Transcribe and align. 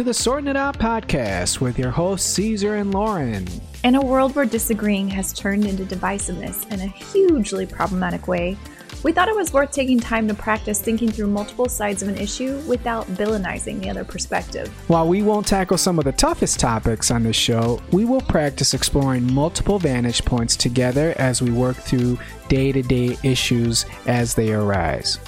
To 0.00 0.04
the 0.04 0.14
Sorting 0.14 0.48
It 0.48 0.56
Out 0.56 0.78
podcast 0.78 1.60
with 1.60 1.78
your 1.78 1.90
hosts 1.90 2.26
Caesar 2.30 2.76
and 2.76 2.94
Lauren. 2.94 3.46
In 3.84 3.96
a 3.96 4.00
world 4.00 4.34
where 4.34 4.46
disagreeing 4.46 5.08
has 5.08 5.30
turned 5.34 5.66
into 5.66 5.84
divisiveness 5.84 6.66
in 6.72 6.80
a 6.80 6.86
hugely 6.86 7.66
problematic 7.66 8.26
way, 8.26 8.56
we 9.02 9.12
thought 9.12 9.28
it 9.28 9.36
was 9.36 9.52
worth 9.52 9.72
taking 9.72 10.00
time 10.00 10.26
to 10.28 10.32
practice 10.32 10.80
thinking 10.80 11.10
through 11.10 11.26
multiple 11.26 11.68
sides 11.68 12.02
of 12.02 12.08
an 12.08 12.16
issue 12.16 12.60
without 12.60 13.08
villainizing 13.08 13.78
the 13.82 13.90
other 13.90 14.02
perspective. 14.02 14.68
While 14.88 15.06
we 15.06 15.20
won't 15.20 15.46
tackle 15.46 15.76
some 15.76 15.98
of 15.98 16.06
the 16.06 16.12
toughest 16.12 16.58
topics 16.58 17.10
on 17.10 17.22
this 17.22 17.36
show, 17.36 17.78
we 17.92 18.06
will 18.06 18.22
practice 18.22 18.72
exploring 18.72 19.30
multiple 19.30 19.78
vantage 19.78 20.24
points 20.24 20.56
together 20.56 21.12
as 21.18 21.42
we 21.42 21.50
work 21.50 21.76
through 21.76 22.18
day 22.48 22.72
to 22.72 22.80
day 22.80 23.18
issues 23.22 23.84
as 24.06 24.34
they 24.34 24.54
arise. 24.54 25.18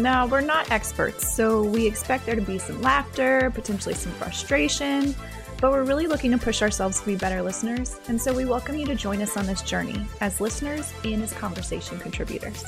Now, 0.00 0.26
we're 0.26 0.40
not 0.40 0.70
experts, 0.70 1.30
so 1.30 1.62
we 1.62 1.86
expect 1.86 2.24
there 2.24 2.34
to 2.34 2.40
be 2.40 2.58
some 2.58 2.80
laughter, 2.80 3.50
potentially 3.54 3.94
some 3.94 4.12
frustration, 4.12 5.14
but 5.60 5.72
we're 5.72 5.84
really 5.84 6.06
looking 6.06 6.30
to 6.30 6.38
push 6.38 6.62
ourselves 6.62 7.00
to 7.00 7.06
be 7.06 7.16
better 7.16 7.42
listeners, 7.42 8.00
and 8.08 8.18
so 8.18 8.32
we 8.32 8.46
welcome 8.46 8.78
you 8.78 8.86
to 8.86 8.94
join 8.94 9.20
us 9.20 9.36
on 9.36 9.44
this 9.44 9.60
journey 9.60 10.00
as 10.22 10.40
listeners 10.40 10.90
and 11.04 11.22
as 11.22 11.34
conversation 11.34 11.98
contributors. 11.98 12.64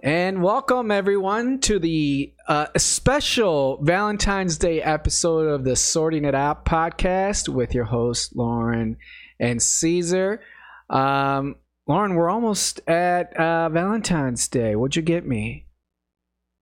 And 0.00 0.40
welcome 0.40 0.92
everyone 0.92 1.58
to 1.62 1.80
the 1.80 2.32
uh, 2.46 2.68
special 2.76 3.82
Valentine's 3.82 4.56
Day 4.56 4.80
episode 4.80 5.48
of 5.48 5.64
the 5.64 5.74
Sorting 5.74 6.26
It 6.26 6.36
Out 6.36 6.64
podcast 6.64 7.48
with 7.48 7.74
your 7.74 7.86
host 7.86 8.36
Lauren 8.36 8.98
and 9.40 9.60
Caesar. 9.60 10.40
Um, 10.88 11.56
Lauren, 11.88 12.16
we're 12.16 12.28
almost 12.28 12.80
at 12.86 13.34
uh, 13.38 13.70
Valentine's 13.70 14.46
Day. 14.46 14.76
What'd 14.76 14.94
you 14.94 15.00
get 15.00 15.26
me? 15.26 15.64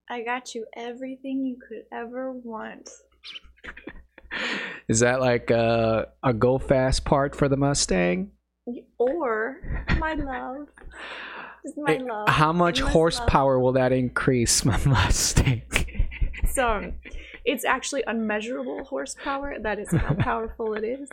I 0.09 0.23
got 0.23 0.55
you 0.55 0.65
everything 0.73 1.45
you 1.45 1.57
could 1.67 1.83
ever 1.91 2.31
want. 2.31 2.89
Is 4.87 5.01
that 5.01 5.19
like 5.19 5.51
a, 5.51 6.07
a 6.23 6.33
go 6.33 6.57
fast 6.57 7.03
part 7.03 7.35
for 7.35 7.49
the 7.49 7.57
Mustang? 7.57 8.31
Or 8.97 9.57
my 9.99 10.13
love. 10.13 10.69
Just 11.65 11.77
my 11.77 11.97
love. 11.97 12.29
How 12.29 12.53
much 12.53 12.79
horsepower 12.79 13.55
love. 13.55 13.63
will 13.63 13.73
that 13.73 13.91
increase 13.91 14.63
my 14.65 14.79
Mustang? 14.85 15.63
So 16.47 16.93
it's 17.47 17.65
actually 17.65 18.03
unmeasurable 18.05 18.83
horsepower. 18.83 19.55
That 19.59 19.79
is 19.79 19.89
how 19.91 20.13
powerful 20.19 20.73
it 20.73 20.83
is. 20.83 21.09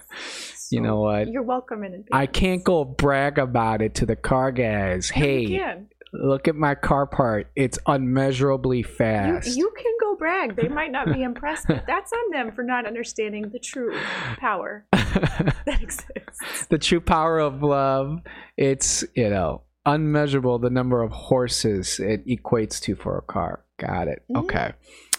You 0.70 0.80
know 0.80 1.00
what? 1.00 1.28
You're 1.28 1.42
welcome 1.42 1.84
in 1.84 1.92
advance. 1.94 2.08
I 2.12 2.26
can't 2.26 2.62
go 2.64 2.84
brag 2.84 3.38
about 3.38 3.80
it 3.80 3.94
to 3.96 4.06
the 4.06 4.16
car 4.16 4.50
guys. 4.52 5.10
You 5.14 5.22
Hey, 5.22 5.46
can. 5.46 5.88
look 6.12 6.48
at 6.48 6.56
my 6.56 6.74
car 6.74 7.06
part. 7.06 7.50
It's 7.54 7.78
unmeasurably 7.86 8.82
fast. 8.82 9.56
you 9.56 9.72
can 9.76 9.92
go 10.00 10.16
brag. 10.16 10.56
They 10.56 10.68
might 10.68 10.90
not 10.92 11.12
be 11.12 11.22
impressed, 11.22 11.66
but 11.68 11.84
that's 11.86 12.12
on 12.12 12.30
them 12.32 12.52
for 12.52 12.62
not 12.64 12.86
understanding 12.86 13.50
the 13.50 13.58
true 13.60 13.96
power 14.38 14.86
that 14.92 15.78
exists. 15.80 16.66
the 16.68 16.78
true 16.78 17.00
power 17.00 17.38
of 17.38 17.62
love. 17.62 18.20
It's, 18.56 19.04
you 19.14 19.30
know, 19.30 19.62
unmeasurable 19.86 20.58
the 20.58 20.70
number 20.70 21.02
of 21.02 21.12
horses 21.12 22.00
it 22.00 22.26
equates 22.26 22.80
to 22.82 22.94
for 22.96 23.18
a 23.18 23.22
car. 23.22 23.64
Got 23.78 24.08
it. 24.08 24.22
Mhm. 24.32 24.44
Okay. 24.44 24.72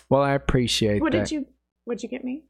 Well, 0.09 0.21
I 0.21 0.33
appreciate 0.33 1.01
What 1.01 1.11
that. 1.13 1.25
did 1.27 1.31
you? 1.31 1.45
What'd 1.85 2.03
you 2.03 2.09
get 2.09 2.23
me? 2.23 2.43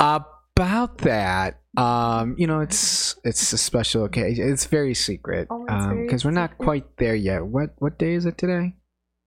About 0.00 0.98
that, 0.98 1.60
um, 1.76 2.34
you 2.38 2.46
know, 2.46 2.60
it's 2.60 3.16
it's 3.24 3.52
a 3.52 3.58
special 3.58 4.04
occasion. 4.04 4.48
It's 4.50 4.66
very 4.66 4.94
secret 4.94 5.46
Oh, 5.50 5.64
it's 5.68 5.86
very 5.86 6.04
because 6.04 6.24
we're 6.24 6.30
not 6.32 6.58
quite 6.58 6.96
there 6.98 7.14
yet. 7.14 7.44
What 7.46 7.74
what 7.78 7.98
day 7.98 8.14
is 8.14 8.26
it 8.26 8.38
today? 8.38 8.74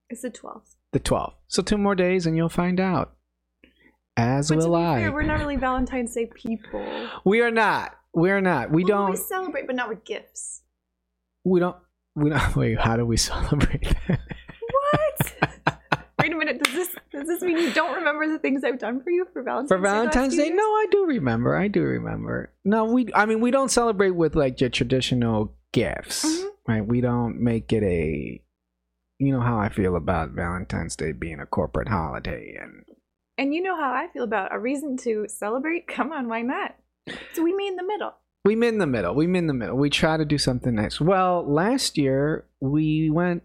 It's 0.10 0.22
the 0.22 0.30
twelfth. 0.30 0.76
The 0.94 1.00
12th. 1.00 1.36
So 1.48 1.62
two 1.64 1.78
more 1.78 1.96
days 1.96 2.26
and 2.26 2.36
you'll 2.36 2.50
find 2.50 2.78
out. 2.82 3.14
As 4.18 4.50
But 4.50 4.58
will 4.58 4.76
I. 4.76 5.00
fair, 5.00 5.12
we're 5.14 5.22
not 5.24 5.40
really 5.40 5.56
Valentine's 5.70 6.14
Day 6.14 6.26
people. 6.26 6.86
we 7.24 7.40
are 7.40 7.50
not. 7.52 7.96
We 8.14 8.30
are 8.32 8.42
not. 8.42 8.72
We 8.72 8.84
Well, 8.84 8.98
don't. 9.06 9.12
We 9.12 9.16
celebrate, 9.16 9.68
but 9.68 9.76
not 9.78 9.88
with 9.88 10.04
gifts. 10.04 10.64
We 11.46 11.62
don't. 11.62 11.78
We 12.16 12.30
don't. 12.30 12.56
Wait. 12.58 12.78
How 12.78 12.98
do 12.98 13.06
we 13.06 13.16
celebrate? 13.32 13.84
that? 14.10 14.20
What? 14.92 15.51
Wait 16.22 16.32
a 16.34 16.36
minute. 16.38 16.64
Does 16.64 16.74
this 16.74 16.96
does 17.12 17.28
this 17.28 17.42
mean 17.42 17.58
you 17.58 17.74
don't 17.74 17.96
remember 17.96 18.28
the 18.28 18.40
things 18.40 18.64
I've 18.64 18.80
done 18.80 19.02
for 19.04 19.10
you 19.10 19.26
for 19.34 19.44
Valentine's 19.44 19.70
Day? 19.70 19.76
last 19.76 19.92
Valentine's 19.94 20.36
few 20.36 20.44
Day? 20.46 20.50
No, 20.52 20.64
I 20.64 20.86
do 20.92 21.06
remember. 21.06 21.56
I 21.56 21.68
do 21.68 21.82
remember. 21.84 22.54
No, 22.66 22.86
we. 22.86 23.08
I 23.16 23.26
mean, 23.26 23.42
we 23.42 23.52
don't 23.52 23.70
celebrate 23.72 24.12
with 24.12 24.36
like 24.36 24.62
your 24.62 24.70
traditional 24.70 25.56
gifts, 25.74 26.26
Mhm. 26.26 26.50
right? 26.68 26.86
We 26.86 27.02
don't 27.02 27.40
make 27.42 27.72
it 27.74 27.84
a. 27.84 28.42
You 29.20 29.34
know 29.34 29.42
how 29.42 29.58
I 29.60 29.70
feel 29.70 29.96
about 29.96 30.32
Valentine's 30.32 30.96
Day 30.96 31.12
being 31.12 31.40
a 31.40 31.46
corporate 31.46 31.88
holiday, 31.90 32.58
and 32.62 32.84
And 33.38 33.54
you 33.54 33.62
know 33.64 33.76
how 33.76 33.92
I 33.92 34.08
feel 34.14 34.24
about 34.24 34.54
a 34.54 34.60
reason 34.60 34.98
to 34.98 35.26
celebrate. 35.28 35.88
Come 35.88 36.12
on, 36.12 36.28
why 36.28 36.42
not? 36.42 36.76
So 37.34 37.44
we 37.44 37.54
meet 37.56 37.70
in 37.70 37.76
the 37.76 37.84
middle. 37.86 38.14
we 38.46 38.56
meet 38.56 38.70
in 38.70 38.78
the 38.80 38.88
middle. 38.88 39.14
We 39.14 39.28
meet 39.28 39.40
in 39.40 39.48
the 39.48 39.54
middle. 39.54 39.78
We 39.78 39.90
try 39.92 40.18
to 40.18 40.26
do 40.26 40.38
something 40.40 40.74
nice. 40.76 41.00
Well, 41.00 41.44
last 41.48 41.98
year 41.98 42.46
we 42.60 43.10
went. 43.12 43.44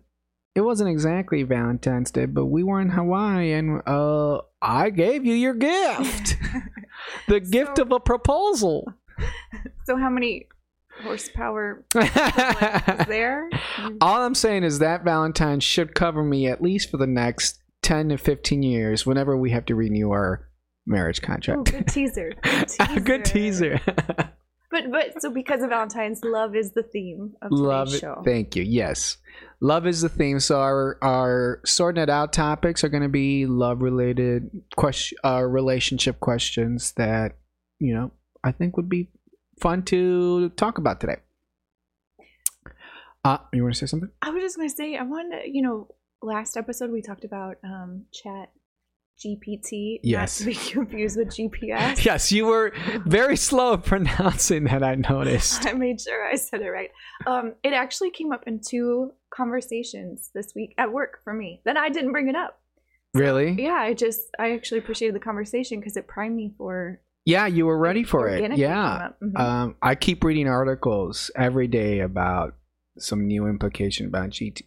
It 0.57 0.63
wasn't 0.63 0.89
exactly 0.89 1.43
Valentine's 1.43 2.11
Day, 2.11 2.25
but 2.25 2.47
we 2.47 2.63
were 2.63 2.81
in 2.81 2.89
Hawaii, 2.89 3.53
and 3.53 3.83
uh, 3.87 4.41
I 4.63 4.89
gave 4.89 5.27
you 5.27 5.35
your 5.35 5.53
gift, 5.53 6.39
the 7.29 7.41
gift 7.41 7.79
of 7.79 7.93
a 7.93 8.01
proposal. 8.01 8.93
So 9.85 9.97
how 9.97 10.11
many 10.11 10.49
horsepower 11.05 11.85
is 11.95 13.07
there? 13.07 13.49
All 14.01 14.23
I'm 14.23 14.35
saying 14.35 14.65
is 14.65 14.81
that 14.81 15.05
Valentine 15.05 15.61
should 15.61 15.95
cover 15.95 16.25
me 16.25 16.49
at 16.49 16.61
least 16.61 16.91
for 16.91 16.97
the 16.97 17.07
next 17.07 17.61
10 17.83 18.09
to 18.09 18.19
15 18.19 18.65
years 18.65 19.07
whenever 19.07 19.37
we 19.37 19.53
have 19.53 19.65
to 19.67 19.77
renew 19.77 20.11
our 20.11 20.49
marriage 20.87 21.21
Ooh, 21.23 21.27
contract. 21.27 21.71
good 21.71 21.87
teaser. 21.87 22.33
Good 22.43 23.05
Good 23.05 23.25
teaser. 23.25 23.81
But 24.77 24.91
but 24.91 25.23
so 25.23 25.31
because 25.31 25.63
of 25.63 25.71
Valentine's, 25.71 26.23
love 26.23 26.55
is 26.55 26.73
the 26.73 26.83
theme 26.83 27.33
of 27.41 27.51
today's 27.51 27.61
Love 27.63 27.95
show. 27.95 28.23
Thank 28.27 28.57
you. 28.57 28.63
Yes. 28.63 29.17
Love 29.61 29.87
is 29.87 30.03
the 30.03 30.11
theme. 30.11 30.39
So 30.39 30.61
our 30.61 30.99
our 31.01 31.63
sorting 31.65 32.03
it 32.03 32.11
out 32.11 32.35
topics 32.35 32.85
are 32.85 32.91
going 32.91 33.03
to 33.03 33.09
be 33.09 33.47
love 33.47 33.81
related 33.81 34.51
question 34.77 35.17
uh, 35.25 35.43
relationship 35.45 36.21
questions 36.21 36.93
that, 36.99 37.39
you 37.79 37.95
know, 37.95 38.13
I 38.45 38.53
think 38.53 38.77
would 38.77 38.91
be 38.91 39.09
fun 39.63 39.83
to 39.85 40.51
talk 40.51 40.77
about 40.77 41.01
today. 41.01 41.21
Uh, 43.25 43.39
you 43.55 43.63
want 43.63 43.75
to 43.77 43.79
say 43.79 43.87
something? 43.87 44.11
I 44.21 44.29
was 44.29 44.43
just 44.43 44.59
gonna 44.59 44.69
say, 44.69 44.97
I 44.97 45.05
wanted 45.05 45.43
to, 45.43 45.51
you 45.51 45.63
know, 45.63 45.89
last 46.21 46.55
episode 46.55 46.91
we 46.91 47.01
talked 47.01 47.25
about 47.25 47.57
um 47.65 48.05
chat 48.13 48.51
GPT. 49.19 50.01
Yes. 50.03 50.41
Not 50.41 50.45
to 50.53 50.59
be 50.59 50.67
confused 50.73 51.17
with 51.17 51.29
GPS. 51.29 52.05
Yes, 52.05 52.31
you 52.31 52.47
were 52.47 52.73
very 53.07 53.37
slow 53.37 53.75
at 53.75 53.85
pronouncing 53.85 54.65
that 54.65 54.83
I 54.83 54.95
noticed. 54.97 55.67
I 55.67 55.73
made 55.73 56.01
sure 56.01 56.27
I 56.27 56.37
said 56.37 56.61
it 56.63 56.69
right. 56.69 56.91
Um, 57.27 57.55
it 57.63 57.73
actually 57.73 58.11
came 58.11 58.33
up 58.33 58.45
in 58.47 58.61
two 58.61 59.13
conversations 59.31 60.31
this 60.35 60.53
week 60.55 60.75
at 60.79 60.93
work 60.93 61.21
for 61.25 61.33
me. 61.33 61.61
Then 61.65 61.77
I 61.77 61.89
didn't 61.89 62.13
bring 62.13 62.29
it 62.29 62.37
up. 62.37 62.61
Really? 63.15 63.53
Yeah, 63.53 63.73
I 63.75 63.95
just 63.95 64.21
I 64.39 64.53
actually 64.53 64.79
appreciated 64.79 65.15
the 65.15 65.21
conversation 65.21 65.81
because 65.81 65.97
it 65.97 66.07
primed 66.07 66.37
me 66.37 66.53
for 66.59 67.01
Yeah, 67.25 67.47
you 67.47 67.65
were 67.65 67.79
ready 67.79 68.05
for 68.05 68.29
it. 68.29 68.57
Yeah. 68.59 69.09
Mhm. 69.23 69.39
Um, 69.41 69.77
I 69.81 69.95
keep 69.95 70.23
reading 70.23 70.49
articles 70.49 71.31
every 71.35 71.67
day 71.69 72.01
about 72.01 72.55
some 72.99 73.27
new 73.27 73.47
implication 73.47 74.07
about 74.07 74.31
GT, 74.31 74.65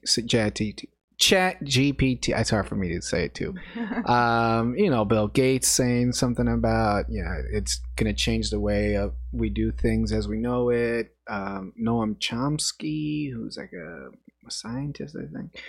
chat, 1.19 1.61
GPT. 1.63 2.29
It's 2.37 2.49
hard 2.49 2.67
for 2.67 2.75
me 2.75 2.89
to 2.95 3.01
say 3.01 3.25
it 3.25 3.35
too. 3.35 3.53
Um, 4.05 4.75
you 4.75 4.89
know, 4.89 5.05
Bill 5.05 5.27
Gates 5.27 5.67
saying 5.67 6.13
something 6.13 6.47
about, 6.47 7.05
yeah, 7.09 7.35
it's 7.51 7.79
going 7.97 8.07
to 8.13 8.17
change 8.19 8.49
the 8.49 8.59
way 8.59 8.95
of 8.95 9.13
we 9.31 9.49
do 9.49 9.71
things 9.71 10.11
as 10.11 10.27
we 10.27 10.37
know 10.37 10.69
it. 10.69 11.15
Um, 11.29 11.73
Noam 11.79 12.17
Chomsky, 12.17 13.31
who's 13.31 13.57
like 13.57 13.71
a, 13.73 14.07
a 14.47 14.51
scientist, 14.51 15.15
I 15.15 15.27
think, 15.37 15.61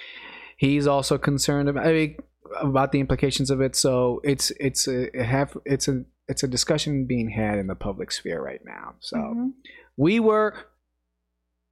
he's 0.57 0.87
also 0.87 1.19
concerned 1.19 1.69
about 1.69 1.87
I 1.87 1.93
mean, 1.93 2.17
about 2.61 2.93
the 2.93 3.01
implications 3.01 3.51
of 3.51 3.61
it. 3.61 3.77
So 3.77 4.21
it's 4.25 4.51
it's 4.59 4.87
a 4.89 5.15
it 5.19 5.25
have 5.27 5.57
it's 5.67 5.89
a 5.89 6.05
it's 6.29 6.43
a 6.43 6.49
discussion 6.49 7.05
being 7.07 7.29
had 7.31 7.59
in 7.59 7.67
the 7.67 7.75
public 7.75 8.11
sphere 8.13 8.43
right 8.43 8.61
now. 8.65 8.95
So 9.01 9.17
Mhm. 9.17 9.53
we 9.97 10.21
were 10.21 10.55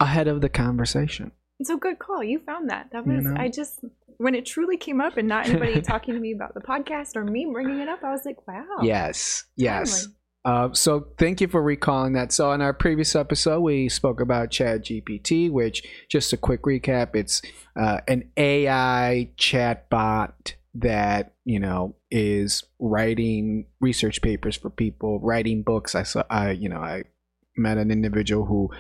ahead 0.01 0.29
of 0.29 0.41
the 0.41 0.49
conversation. 0.49 1.33
So 1.63 1.77
good 1.77 1.99
call. 1.99 2.23
You 2.23 2.39
found 2.39 2.71
that. 2.71 2.91
That 2.93 3.07
You 3.07 3.13
was 3.15 3.25
know? 3.25 3.35
I 3.37 3.49
just 3.49 3.85
when 4.19 4.35
it 4.35 4.45
truly 4.45 4.77
came 4.77 5.01
up 5.01 5.17
and 5.17 5.29
not 5.29 5.47
anybody 5.49 5.81
talking 5.81 6.15
to 6.15 6.21
me 6.21 6.33
about 6.33 6.55
the 6.55 6.61
podcast 6.61 7.17
or 7.17 7.25
me 7.25 7.49
bringing 7.51 7.79
it 7.81 7.89
up, 7.89 8.03
I 8.03 8.11
was 8.11 8.25
like, 8.25 8.47
wow. 8.47 8.65
Yes, 8.83 9.45
yes. 9.57 10.09
Uh, 10.45 10.73
so 10.73 11.09
thank 11.19 11.41
you 11.41 11.49
for 11.49 11.63
recalling 11.63 12.15
that. 12.15 12.33
So 12.33 12.53
in 12.53 12.63
our 12.63 12.73
previous 12.73 13.15
episode, 13.15 13.61
we 13.61 13.89
spoke 13.89 14.21
about 14.21 14.51
Chat 14.51 14.85
GPT, 14.85 15.51
which 15.51 15.83
just 16.09 16.33
a 16.33 16.37
quick 16.37 16.63
recap, 16.63 17.15
it's 17.15 17.43
uh, 17.79 18.01
an 18.07 18.31
AI 18.37 19.31
chatbot 19.37 20.55
that 20.75 21.35
you 21.45 21.59
know 21.59 21.97
is 22.11 22.63
writing 22.79 23.67
research 23.81 24.23
papers 24.23 24.57
for 24.57 24.71
people, 24.71 25.19
writing 25.21 25.63
books. 25.63 25.95
I 25.95 26.05
saw, 26.05 26.23
I 26.31 26.53
you 26.53 26.69
know, 26.69 26.81
I 26.81 27.03
met 27.57 27.79
an 27.79 27.91
individual 27.91 28.47
who 28.47 28.71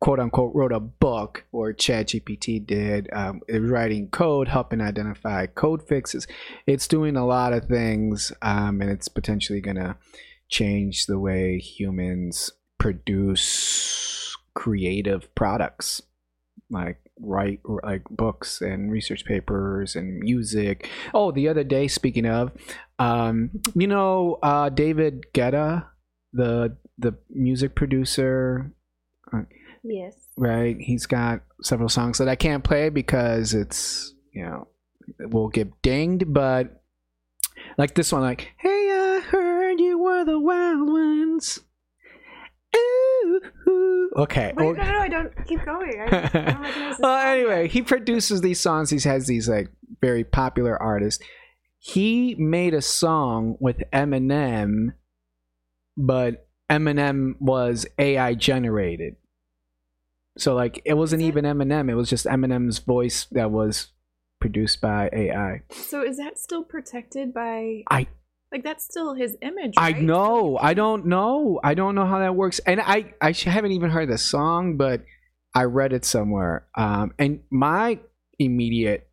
quote 0.00 0.20
unquote 0.20 0.54
wrote 0.54 0.72
a 0.72 0.80
book 0.80 1.44
or 1.52 1.72
ChatGPT 1.72 2.64
did. 2.64 3.08
Um, 3.12 3.40
writing 3.48 4.08
code, 4.08 4.48
helping 4.48 4.80
identify 4.80 5.46
code 5.46 5.86
fixes. 5.86 6.26
It's 6.66 6.86
doing 6.86 7.16
a 7.16 7.26
lot 7.26 7.52
of 7.52 7.66
things, 7.66 8.32
um, 8.42 8.80
and 8.80 8.90
it's 8.90 9.08
potentially 9.08 9.60
going 9.60 9.76
to 9.76 9.96
change 10.48 11.06
the 11.06 11.18
way 11.18 11.58
humans 11.58 12.52
produce 12.78 14.36
creative 14.54 15.34
products, 15.34 16.02
like 16.70 16.98
write 17.20 17.60
like 17.82 18.02
books 18.10 18.60
and 18.60 18.90
research 18.90 19.24
papers 19.24 19.96
and 19.96 20.18
music. 20.18 20.90
Oh, 21.12 21.32
the 21.32 21.48
other 21.48 21.64
day, 21.64 21.88
speaking 21.88 22.26
of, 22.26 22.52
um, 22.98 23.50
you 23.74 23.86
know, 23.86 24.38
uh, 24.42 24.68
David 24.68 25.26
Guetta, 25.32 25.86
the 26.32 26.76
the 26.98 27.14
music 27.30 27.74
producer 27.74 28.72
Yes. 29.84 30.14
right? 30.36 30.76
He's 30.80 31.06
got 31.06 31.42
several 31.62 31.88
songs 31.88 32.18
that 32.18 32.28
I 32.28 32.36
can't 32.36 32.64
play 32.64 32.88
because 32.88 33.52
it's 33.54 34.14
you 34.32 34.44
know 34.44 34.68
we'll 35.20 35.48
get 35.48 35.82
dinged, 35.82 36.32
but 36.32 36.82
like 37.78 37.94
this 37.94 38.10
one, 38.12 38.22
like 38.22 38.48
Hey, 38.56 38.68
I 38.90 39.20
heard 39.20 39.78
you 39.80 39.98
were 39.98 40.24
the 40.24 40.38
wild 40.40 40.88
ones. 40.88 41.60
Ooh. 42.76 44.10
Okay. 44.16 44.52
Wait, 44.56 44.64
well- 44.64 44.74
no, 44.74 44.82
no, 44.84 44.92
no, 44.92 44.98
I 44.98 45.08
don't 45.08 45.46
keep 45.46 45.64
going. 45.64 46.00
I, 46.00 46.04
I 46.06 46.72
don't 46.72 46.98
well, 47.00 47.18
anyway, 47.18 47.68
he 47.68 47.82
produces 47.82 48.40
these 48.40 48.60
songs. 48.60 48.90
He 48.90 48.98
has 49.08 49.26
these 49.26 49.48
like 49.48 49.68
very 50.00 50.24
popular 50.24 50.80
artists. 50.80 51.22
He 51.78 52.34
made 52.36 52.74
a 52.74 52.80
song 52.82 53.56
with 53.60 53.82
Eminem, 53.92 54.94
but 55.96 56.46
Eminem 56.70 57.34
was 57.40 57.86
AI 57.98 58.34
generated. 58.34 59.16
So 60.38 60.54
like 60.54 60.82
it 60.84 60.94
wasn't 60.94 61.22
it? 61.22 61.26
even 61.26 61.44
Eminem. 61.44 61.90
It 61.90 61.94
was 61.94 62.10
just 62.10 62.26
Eminem's 62.26 62.78
voice 62.78 63.26
that 63.32 63.50
was 63.50 63.88
produced 64.40 64.80
by 64.80 65.08
AI. 65.12 65.62
So 65.70 66.02
is 66.02 66.16
that 66.18 66.38
still 66.38 66.64
protected 66.64 67.32
by? 67.32 67.82
I- 67.90 68.08
like 68.52 68.62
that's 68.62 68.84
still 68.84 69.14
his 69.14 69.36
image. 69.42 69.74
I 69.76 69.92
know. 69.94 70.56
I 70.60 70.74
don't 70.74 71.06
know. 71.06 71.58
I 71.64 71.74
don't 71.74 71.96
know 71.96 72.06
how 72.06 72.20
that 72.20 72.36
works. 72.36 72.60
And 72.60 72.80
I 72.80 73.12
I 73.20 73.32
haven't 73.32 73.72
even 73.72 73.90
heard 73.90 74.08
the 74.08 74.18
song, 74.18 74.76
but 74.76 75.02
I 75.56 75.64
read 75.64 75.92
it 75.92 76.04
somewhere. 76.04 76.66
Um, 76.76 77.14
and 77.18 77.40
my 77.50 77.98
immediate, 78.38 79.08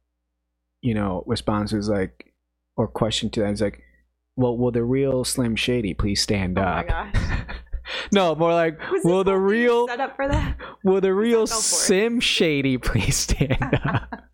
you 0.82 0.94
know, 0.94 1.24
response 1.26 1.72
was 1.72 1.90
like, 1.90 2.34
or 2.78 2.88
question 2.88 3.30
to 3.32 3.40
that 3.42 3.54
is 3.54 3.62
like, 3.62 3.82
well, 4.36 4.58
will 4.58 4.72
the 4.72 4.84
real 4.84 5.24
Slim 5.24 5.56
Shady 5.56 5.94
please 5.96 6.22
stand 6.22 6.58
Oh 6.60 6.62
my 6.62 6.88
up? 6.88 7.16
no, 8.14 8.36
more 8.36 8.54
like, 8.54 8.80
will 9.04 9.24
the 9.24 9.38
real 9.38 9.88
set 9.88 10.00
up 10.00 10.16
for 10.16 10.28
that? 10.28 10.58
will 10.84 11.02
the 11.02 11.14
real 11.14 11.42
go 11.42 11.46
for 11.48 11.54
it. 11.58 11.62
Slim 11.62 12.20
Shady 12.20 12.78
please 12.78 13.16
stand 13.18 13.58
up? 13.86 14.24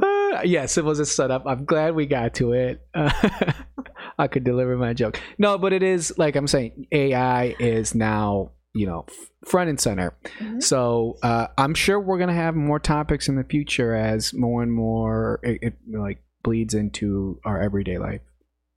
Uh, 0.00 0.42
yes, 0.44 0.78
it 0.78 0.84
was 0.84 1.00
a 1.00 1.06
setup. 1.06 1.42
I'm 1.46 1.64
glad 1.64 1.94
we 1.94 2.06
got 2.06 2.34
to 2.34 2.52
it. 2.52 2.86
I 2.94 4.28
could 4.28 4.44
deliver 4.44 4.76
my 4.76 4.92
joke. 4.92 5.20
No, 5.38 5.58
but 5.58 5.72
it 5.72 5.82
is 5.82 6.16
like 6.18 6.36
I'm 6.36 6.46
saying. 6.46 6.86
AI 6.92 7.56
is 7.58 7.94
now, 7.94 8.52
you 8.74 8.86
know, 8.86 9.06
front 9.44 9.70
and 9.70 9.80
center. 9.80 10.16
Mhm. 10.38 10.62
So 10.62 11.16
uh, 11.22 11.48
I'm 11.56 11.74
sure 11.74 11.98
we're 11.98 12.18
gonna 12.18 12.34
have 12.34 12.54
more 12.54 12.78
topics 12.78 13.28
in 13.28 13.36
the 13.36 13.44
future 13.44 13.94
as 13.94 14.32
more 14.32 14.62
and 14.62 14.72
more 14.72 15.40
it, 15.42 15.58
it 15.62 15.74
like 15.92 16.22
bleeds 16.44 16.74
into 16.74 17.40
our 17.44 17.60
everyday 17.60 17.98
life. 17.98 18.20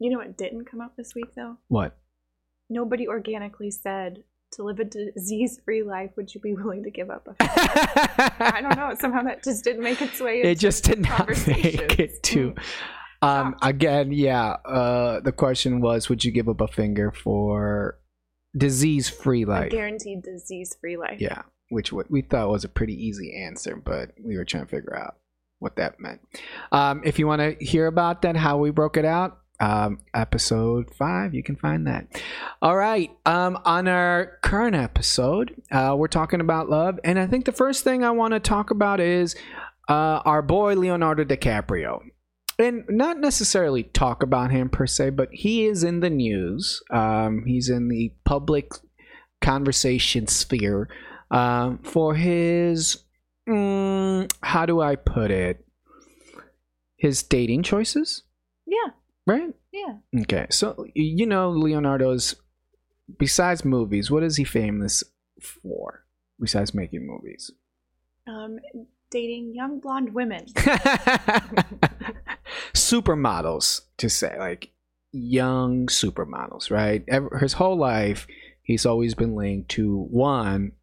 You 0.01 0.09
know 0.09 0.17
what 0.17 0.35
didn't 0.35 0.65
come 0.65 0.81
up 0.81 0.95
this 0.97 1.13
week 1.13 1.35
though? 1.35 1.57
What? 1.67 1.95
Nobody 2.71 3.07
organically 3.07 3.69
said 3.69 4.23
to 4.53 4.63
live 4.63 4.79
a 4.79 4.83
disease-free 4.83 5.83
life. 5.83 6.09
Would 6.17 6.33
you 6.33 6.41
be 6.41 6.55
willing 6.55 6.83
to 6.85 6.89
give 6.89 7.11
up 7.11 7.27
a? 7.27 7.35
I 7.39 8.61
don't 8.61 8.75
know. 8.75 8.95
Somehow 8.99 9.21
that 9.21 9.43
just 9.43 9.63
didn't 9.63 9.83
make 9.83 10.01
its 10.01 10.19
way. 10.19 10.41
it 10.41 10.57
just 10.57 10.85
did 10.85 11.01
not 11.01 11.27
make 11.45 11.99
it 11.99 12.23
to. 12.23 12.51
Mm. 12.51 12.63
Um, 13.21 13.55
again, 13.61 14.11
yeah. 14.11 14.53
Uh, 14.65 15.19
the 15.19 15.31
question 15.31 15.81
was, 15.81 16.09
would 16.09 16.25
you 16.25 16.31
give 16.31 16.49
up 16.49 16.61
a 16.61 16.67
finger 16.67 17.11
for 17.11 17.99
disease-free 18.57 19.43
A 19.43 19.47
life? 19.47 19.71
guaranteed 19.71 20.23
disease-free 20.23 20.97
life. 20.97 21.21
Yeah, 21.21 21.43
which 21.69 21.93
we 21.93 22.23
thought 22.23 22.49
was 22.49 22.63
a 22.63 22.69
pretty 22.69 22.95
easy 22.95 23.39
answer, 23.45 23.75
but 23.75 24.13
we 24.19 24.35
were 24.35 24.45
trying 24.45 24.65
to 24.65 24.69
figure 24.69 24.97
out 24.97 25.17
what 25.59 25.75
that 25.75 25.99
meant. 25.99 26.21
Um, 26.71 27.03
if 27.05 27.19
you 27.19 27.27
want 27.27 27.41
to 27.41 27.63
hear 27.63 27.85
about 27.85 28.23
that, 28.23 28.35
how 28.35 28.57
we 28.57 28.71
broke 28.71 28.97
it 28.97 29.05
out, 29.05 29.40
um, 29.61 29.99
episode 30.13 30.93
five, 30.95 31.33
you 31.33 31.43
can 31.43 31.55
find 31.55 31.87
that. 31.87 32.07
All 32.61 32.75
right. 32.75 33.11
Um, 33.25 33.57
on 33.63 33.87
our 33.87 34.39
current 34.41 34.75
episode, 34.75 35.55
uh, 35.71 35.95
we're 35.97 36.07
talking 36.07 36.41
about 36.41 36.69
love, 36.69 36.99
and 37.03 37.19
I 37.19 37.27
think 37.27 37.45
the 37.45 37.51
first 37.51 37.83
thing 37.83 38.03
I 38.03 38.11
want 38.11 38.33
to 38.33 38.39
talk 38.39 38.71
about 38.71 38.99
is 38.99 39.35
uh, 39.87 40.21
our 40.25 40.41
boy 40.41 40.73
Leonardo 40.75 41.23
DiCaprio. 41.23 42.01
And 42.59 42.83
not 42.89 43.19
necessarily 43.19 43.83
talk 43.83 44.21
about 44.21 44.51
him 44.51 44.69
per 44.69 44.85
se, 44.85 45.11
but 45.11 45.29
he 45.31 45.65
is 45.65 45.83
in 45.83 46.01
the 46.01 46.09
news. 46.09 46.81
Um, 46.91 47.43
he's 47.45 47.69
in 47.69 47.87
the 47.87 48.13
public 48.25 48.71
conversation 49.41 50.27
sphere 50.27 50.87
um, 51.31 51.79
for 51.79 52.13
his 52.15 53.03
mm, 53.49 54.31
how 54.43 54.65
do 54.65 54.81
I 54.81 54.95
put 54.95 55.31
it? 55.31 55.65
His 56.97 57.23
dating 57.23 57.63
choices, 57.63 58.23
Yeah. 58.67 58.91
Right? 59.31 59.53
Yeah. 59.71 59.95
Okay, 60.21 60.47
so 60.49 60.85
you 60.93 61.25
know 61.25 61.49
Leonardo's 61.49 62.35
besides 63.17 63.63
movies, 63.65 64.11
what 64.11 64.23
is 64.23 64.37
he 64.37 64.43
famous 64.43 65.03
for? 65.39 66.05
Besides 66.39 66.73
making 66.73 67.05
movies, 67.05 67.51
Um, 68.27 68.59
dating 69.09 69.53
young 69.53 69.79
blonde 69.79 70.13
women. 70.13 70.45
supermodels 72.73 73.81
to 73.97 74.09
say 74.09 74.37
like 74.39 74.71
young 75.11 75.87
supermodels, 75.87 76.71
right? 76.71 77.03
Ever, 77.07 77.37
his 77.39 77.53
whole 77.53 77.77
life, 77.77 78.27
he's 78.63 78.85
always 78.85 79.13
been 79.13 79.35
linked 79.35 79.69
to 79.71 80.07
one 80.09 80.73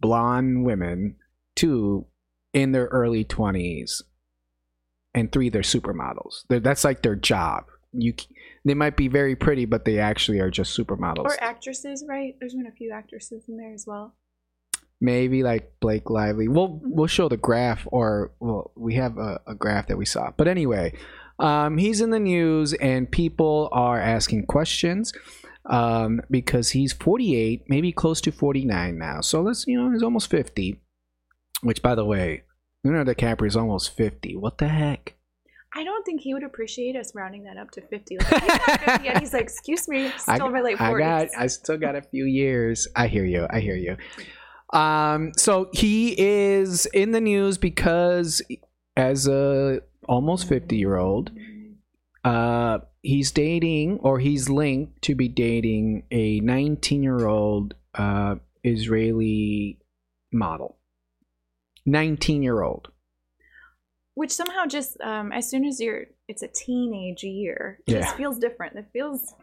blonde 0.00 0.64
women, 0.64 1.16
two 1.56 2.06
in 2.52 2.72
their 2.72 2.86
early 2.86 3.24
twenties, 3.24 4.02
and 5.14 5.30
three 5.32 5.48
they're 5.50 5.62
supermodels. 5.62 6.44
They're, 6.48 6.60
that's 6.60 6.84
like 6.84 7.02
their 7.02 7.16
job. 7.16 7.64
You, 7.92 8.14
they 8.64 8.74
might 8.74 8.96
be 8.96 9.08
very 9.08 9.36
pretty, 9.36 9.64
but 9.66 9.84
they 9.84 9.98
actually 9.98 10.40
are 10.40 10.50
just 10.50 10.78
supermodels. 10.78 11.24
Or 11.24 11.42
actresses, 11.42 12.04
right? 12.08 12.34
There's 12.40 12.54
been 12.54 12.66
a 12.66 12.72
few 12.72 12.92
actresses 12.92 13.44
in 13.48 13.56
there 13.58 13.74
as 13.74 13.84
well. 13.86 14.14
maybe 15.00 15.42
like 15.42 15.72
Blake 15.80 16.08
Lively. 16.08 16.48
We'll 16.48 16.80
we'll 16.82 17.08
show 17.08 17.28
the 17.28 17.36
graph, 17.36 17.86
or 17.90 18.32
well, 18.40 18.70
we 18.76 18.94
have 18.94 19.18
a, 19.18 19.40
a 19.46 19.54
graph 19.54 19.88
that 19.88 19.98
we 19.98 20.06
saw. 20.06 20.30
But 20.36 20.48
anyway, 20.48 20.94
um, 21.38 21.76
he's 21.76 22.00
in 22.00 22.10
the 22.10 22.20
news, 22.20 22.72
and 22.74 23.10
people 23.10 23.68
are 23.72 24.00
asking 24.00 24.46
questions 24.46 25.12
um, 25.66 26.20
because 26.30 26.70
he's 26.70 26.92
48, 26.92 27.64
maybe 27.68 27.92
close 27.92 28.20
to 28.22 28.32
49 28.32 28.96
now. 28.96 29.20
So 29.20 29.42
let's 29.42 29.66
you 29.66 29.76
know 29.78 29.90
he's 29.90 30.02
almost 30.02 30.30
50. 30.30 30.80
Which, 31.62 31.82
by 31.82 31.94
the 31.94 32.04
way, 32.04 32.42
Leonardo 32.84 33.14
DiCaprio 33.14 33.46
is 33.46 33.56
almost 33.56 33.96
50. 33.96 34.36
What 34.36 34.58
the 34.58 34.68
heck? 34.68 35.14
I 35.74 35.84
don't 35.84 36.04
think 36.04 36.20
he 36.20 36.34
would 36.34 36.42
appreciate 36.42 36.96
us 36.96 37.14
rounding 37.14 37.44
that 37.44 37.56
up 37.56 37.70
to 37.72 37.80
50. 37.80 38.18
Like, 38.18 38.26
he's 38.28 38.48
not 38.48 38.80
50 38.80 39.04
yet. 39.04 39.18
He's 39.20 39.32
like, 39.32 39.42
excuse 39.42 39.88
me, 39.88 40.06
I, 40.28 40.36
still 40.36 40.46
in 40.46 40.52
my 40.52 40.60
late 40.60 40.78
40s. 40.78 40.94
I 40.94 40.98
got 40.98 41.28
I 41.38 41.46
still 41.46 41.78
got 41.78 41.96
a 41.96 42.02
few 42.02 42.24
years. 42.24 42.88
I 42.94 43.06
hear 43.06 43.24
you. 43.24 43.46
I 43.48 43.60
hear 43.60 43.76
you. 43.76 43.96
Um 44.78 45.32
so 45.36 45.70
he 45.72 46.14
is 46.18 46.86
in 46.86 47.12
the 47.12 47.20
news 47.20 47.56
because 47.56 48.42
as 48.96 49.26
a 49.26 49.80
almost 50.08 50.48
50 50.48 50.76
year 50.76 50.96
old 50.96 51.30
uh 52.24 52.78
he's 53.02 53.30
dating 53.30 53.98
or 54.02 54.18
he's 54.18 54.48
linked 54.50 55.00
to 55.02 55.14
be 55.14 55.28
dating 55.28 56.04
a 56.10 56.40
19 56.40 57.02
year 57.02 57.26
old 57.26 57.74
uh 57.94 58.36
Israeli 58.62 59.78
model. 60.32 60.78
19 61.86 62.42
year 62.42 62.62
old. 62.62 62.88
Which 64.14 64.30
somehow 64.30 64.66
just, 64.66 65.00
um, 65.00 65.32
as 65.32 65.48
soon 65.48 65.64
as 65.64 65.80
you're, 65.80 66.04
it's 66.28 66.42
a 66.42 66.48
teenage 66.48 67.22
year, 67.24 67.78
it 67.86 67.92
Yeah. 67.92 68.00
just 68.00 68.16
feels 68.16 68.38
different. 68.38 68.76
It 68.76 68.86
feels 68.92 69.34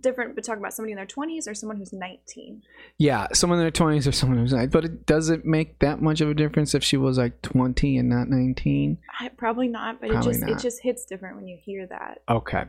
different, 0.00 0.34
but 0.34 0.44
talk 0.44 0.56
about 0.58 0.72
somebody 0.72 0.92
in 0.92 0.96
their 0.96 1.04
20s 1.06 1.46
or 1.48 1.54
someone 1.54 1.76
who's 1.76 1.92
19. 1.92 2.62
Yeah, 2.98 3.26
someone 3.34 3.58
in 3.58 3.64
their 3.64 3.70
20s 3.72 4.06
or 4.06 4.12
someone 4.12 4.38
who's 4.38 4.52
not. 4.54 4.70
But 4.70 4.84
it 4.86 5.04
doesn't 5.06 5.44
make 5.44 5.80
that 5.80 6.00
much 6.00 6.20
of 6.20 6.30
a 6.30 6.34
difference 6.34 6.74
if 6.74 6.82
she 6.82 6.96
was 6.96 7.18
like 7.18 7.42
20 7.42 7.98
and 7.98 8.08
not 8.08 8.28
19. 8.28 8.98
I, 9.20 9.28
probably 9.28 9.68
not, 9.68 10.00
but 10.00 10.10
Probably 10.10 10.30
it 10.30 10.32
just 10.34 10.40
not. 10.46 10.50
it 10.50 10.58
just 10.62 10.82
hits 10.82 11.04
different 11.04 11.36
when 11.36 11.46
you 11.48 11.58
hear 11.62 11.86
that. 11.88 12.22
Okay. 12.28 12.64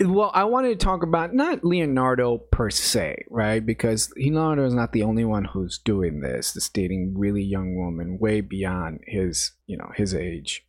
Well, 0.00 0.30
I 0.32 0.44
wanted 0.44 0.78
to 0.78 0.84
talk 0.84 1.02
about 1.02 1.34
not 1.34 1.64
Leonardo 1.64 2.38
per 2.38 2.70
se, 2.70 3.24
right? 3.28 3.64
Because 3.64 4.12
Leonardo 4.16 4.64
is 4.64 4.74
not 4.74 4.92
the 4.92 5.02
only 5.02 5.24
one 5.24 5.44
who's 5.44 5.78
doing 5.78 6.20
this. 6.20 6.52
This 6.52 6.68
dating 6.68 7.14
really 7.18 7.42
young 7.42 7.76
woman 7.76 8.18
way 8.18 8.40
beyond 8.40 9.00
his, 9.06 9.52
you 9.66 9.76
know, 9.76 9.90
his 9.94 10.14
age. 10.14 10.66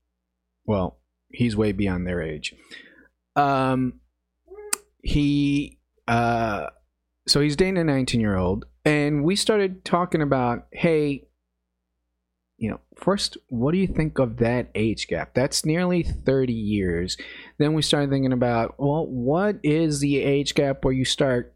Well, 0.65 0.99
he's 1.29 1.55
way 1.55 1.71
beyond 1.71 2.05
their 2.05 2.21
age. 2.21 2.55
Um, 3.35 4.01
he 5.01 5.79
uh 6.07 6.67
so 7.27 7.41
he's 7.41 7.55
dating 7.55 7.77
a 7.77 7.83
19 7.83 8.19
year 8.19 8.35
old, 8.35 8.65
and 8.83 9.23
we 9.23 9.35
started 9.35 9.85
talking 9.85 10.21
about, 10.21 10.67
hey, 10.71 11.27
you 12.57 12.69
know, 12.69 12.79
first, 12.95 13.37
what 13.49 13.73
do 13.73 13.77
you 13.77 13.87
think 13.87 14.17
of 14.17 14.37
that 14.37 14.69
age 14.75 15.07
gap? 15.07 15.33
That's 15.33 15.65
nearly 15.65 16.03
30 16.03 16.53
years. 16.53 17.17
Then 17.57 17.73
we 17.73 17.81
started 17.81 18.09
thinking 18.09 18.31
about, 18.33 18.75
well, 18.77 19.05
what 19.05 19.57
is 19.63 19.99
the 19.99 20.19
age 20.19 20.55
gap 20.55 20.83
where 20.83 20.93
you 20.93 21.05
start 21.05 21.53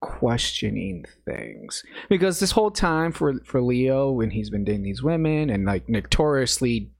questioning 0.00 1.04
things? 1.26 1.84
Because 2.08 2.40
this 2.40 2.52
whole 2.52 2.70
time 2.70 3.12
for 3.12 3.34
for 3.44 3.60
Leo, 3.60 4.10
when 4.10 4.30
he's 4.30 4.50
been 4.50 4.64
dating 4.64 4.84
these 4.84 5.02
women 5.02 5.50
and 5.50 5.66
like 5.66 5.88
notoriously 5.88 6.90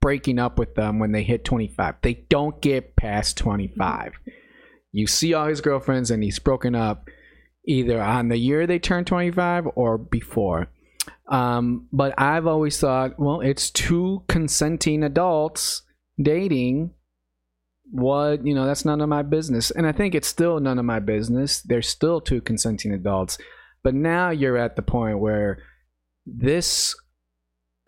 breaking 0.00 0.38
up 0.38 0.58
with 0.58 0.74
them 0.74 0.98
when 0.98 1.12
they 1.12 1.22
hit 1.22 1.44
25, 1.44 1.94
they 2.02 2.14
don't 2.28 2.60
get 2.60 2.96
past 2.96 3.38
25. 3.38 4.12
You 4.90 5.06
see 5.06 5.32
all 5.32 5.46
his 5.46 5.62
girlfriends, 5.62 6.10
and 6.10 6.22
he's 6.22 6.38
broken 6.38 6.74
up 6.74 7.08
either 7.64 8.02
on 8.02 8.28
the 8.28 8.36
year 8.36 8.66
they 8.66 8.78
turn 8.78 9.04
25 9.04 9.68
or 9.76 9.96
before. 9.96 10.68
Um, 11.30 11.88
but 11.92 12.14
I've 12.18 12.46
always 12.46 12.78
thought, 12.78 13.18
well, 13.18 13.40
it's 13.40 13.70
two 13.70 14.24
consenting 14.28 15.02
adults 15.02 15.82
dating. 16.20 16.92
What, 17.90 18.46
you 18.46 18.54
know, 18.54 18.66
that's 18.66 18.84
none 18.84 19.00
of 19.00 19.08
my 19.08 19.22
business. 19.22 19.70
And 19.70 19.86
I 19.86 19.92
think 19.92 20.14
it's 20.14 20.28
still 20.28 20.60
none 20.60 20.78
of 20.78 20.84
my 20.84 20.98
business. 20.98 21.60
They're 21.62 21.82
still 21.82 22.20
two 22.20 22.40
consenting 22.40 22.92
adults. 22.92 23.38
But 23.82 23.94
now 23.94 24.30
you're 24.30 24.56
at 24.56 24.76
the 24.76 24.82
point 24.82 25.18
where 25.18 25.58
this, 26.24 26.94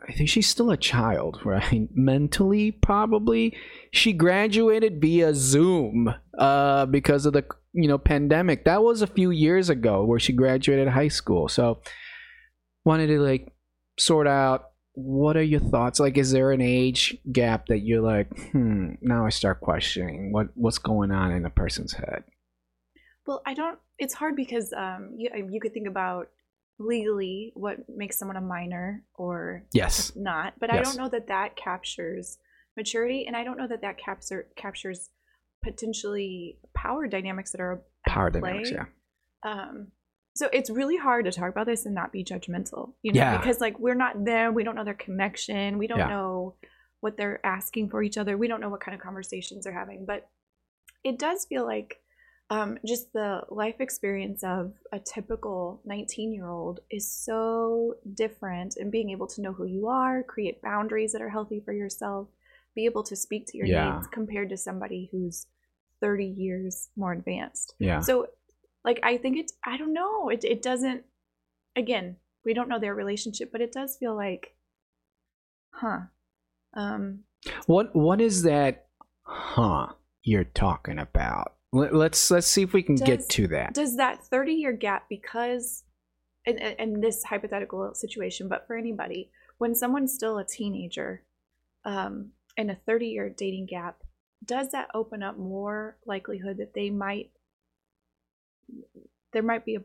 I 0.07 0.13
think 0.13 0.29
she's 0.29 0.49
still 0.49 0.71
a 0.71 0.77
child, 0.77 1.41
right? 1.45 1.89
Mentally, 1.93 2.71
probably. 2.71 3.57
She 3.93 4.13
graduated 4.13 5.01
via 5.01 5.35
Zoom 5.35 6.15
uh, 6.39 6.87
because 6.87 7.27
of 7.27 7.33
the, 7.33 7.45
you 7.73 7.89
know, 7.89 7.99
pandemic. 7.99 8.65
That 8.65 8.83
was 8.83 9.03
a 9.03 9.07
few 9.07 9.31
years 9.31 9.71
ago 9.71 10.05
where 10.05 10.21
she 10.21 10.33
graduated 10.33 10.89
high 10.89 11.09
school. 11.09 11.49
So, 11.49 11.81
wanted 12.85 13.07
to 13.09 13.21
like 13.21 13.53
sort 13.99 14.27
out 14.27 14.71
what 14.93 15.37
are 15.37 15.43
your 15.43 15.61
thoughts 15.61 15.99
like 15.99 16.17
is 16.17 16.31
there 16.31 16.53
an 16.53 16.61
age 16.61 17.17
gap 17.33 17.67
that 17.67 17.81
you're 17.81 18.01
like 18.01 18.29
hmm 18.53 18.93
now 19.01 19.27
i 19.27 19.29
start 19.29 19.61
questioning 19.61 20.33
what 20.33 20.49
what's 20.55 20.79
going 20.79 21.11
on 21.11 21.33
in 21.33 21.45
a 21.45 21.51
person's 21.51 21.95
head 21.95 22.23
Well, 23.27 23.43
I 23.47 23.55
don't. 23.55 23.79
It's 23.99 24.13
hard 24.15 24.37
because 24.37 24.73
um, 24.77 25.15
you 25.17 25.31
you 25.51 25.59
could 25.61 25.73
think 25.73 25.89
about 25.89 26.29
legally 26.79 27.53
what 27.55 27.79
makes 27.89 28.19
someone 28.19 28.37
a 28.37 28.41
minor 28.41 29.03
or 29.15 29.65
yes 29.73 30.13
not, 30.15 30.55
but 30.61 30.69
I 30.71 30.83
don't 30.83 30.97
know 30.97 31.09
that 31.09 31.29
that 31.29 31.57
captures 31.57 32.37
maturity, 32.77 33.25
and 33.27 33.35
I 33.37 33.43
don't 33.45 33.57
know 33.57 33.67
that 33.69 33.81
that 33.81 33.97
capture 33.97 34.47
captures 34.57 35.09
potentially 35.63 36.59
power 36.75 37.07
dynamics 37.07 37.53
that 37.53 37.61
are 37.61 37.83
at 38.07 38.13
power 38.13 38.31
play. 38.31 38.41
dynamics 38.41 38.73
yeah 38.73 38.87
Um, 39.43 39.89
so 40.35 40.49
it's 40.53 40.69
really 40.71 40.97
hard 40.97 41.25
to 41.27 41.33
talk 41.33 41.49
about 41.51 41.67
this 41.67 41.87
and 41.87 41.95
not 41.95 42.13
be 42.13 42.25
judgmental, 42.25 42.93
you 43.03 43.13
know, 43.13 43.21
Yeah. 43.21 43.39
because 43.39 43.61
like 43.61 43.79
we're 43.79 43.95
not 43.95 44.25
there, 44.25 44.51
we 44.51 44.65
don't 44.65 44.75
know 44.75 44.85
their 44.85 44.95
connection, 44.95 45.79
we 45.79 45.87
don't 45.87 45.99
Yeah. 46.01 46.09
know 46.09 46.55
what 47.01 47.17
they're 47.17 47.45
asking 47.47 47.91
for 47.91 48.03
each 48.03 48.19
other, 48.19 48.37
we 48.37 48.49
don't 48.49 48.61
know 48.61 48.69
what 48.69 48.81
kind 48.81 48.95
of 48.95 49.01
conversations 49.01 49.65
they're 49.65 49.73
having, 49.73 50.05
but 50.05 50.29
it 51.05 51.19
does 51.19 51.45
feel 51.45 51.65
like 51.65 52.01
um, 52.51 52.79
just 52.85 53.13
the 53.13 53.43
life 53.51 53.81
experience 53.81 54.43
of 54.45 54.75
a 54.93 54.99
typical 54.99 55.81
19 55.87 56.33
year 56.33 56.47
old 56.47 56.81
is 56.91 57.11
so 57.11 57.95
different 58.13 58.77
and 58.77 58.93
being 58.93 59.11
able 59.11 59.27
to 59.29 59.41
know 59.41 59.53
who 59.53 59.65
you 59.65 59.89
are 59.89 60.23
create 60.23 60.61
boundaries 60.61 61.13
that 61.13 61.23
are 61.23 61.31
healthy 61.31 61.61
for 61.65 61.73
yourself 61.73 62.29
be 62.75 62.85
able 62.85 63.03
to 63.05 63.17
speak 63.17 63.47
to 63.47 63.57
your 63.57 63.67
Yeah. 63.67 63.95
needs 63.95 64.07
compared 64.09 64.51
to 64.51 64.59
somebody 64.59 65.09
who's 65.11 65.47
30 66.03 66.27
years 66.27 66.91
more 66.97 67.13
advanced 67.13 67.75
yeah 67.79 68.01
so 68.01 68.27
like 68.85 69.01
i 69.03 69.17
think 69.17 69.37
it's 69.37 69.53
i 69.65 69.77
don't 69.77 69.93
know. 69.93 70.29
It, 70.29 70.45
it 70.45 70.63
doesn't 70.63 71.05
again 71.77 72.17
we 72.45 72.55
don't 72.55 72.69
know 72.69 72.79
their 72.79 72.95
relationship 72.95 73.51
but 73.51 73.61
it 73.61 73.73
does 73.73 73.97
feel 73.97 74.17
like 74.17 74.55
huh 75.71 76.01
um. 76.75 77.21
What 77.67 77.95
what 77.95 78.21
is 78.21 78.43
that 78.43 78.87
huh 79.23 79.89
you're 80.23 80.45
talking 80.45 80.99
about? 80.99 81.55
Let, 81.73 81.95
let's 81.95 82.31
let's 82.31 82.47
see 82.47 82.63
if 82.63 82.73
we 82.73 82.83
can 82.83 82.97
get 82.97 83.29
to 83.31 83.47
that. 83.49 83.75
Does 83.75 83.97
that 83.97 84.25
30 84.25 84.53
year 84.53 84.73
gap 84.73 85.07
because 85.09 85.85
in, 86.47 86.59
in 86.59 86.73
in 86.79 87.01
this 87.01 87.25
hypothetical 87.25 87.95
situation 87.95 88.49
but 88.49 88.67
for 88.67 88.77
anybody 88.77 89.31
when 89.59 89.75
someone's 89.75 90.15
still 90.15 90.39
a 90.39 90.45
teenager 90.45 91.23
um 91.85 92.31
and 92.57 92.71
a 92.71 92.79
30 92.87 93.07
year 93.07 93.29
dating 93.29 93.67
gap 93.67 94.03
does 94.45 94.71
that 94.71 94.89
open 94.95 95.23
up 95.23 95.39
more 95.39 95.97
likelihood 96.07 96.59
that 96.59 96.75
they 96.75 96.91
might 96.91 97.31
there 99.33 99.43
might 99.43 99.65
be 99.65 99.77
a 99.77 99.83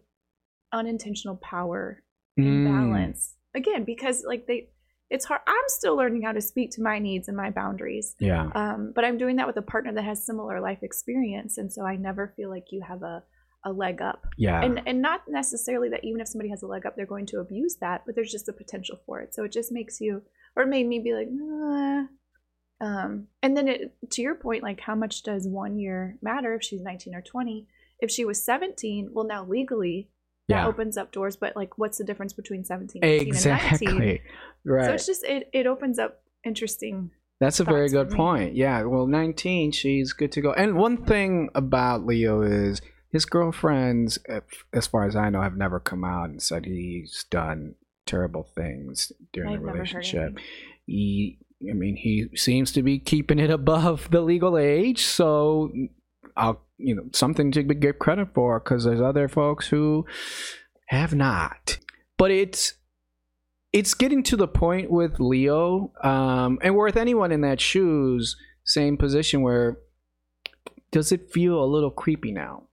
unintentional 0.71 1.35
power 1.37 2.03
Mm, 2.39 2.67
imbalance 2.67 3.35
again 3.53 3.83
because 3.83 4.23
like 4.25 4.45
they 4.47 4.69
it's 5.09 5.25
hard 5.25 5.41
i'm 5.45 5.55
still 5.67 5.97
learning 5.97 6.21
how 6.21 6.31
to 6.31 6.39
speak 6.39 6.71
to 6.71 6.81
my 6.81 6.99
needs 6.99 7.27
and 7.27 7.35
my 7.35 7.49
boundaries 7.49 8.15
yeah 8.19 8.49
um, 8.55 8.91
but 8.95 9.05
I'm 9.05 9.17
doing 9.17 9.37
that 9.37 9.47
with 9.47 9.57
a 9.57 9.61
partner 9.61 9.93
that 9.93 10.03
has 10.03 10.25
similar 10.25 10.59
life 10.59 10.79
experience, 10.81 11.57
and 11.57 11.71
so 11.71 11.85
I 11.85 11.95
never 11.95 12.33
feel 12.35 12.49
like 12.49 12.71
you 12.71 12.81
have 12.81 13.03
a, 13.03 13.23
a 13.65 13.71
leg 13.71 14.01
up. 14.01 14.25
yeah 14.37 14.61
And 14.63 14.81
and 14.85 15.01
not 15.01 15.21
necessarily 15.27 15.89
that 15.89 16.03
even 16.03 16.21
if 16.21 16.27
somebody 16.27 16.49
has 16.49 16.63
a 16.63 16.67
leg 16.67 16.85
up, 16.85 16.95
they're 16.95 17.05
going 17.05 17.25
to 17.27 17.39
abuse 17.39 17.75
that, 17.81 18.03
but 18.05 18.15
there's 18.15 18.31
just 18.31 18.49
a 18.49 18.53
potential 18.53 18.99
for 19.05 19.19
it. 19.21 19.33
So 19.33 19.43
it 19.43 19.51
just 19.51 19.71
makes 19.71 20.01
you, 20.01 20.23
or 20.55 20.63
it 20.63 20.67
made 20.67 20.87
me 20.87 20.99
be 20.99 21.13
like, 21.13 21.27
nah. 21.29 22.05
um, 22.81 23.27
and 23.43 23.55
then 23.55 23.67
it 23.67 23.93
to 24.11 24.21
your 24.21 24.35
point, 24.35 24.63
like 24.63 24.79
how 24.79 24.95
much 24.95 25.23
does 25.23 25.47
one 25.47 25.77
year 25.77 26.17
matter 26.21 26.53
if 26.53 26.63
she's 26.63 26.81
19 26.81 27.15
or 27.15 27.21
20? 27.21 27.67
If 27.99 28.11
she 28.11 28.25
was 28.25 28.41
17, 28.43 29.09
well 29.11 29.25
now 29.25 29.45
legally 29.45 30.09
that 30.47 30.55
yeah 30.55 30.67
opens 30.67 30.97
up 30.97 31.11
doors, 31.11 31.35
but 31.35 31.55
like 31.55 31.77
what's 31.77 31.97
the 31.97 32.03
difference 32.03 32.33
between 32.33 32.63
17, 32.63 33.03
18, 33.03 33.35
and 33.35 33.45
19? 33.45 34.19
right 34.65 34.85
So 34.85 34.93
it's 34.93 35.05
just 35.05 35.23
it 35.23 35.49
it 35.53 35.67
opens 35.67 35.99
up 35.99 36.21
interesting. 36.43 37.11
That's 37.39 37.61
a 37.61 37.63
very 37.63 37.87
good 37.87 38.09
point. 38.09 38.55
Yeah, 38.55 38.83
well, 38.83 39.07
19, 39.07 39.71
she's 39.71 40.11
good 40.11 40.31
to 40.33 40.41
go. 40.41 40.51
And 40.51 40.75
one 40.75 40.97
thing 40.97 41.49
about 41.55 42.05
Leo 42.05 42.41
is 42.41 42.81
his 43.11 43.25
girlfriends, 43.25 44.19
eh, 44.27 44.41
as 44.73 44.87
far 44.87 45.05
as 45.05 45.15
I 45.15 45.29
know, 45.29 45.41
have 45.41 45.55
never 45.55 45.79
come 45.79 46.03
out 46.03 46.29
and 46.29 46.41
said 46.41 46.65
he's 46.65 47.25
done 47.29 47.75
terrible 48.05 48.43
things 48.43 49.11
during 49.31 49.53
I've 49.53 49.61
the 49.61 49.65
relationship. 49.71 50.37
He, 50.85 51.39
I 51.69 51.73
mean, 51.73 51.95
he 51.95 52.27
seems 52.35 52.73
to 52.73 52.83
be 52.83 52.99
keeping 52.99 53.39
it 53.39 53.49
above 53.49 54.11
the 54.11 54.21
legal 54.21 54.57
age, 54.57 55.03
so 55.03 55.71
I'll, 56.39 56.65
you 56.77 56.95
know, 56.95 57.03
something 57.11 57.51
to 57.51 57.63
give 57.63 57.99
credit 57.99 58.29
for 58.33 58.59
because 58.59 58.85
there's 58.85 59.01
other 59.01 59.27
folks 59.27 59.67
who 59.67 60.05
have 60.87 61.13
not. 61.13 61.77
But 62.17 62.31
it's 62.31 62.73
it's 63.71 63.93
getting 63.93 64.23
to 64.23 64.35
the 64.37 64.47
point 64.47 64.89
with 64.89 65.19
Leo, 65.19 65.91
um, 66.03 66.57
and 66.63 66.75
with 66.75 66.97
anyone 66.97 67.31
in 67.31 67.41
that 67.41 67.61
shoes, 67.61 68.35
same 68.63 68.97
position 68.97 69.41
where 69.41 69.77
does 70.91 71.11
it 71.11 71.31
feel 71.31 71.63
a 71.63 71.65
little 71.65 71.91
creepy 71.91 72.31
now? 72.31 72.63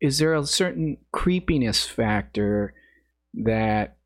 Is 0.00 0.18
there 0.18 0.34
a 0.34 0.44
certain 0.44 0.96
creepiness 1.12 1.86
factor 1.86 2.74
that 3.34 3.98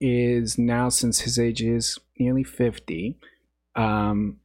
is 0.00 0.58
now 0.58 0.88
since 0.88 1.20
his 1.20 1.38
age 1.38 1.62
is 1.62 1.98
nearly 2.18 2.44
50 2.44 3.18
um 3.76 4.36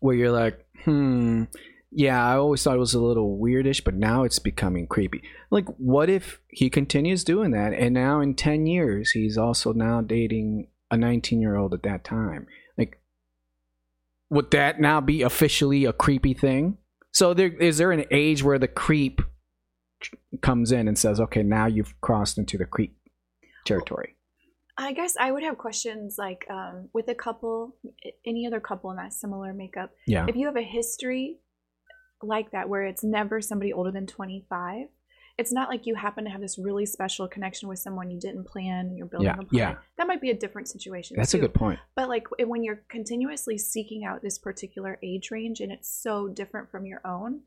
where 0.00 0.16
you're 0.16 0.32
like 0.32 0.66
hmm 0.84 1.44
yeah 1.90 2.24
i 2.24 2.36
always 2.36 2.62
thought 2.62 2.76
it 2.76 2.80
was 2.80 2.94
a 2.94 3.00
little 3.00 3.38
weirdish 3.38 3.82
but 3.84 3.94
now 3.94 4.22
it's 4.22 4.38
becoming 4.38 4.86
creepy. 4.86 5.22
Like 5.50 5.66
what 5.76 6.08
if 6.08 6.40
he 6.48 6.70
continues 6.70 7.24
doing 7.24 7.50
that 7.52 7.72
and 7.72 7.94
now 7.94 8.20
in 8.20 8.34
10 8.34 8.66
years 8.66 9.10
he's 9.10 9.36
also 9.36 9.72
now 9.72 10.00
dating 10.00 10.68
a 10.90 10.96
19 10.96 11.40
year 11.40 11.56
old 11.56 11.74
at 11.74 11.82
that 11.82 12.04
time? 12.04 12.46
Like 12.78 13.00
would 14.28 14.50
that 14.52 14.80
now 14.80 15.00
be 15.00 15.22
officially 15.22 15.84
a 15.84 15.92
creepy 15.92 16.34
thing? 16.34 16.78
So 17.12 17.34
there 17.34 17.48
is 17.48 17.78
there 17.78 17.92
an 17.92 18.04
age 18.10 18.42
where 18.42 18.58
the 18.58 18.68
creep 18.68 19.20
comes 20.40 20.72
in 20.72 20.88
and 20.88 20.98
says 20.98 21.20
okay 21.20 21.42
now 21.42 21.66
you've 21.66 22.00
crossed 22.00 22.38
into 22.38 22.56
the 22.56 22.64
creep 22.64 22.96
territory 23.66 24.16
I 24.78 24.92
guess 24.94 25.14
I 25.20 25.30
would 25.30 25.42
have 25.42 25.58
questions 25.58 26.16
like 26.16 26.46
um, 26.48 26.88
with 26.94 27.08
a 27.08 27.14
couple, 27.14 27.76
any 28.24 28.46
other 28.46 28.60
couple 28.60 28.90
in 28.90 28.96
that 28.96 29.12
similar 29.12 29.52
makeup. 29.52 29.90
yeah. 30.06 30.24
If 30.26 30.36
you 30.36 30.46
have 30.46 30.56
a 30.56 30.62
history 30.62 31.36
like 32.22 32.50
that 32.52 32.68
where 32.68 32.82
it's 32.84 33.02
never 33.04 33.40
somebody 33.40 33.72
older 33.72 33.90
than 33.90 34.06
25, 34.06 34.86
it's 35.38 35.52
not 35.52 35.68
like 35.70 35.86
you 35.86 35.94
happen 35.94 36.24
to 36.24 36.30
have 36.30 36.40
this 36.40 36.58
really 36.58 36.84
special 36.84 37.26
connection 37.26 37.68
with 37.68 37.78
someone 37.78 38.10
you 38.10 38.20
didn't 38.20 38.44
plan 38.44 38.86
and 38.86 38.98
you're 38.98 39.06
building 39.06 39.26
Yeah, 39.28 39.32
a 39.34 39.36
plan. 39.36 39.48
yeah. 39.52 39.74
That 39.96 40.06
might 40.06 40.20
be 40.20 40.30
a 40.30 40.34
different 40.34 40.68
situation. 40.68 41.16
that's 41.16 41.32
a 41.34 41.38
good 41.38 41.54
point 41.54 41.78
But 41.94 42.08
like 42.08 42.26
when 42.38 42.62
you're 42.62 42.82
continuously 42.88 43.56
seeking 43.56 44.04
out 44.04 44.20
this 44.22 44.38
particular 44.38 44.98
age 45.02 45.30
range 45.30 45.60
and 45.60 45.72
it's 45.72 45.88
so 45.88 46.28
different 46.28 46.70
from 46.70 46.84
your 46.84 47.00
own, 47.06 47.40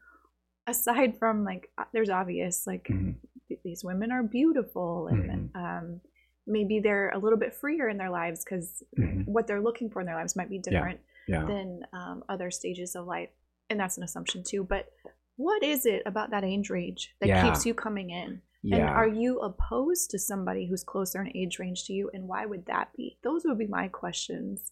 aside 0.66 1.18
from 1.20 1.44
like 1.44 1.70
uh, 1.78 1.84
there's 1.94 2.10
obvious 2.10 2.66
like 2.66 2.86
Mhm. 2.90 3.16
th- 3.48 3.60
these 3.64 3.84
women 3.84 4.12
are 4.12 4.24
beautiful 4.24 5.08
and 5.08 5.52
um, 5.56 6.02
maybe 6.48 6.80
they're 6.80 7.10
a 7.10 7.18
little 7.20 7.38
bit 7.38 7.54
freer 7.54 7.90
in 7.90 7.98
their 7.98 8.10
lives 8.10 8.44
because 8.44 8.82
Mhm. 8.98 9.28
what 9.28 9.46
they're 9.46 9.62
looking 9.62 9.90
for 9.90 10.00
in 10.00 10.06
their 10.08 10.16
lives 10.16 10.36
might 10.36 10.50
be 10.50 10.58
different 10.60 11.00
yeah 11.28 11.46
than 11.46 11.86
um, 11.94 12.24
other 12.28 12.50
stages 12.52 12.96
of 12.96 13.06
life, 13.06 13.30
and 13.70 13.80
that's 13.80 13.98
an 13.98 14.04
assumption 14.04 14.44
too. 14.44 14.64
But 14.64 14.90
what 15.36 15.64
is 15.64 15.86
it 15.86 16.04
about 16.06 16.32
that 16.32 16.44
age 16.44 16.70
range 16.70 17.14
that 17.20 17.28
Yeah. 17.28 17.44
keeps 17.44 17.66
you 17.66 17.74
coming 17.74 18.10
in? 18.10 18.42
Yeah. 18.62 18.78
And 18.78 18.86
are 18.90 19.08
you 19.08 19.40
opposed 19.40 20.12
to 20.12 20.20
somebody 20.20 20.68
who's 20.68 20.84
closer 20.84 21.22
in 21.22 21.36
age 21.36 21.60
range 21.60 21.86
to 21.86 21.94
you? 21.94 22.10
And 22.14 22.28
why 22.28 22.46
would 22.46 22.66
that 22.68 22.94
be? 22.96 23.18
Those 23.24 23.44
would 23.46 23.58
be 23.58 23.68
my 23.68 23.88
questions. 23.90 24.72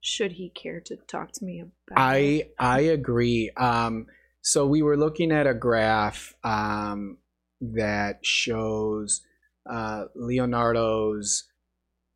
Should 0.00 0.32
he 0.32 0.48
care 0.50 0.80
to 0.80 0.96
talk 0.96 1.32
to 1.32 1.44
me 1.44 1.60
about 1.60 1.74
I 1.98 2.16
it? 2.16 2.54
I 2.58 2.80
agree. 2.80 3.50
Um, 3.56 4.06
so 4.40 4.66
we 4.66 4.82
were 4.82 4.96
looking 4.96 5.30
at 5.32 5.46
a 5.46 5.54
graph 5.54 6.34
um, 6.42 7.18
that 7.60 8.24
shows 8.24 9.22
uh, 9.68 10.04
Leonardo's 10.14 11.47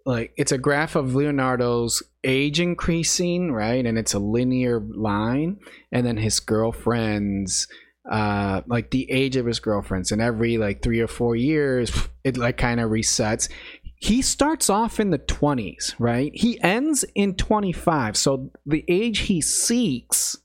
like 0.04 0.32
it's 0.36 0.52
a 0.52 0.58
graph 0.58 0.96
of 0.96 1.14
Leonardo's 1.14 2.02
age 2.24 2.60
increasing, 2.60 3.52
right? 3.52 3.84
And 3.84 3.98
it's 3.98 4.14
a 4.14 4.18
linear 4.18 4.80
line, 4.80 5.58
and 5.90 6.06
then 6.06 6.16
his 6.16 6.40
girlfriend's 6.40 7.68
uh 8.10 8.62
like 8.66 8.90
the 8.90 9.08
age 9.10 9.36
of 9.36 9.46
his 9.46 9.60
girlfriends. 9.60 10.10
And 10.10 10.20
every 10.20 10.58
like 10.58 10.82
three 10.82 11.00
or 11.00 11.06
four 11.06 11.36
years 11.36 11.92
it 12.24 12.36
like 12.36 12.56
kind 12.56 12.80
of 12.80 12.90
resets. 12.90 13.48
He 13.94 14.22
starts 14.22 14.68
off 14.68 14.98
in 14.98 15.10
the 15.10 15.18
20s 15.20 15.94
right? 16.00 16.32
He 16.34 16.60
ends 16.62 17.04
in 17.14 17.36
25 17.36 18.16
so 18.16 18.50
the 18.66 18.84
age 18.88 19.20
he 19.20 19.40
seeks 19.40 20.36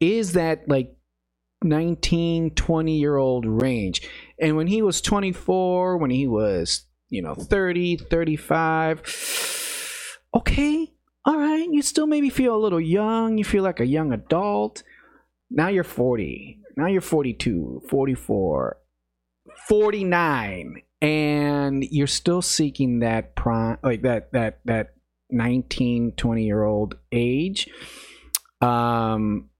is 0.00 0.32
that 0.32 0.68
like 0.68 0.92
19 1.62 2.50
20 2.50 2.98
year 2.98 3.16
old 3.16 3.46
range. 3.46 4.02
And 4.40 4.56
when 4.56 4.66
he 4.66 4.82
was 4.82 5.00
24 5.00 5.98
when 5.98 6.10
he 6.10 6.26
was 6.26 6.85
you 7.08 7.22
know 7.22 7.34
30 7.34 7.96
35 7.96 10.18
okay 10.34 10.92
all 11.24 11.38
right 11.38 11.68
you 11.70 11.82
still 11.82 12.06
maybe 12.06 12.30
feel 12.30 12.56
a 12.56 12.58
little 12.58 12.80
young 12.80 13.38
you 13.38 13.44
feel 13.44 13.62
like 13.62 13.80
a 13.80 13.86
young 13.86 14.12
adult. 14.12 14.82
Now 15.50 15.68
you're 15.68 15.84
40 15.84 16.60
now 16.76 16.86
you're 16.86 17.00
42 17.00 17.82
44 17.88 18.76
49 19.68 20.82
and 21.02 21.84
you're 21.84 22.06
still 22.06 22.42
seeking 22.42 23.00
that 23.00 23.34
prime 23.34 23.78
like 23.82 24.02
that 24.02 24.32
that 24.32 24.60
that 24.64 24.94
19 25.30 26.12
20 26.12 26.44
year 26.44 26.64
old 26.64 26.96
age. 27.12 27.68
Um 28.60 29.50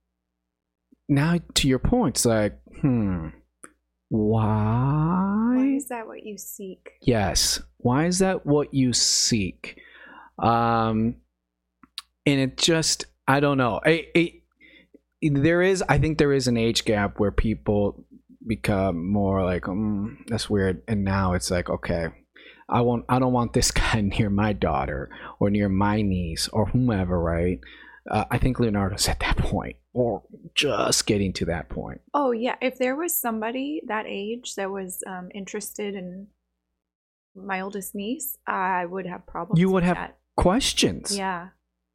now 1.09 1.37
to 1.53 1.67
your 1.67 1.79
point 1.79 2.17
it's 2.17 2.25
like 2.25 2.59
hmm 2.81 3.29
Why? 4.09 5.53
Why 5.55 5.67
is 5.75 5.87
that 5.89 6.07
what 6.07 6.25
you 6.25 6.37
seek? 6.37 6.91
yes. 7.01 7.61
Why 7.77 8.05
is 8.05 8.19
that 8.19 8.45
what 8.45 8.73
you 8.73 8.93
seek? 8.93 9.79
Um 10.39 11.15
and 12.25 12.39
it 12.39 12.57
just 12.57 13.05
i 13.27 13.39
don't 13.39 13.57
know. 13.57 13.79
It, 13.85 14.41
it, 15.21 15.33
there 15.43 15.61
is 15.61 15.83
i 15.89 15.97
think 15.97 16.17
there 16.17 16.33
is 16.33 16.47
an 16.47 16.57
age 16.57 16.85
gap 16.85 17.19
where 17.19 17.31
people 17.31 18.05
become 18.45 19.11
more 19.11 19.43
like 19.43 19.63
mm, 19.63 20.15
that's 20.27 20.49
weird. 20.49 20.83
And 20.87 21.03
now 21.03 21.33
it's 21.33 21.51
like 21.51 21.69
okay 21.69 22.07
i 22.69 22.81
want 22.81 23.05
i 23.09 23.19
don't 23.19 23.33
want 23.33 23.53
this 23.53 23.71
guy 23.81 24.01
near 24.01 24.29
my 24.29 24.53
daughter 24.53 25.09
or 25.39 25.49
near 25.49 25.69
my 25.69 26.01
niece 26.01 26.47
or 26.49 26.67
whomever 26.67 27.19
right 27.19 27.59
uh, 28.09 28.25
i 28.31 28.37
think 28.37 28.59
leonardo's 28.59 29.07
at 29.07 29.19
that 29.19 29.37
point 29.37 29.75
or 29.93 30.21
just 30.53 31.07
getting 31.07 31.33
to 31.33 31.45
that 31.45 31.69
point 31.69 32.01
Oh 32.13 32.31
yeah, 32.31 32.55
if 32.61 32.77
there 32.77 32.95
was 32.95 33.19
somebody 33.19 33.81
that 33.87 34.05
age 34.07 34.55
that 34.55 34.71
was 34.71 35.03
um, 35.07 35.29
interested 35.33 35.95
in 35.95 36.27
my 37.35 37.61
oldest 37.61 37.95
niece, 37.95 38.37
I 38.47 38.85
would 38.85 39.05
have 39.05 39.25
problems. 39.25 39.59
You 39.59 39.69
would 39.69 39.83
have 39.83 39.97
that. 39.97 40.17
questions 40.35 41.17
Yeah, 41.17 41.49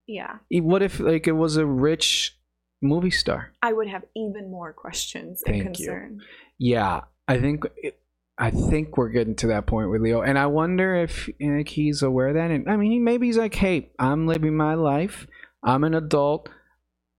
yeah. 0.07 0.39
what 0.51 0.83
if 0.83 1.01
like 1.01 1.27
it 1.27 1.33
was 1.33 1.57
a 1.57 1.67
rich 1.67 2.39
movie 2.81 3.11
star 3.11 3.53
I 3.63 3.73
would 3.73 3.89
have 3.89 4.05
even 4.17 4.51
more 4.51 4.73
questions 4.73 5.43
Thank 5.47 5.65
and 5.67 5.79
you. 5.79 6.21
Yeah, 6.59 7.03
I 7.29 7.39
think 7.39 7.65
it, 7.77 8.01
I 8.39 8.51
think 8.51 8.97
we're 8.97 9.11
getting 9.11 9.37
to 9.37 9.49
that 9.49 9.67
point 9.67 9.91
with 9.91 10.03
Leo, 10.03 10.23
and 10.23 10.39
I 10.39 10.47
wonder 10.47 10.97
if 10.97 11.29
like, 11.41 11.69
he's 11.69 12.03
aware 12.03 12.29
of 12.29 12.35
that. 12.35 12.51
And 12.51 12.69
I 12.69 12.77
mean, 12.77 13.05
maybe 13.05 13.27
he's 13.27 13.39
like, 13.39 13.55
"Hey, 13.55 13.91
I'm 13.99 14.27
living 14.27 14.57
my 14.57 14.75
life. 14.75 15.27
I'm 15.63 15.85
an 15.85 15.95
adult. 15.95 16.49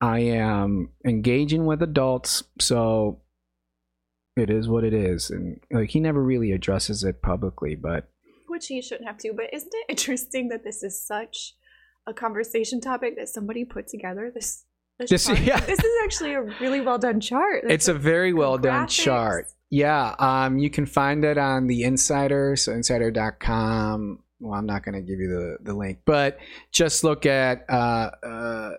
I 0.01 0.19
am 0.19 0.89
engaging 1.05 1.65
with 1.65 1.81
adults, 1.81 2.43
so 2.59 3.21
it 4.35 4.49
is 4.49 4.67
what 4.67 4.83
it 4.83 4.93
is." 4.93 5.29
And 5.29 5.59
like, 5.71 5.91
he 5.91 5.99
never 5.99 6.21
really 6.21 6.51
addresses 6.51 7.03
it 7.03 7.21
publicly, 7.21 7.75
but 7.75 8.09
Which 8.47 8.67
he 8.67 8.81
shouldn't 8.81 9.07
have 9.07 9.17
to. 9.19 9.33
But 9.33 9.53
isn't 9.53 9.71
it 9.73 9.85
interesting 9.89 10.49
that 10.49 10.63
this 10.63 10.83
is 10.83 11.05
such 11.05 11.55
a 12.05 12.13
conversation 12.13 12.81
topic 12.81 13.15
that 13.17 13.29
somebody 13.29 13.65
put 13.65 13.87
together? 13.87 14.31
This 14.33 14.65
this, 14.99 15.09
This- 15.09 15.39
yeah. 15.39 15.59
this 15.59 15.79
is 15.79 15.93
actually 16.03 16.33
a 16.33 16.41
really 16.59 16.81
well 16.81 16.97
done 16.99 17.19
chart. 17.19 17.63
it's 17.67 17.87
a 17.87 17.93
very 17.93 18.33
well 18.33 18.57
done 18.57 18.87
chart. 18.87 19.47
Yeah, 19.71 20.13
um, 20.19 20.59
you 20.59 20.69
can 20.69 20.85
find 20.85 21.25
it 21.25 21.37
on 21.39 21.65
the 21.65 21.81
Insider, 21.83 22.55
so 22.55 22.73
insider.com. 22.73 24.22
Well, 24.43 24.53
I'm 24.53 24.65
not 24.65 24.83
going 24.83 24.95
to 24.95 25.01
give 25.01 25.19
you 25.19 25.29
the, 25.29 25.71
the 25.71 25.73
link, 25.73 25.99
but 26.05 26.37
just 26.71 27.03
look 27.05 27.25
at 27.25 27.63
uh, 27.69 28.11
uh, 28.21 28.71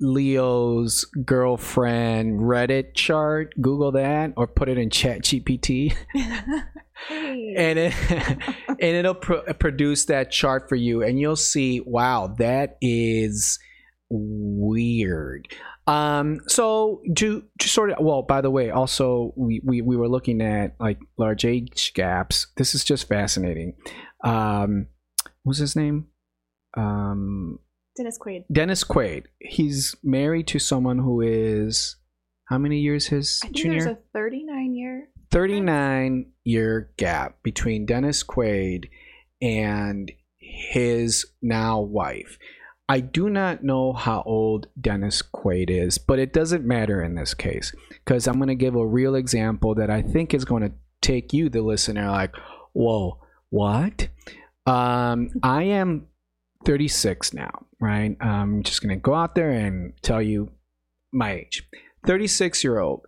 Leo's 0.00 1.04
girlfriend 1.24 2.40
Reddit 2.40 2.94
chart. 2.94 3.52
Google 3.60 3.92
that 3.92 4.32
or 4.36 4.46
put 4.46 4.68
it 4.68 4.78
in 4.78 4.90
Chat 4.90 5.22
GPT, 5.22 5.92
Hey. 7.08 7.54
and 7.56 7.78
it 7.78 7.94
and 8.68 8.78
it'll 8.80 9.14
pro- 9.14 9.42
produce 9.54 10.04
that 10.06 10.30
chart 10.30 10.68
for 10.68 10.76
you, 10.76 11.02
and 11.02 11.18
you'll 11.18 11.36
see. 11.36 11.80
Wow, 11.80 12.34
that 12.38 12.78
is 12.80 13.58
weird. 14.08 15.48
Um, 15.86 16.40
so 16.48 17.02
to 17.16 17.44
to 17.60 17.68
sort 17.68 17.90
of 17.90 17.98
well, 18.00 18.22
by 18.22 18.40
the 18.40 18.50
way, 18.50 18.70
also 18.70 19.32
we, 19.36 19.60
we 19.64 19.82
we 19.82 19.96
were 19.96 20.08
looking 20.08 20.40
at 20.40 20.74
like 20.80 20.98
large 21.16 21.44
age 21.44 21.92
gaps. 21.94 22.48
This 22.56 22.74
is 22.74 22.82
just 22.82 23.08
fascinating. 23.08 23.74
Um, 24.26 24.88
what's 25.42 25.60
his 25.60 25.76
name? 25.76 26.08
Um, 26.76 27.60
Dennis 27.96 28.18
Quaid. 28.18 28.44
Dennis 28.52 28.84
Quaid. 28.84 29.24
He's 29.38 29.94
married 30.02 30.48
to 30.48 30.58
someone 30.58 30.98
who 30.98 31.20
is 31.20 31.96
how 32.46 32.58
many 32.58 32.80
years 32.80 33.06
his 33.06 33.40
I 33.42 33.46
think 33.46 33.56
junior? 33.56 33.84
there's 33.84 33.96
a 33.96 33.98
39 34.12 34.74
year. 34.74 35.08
39 35.30 36.32
year 36.44 36.90
gap 36.96 37.42
between 37.42 37.86
Dennis 37.86 38.22
Quaid 38.22 38.88
and 39.40 40.10
his 40.38 41.26
now 41.42 41.80
wife. 41.80 42.38
I 42.88 43.00
do 43.00 43.28
not 43.28 43.64
know 43.64 43.92
how 43.92 44.22
old 44.24 44.68
Dennis 44.80 45.20
Quaid 45.22 45.70
is, 45.70 45.98
but 45.98 46.20
it 46.20 46.32
doesn't 46.32 46.64
matter 46.64 47.02
in 47.02 47.16
this 47.16 47.34
case 47.34 47.72
because 47.90 48.28
I'm 48.28 48.36
going 48.36 48.48
to 48.48 48.54
give 48.54 48.76
a 48.76 48.86
real 48.86 49.16
example 49.16 49.74
that 49.74 49.90
I 49.90 50.02
think 50.02 50.32
is 50.32 50.44
going 50.44 50.62
to 50.62 50.72
take 51.00 51.32
you, 51.32 51.48
the 51.48 51.62
listener, 51.62 52.08
like, 52.08 52.36
whoa, 52.74 53.20
what? 53.50 54.08
Um, 54.66 55.30
I 55.42 55.64
am 55.64 56.08
36 56.64 57.32
now, 57.34 57.66
right? 57.80 58.16
I'm 58.20 58.62
just 58.62 58.82
going 58.82 58.96
to 58.96 59.00
go 59.00 59.14
out 59.14 59.34
there 59.34 59.50
and 59.50 59.92
tell 60.02 60.20
you 60.20 60.50
my 61.12 61.32
age 61.32 61.68
36 62.04 62.64
year 62.64 62.78
old. 62.78 63.06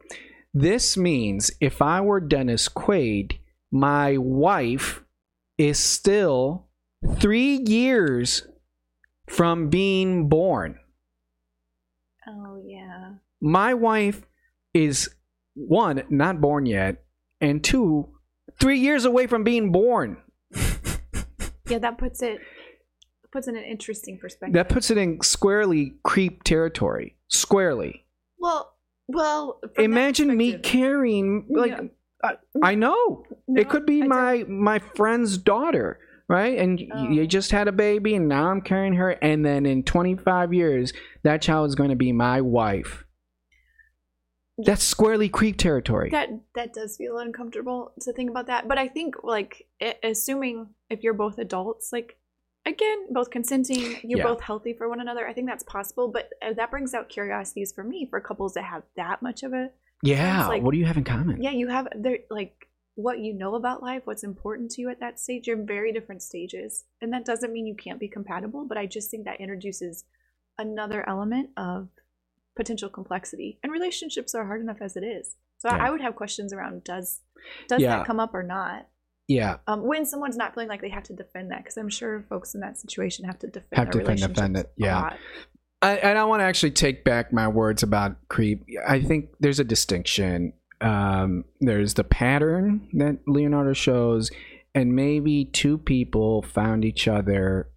This 0.54 0.96
means 0.96 1.50
if 1.60 1.82
I 1.82 2.00
were 2.00 2.20
Dennis 2.20 2.68
Quaid, 2.68 3.38
my 3.70 4.16
wife 4.16 5.02
is 5.58 5.78
still 5.78 6.66
three 7.18 7.60
years 7.66 8.46
from 9.28 9.68
being 9.68 10.28
born. 10.28 10.78
Oh, 12.26 12.62
yeah. 12.64 13.14
My 13.40 13.74
wife 13.74 14.26
is 14.72 15.10
one, 15.54 16.02
not 16.08 16.40
born 16.40 16.66
yet, 16.66 17.04
and 17.40 17.62
two, 17.62 18.08
three 18.60 18.78
years 18.78 19.04
away 19.04 19.26
from 19.26 19.44
being 19.44 19.70
born. 19.70 20.16
Yeah, 21.68 21.78
that 21.78 21.98
puts 21.98 22.22
it 22.22 22.38
puts 23.32 23.46
it 23.46 23.50
in 23.50 23.56
an 23.58 23.64
interesting 23.64 24.18
perspective. 24.18 24.54
That 24.54 24.68
puts 24.68 24.90
it 24.90 24.98
in 24.98 25.20
squarely 25.22 25.94
creep 26.02 26.42
territory. 26.44 27.16
Squarely. 27.28 28.04
well, 28.38 28.74
well. 29.06 29.60
Imagine 29.76 30.36
me 30.36 30.58
carrying 30.58 31.46
like 31.50 31.72
Yeah. 31.72 31.80
I, 32.24 32.34
I 32.62 32.74
know. 32.74 33.24
No, 33.46 33.60
it 33.60 33.68
could 33.68 33.86
be 33.86 33.98
I 34.02 34.06
don't- 34.06 34.08
my 34.08 34.44
my 34.48 34.78
friend's 34.80 35.38
daughter 35.38 36.00
right 36.28 36.58
and 36.58 36.82
Oh. 36.92 37.08
you 37.10 37.26
just 37.26 37.52
had 37.52 37.68
a 37.68 37.72
baby 37.72 38.14
and 38.14 38.28
now 38.28 38.50
i'm 38.50 38.60
carrying 38.60 38.92
her 38.94 39.12
and 39.22 39.46
then 39.46 39.64
in 39.64 39.82
25 39.82 40.52
years 40.52 40.92
that 41.22 41.40
child 41.40 41.66
is 41.70 41.74
going 41.74 41.88
to 41.88 41.96
be 41.96 42.12
my 42.12 42.42
wife 42.42 43.04
that's 44.58 44.82
squarely 44.82 45.28
creep 45.30 45.56
territory 45.56 46.10
That 46.10 46.28
that 46.54 46.74
does 46.74 46.96
feel 46.96 47.16
uncomfortable 47.18 47.92
to 48.00 48.12
think 48.12 48.28
about 48.30 48.48
that, 48.48 48.66
but 48.68 48.76
I 48.76 48.88
think 48.88 49.14
like 49.22 49.68
assuming 50.02 50.68
if 50.90 51.02
you're 51.02 51.14
both 51.14 51.38
adults, 51.38 51.92
like 51.92 52.18
again, 52.66 53.06
both 53.12 53.30
consenting, 53.30 53.96
you're 54.02 54.18
Yeah. 54.18 54.24
both 54.24 54.40
healthy 54.42 54.72
for 54.74 54.88
one 54.88 55.00
another. 55.00 55.26
I 55.26 55.32
think 55.32 55.46
that's 55.48 55.64
possible, 55.64 56.08
but 56.08 56.30
uh, 56.42 56.52
that 56.54 56.70
brings 56.70 56.92
out 56.94 57.08
curiosities 57.08 57.72
for 57.72 57.84
me 57.84 58.06
for 58.10 58.20
couples 58.20 58.54
that 58.54 58.64
have 58.64 58.82
that 58.96 59.22
much 59.22 59.42
of 59.42 59.52
a 59.52 59.70
yeah 60.02 60.46
like- 60.46 60.62
what 60.62 60.72
do 60.72 60.78
you 60.78 60.84
have 60.86 60.96
in 60.96 61.02
common 61.04 61.42
yeah. 61.42 61.50
You 61.50 61.68
have 61.68 61.88
there 61.96 62.18
like 62.30 62.68
what 62.94 63.18
you 63.20 63.32
know 63.32 63.54
about 63.54 63.82
life, 63.82 64.02
what's 64.06 64.24
important 64.24 64.70
to 64.72 64.80
you 64.80 64.88
at 64.90 64.98
that 65.00 65.18
stage. 65.20 65.46
You're 65.46 65.58
in 65.58 65.66
very 65.66 65.92
different 65.92 66.20
stages, 66.22 66.84
and 67.00 67.12
that 67.12 67.24
doesn't 67.24 67.52
mean 67.52 67.64
you 67.66 67.74
can't 67.76 68.00
be 68.00 68.08
compatible. 68.08 68.64
But 68.64 68.76
I 68.78 68.86
just 68.86 69.10
think 69.10 69.24
that 69.24 69.40
introduces 69.40 70.04
another 70.58 71.08
element 71.08 71.50
of 71.56 71.88
potential 72.56 72.88
complexity, 72.88 73.58
and 73.62 73.70
relationships 73.72 74.34
are 74.34 74.46
hard 74.46 74.60
enough 74.60 74.80
as 74.82 74.96
it 74.96 75.04
is. 75.04 75.36
So 75.58 75.68
Yeah. 75.68 75.76
I 75.86 75.90
would 75.90 76.00
have 76.00 76.16
questions 76.16 76.52
around 76.52 76.82
does 76.84 77.20
does 77.68 77.80
Yeah. 77.80 77.98
that 77.98 78.06
come 78.06 78.18
up 78.20 78.34
or 78.34 78.42
not? 78.42 78.88
Yeah, 79.28 79.58
Um, 79.66 79.82
when 79.86 80.06
someone's 80.06 80.38
not 80.38 80.54
feeling 80.54 80.68
like 80.70 80.80
they 80.80 80.88
have 80.88 81.02
to 81.04 81.12
defend 81.12 81.50
that, 81.50 81.58
because 81.58 81.76
I'm 81.76 81.90
sure 81.90 82.24
folks 82.30 82.54
in 82.54 82.60
that 82.62 82.78
situation 82.78 83.26
have 83.26 83.38
to 83.40 83.46
defend 83.46 83.76
Have 83.76 83.90
to 83.90 83.98
defend- 84.00 84.56
it, 84.56 84.72
yeah. 84.76 85.16
I, 85.82 85.96
and 85.98 86.18
I 86.18 86.24
want 86.24 86.40
to 86.40 86.44
actually 86.44 86.70
take 86.72 87.04
back 87.04 87.32
my 87.32 87.46
words 87.46 87.82
about 87.82 88.16
creep. 88.28 88.64
I 88.88 89.00
think 89.00 89.28
there's 89.38 89.60
a 89.60 89.64
distinction. 89.64 90.54
Um, 90.80 91.44
there's 91.60 91.94
the 91.94 92.04
pattern 92.04 92.88
that 92.94 93.18
Leonardo 93.26 93.74
shows, 93.74 94.30
and 94.74 94.96
maybe 94.96 95.44
two 95.44 95.76
people 95.78 96.42
found 96.42 96.84
each 96.84 97.06
other 97.06 97.68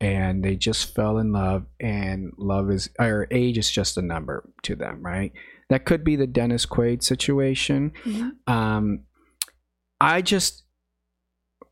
and 0.00 0.44
they 0.44 0.54
just 0.54 0.94
fell 0.94 1.18
in 1.18 1.32
love, 1.32 1.66
and 1.80 2.32
love 2.38 2.70
is 2.70 2.88
or 3.00 3.26
age 3.32 3.58
is 3.58 3.68
just 3.68 3.96
a 3.96 4.02
number 4.02 4.48
to 4.62 4.76
them, 4.76 5.02
right? 5.02 5.32
That 5.70 5.84
could 5.84 6.04
be 6.04 6.14
the 6.14 6.26
Dennis 6.28 6.66
Quaid 6.66 7.02
situation. 7.02 7.92
Mhm. 8.04 8.32
Um, 8.46 9.00
I 10.00 10.22
just, 10.22 10.62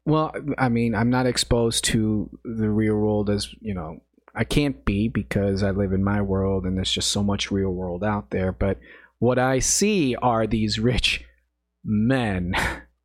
well, 0.07 0.33
I 0.57 0.69
mean, 0.71 0.95
I'm 0.95 1.11
not 1.11 1.27
exposed 1.27 1.85
to 1.87 2.31
the 2.45 2.71
real 2.71 2.95
world 2.95 3.29
as 3.29 3.49
you 3.61 3.75
know. 3.75 4.01
I 4.35 4.45
can't 4.45 4.85
be 4.85 5.09
because 5.09 5.62
I 5.62 5.71
live 5.71 5.92
in 5.92 6.05
my 6.05 6.21
world, 6.23 6.64
and 6.64 6.77
there's 6.77 6.90
just 6.92 7.11
so 7.11 7.23
much 7.23 7.51
real 7.51 7.71
world 7.71 8.05
out 8.05 8.31
there. 8.31 8.53
But 8.53 8.79
what 9.19 9.38
I 9.38 9.59
see 9.59 10.14
are 10.16 10.47
these 10.47 10.79
rich 10.79 11.25
men 11.85 12.55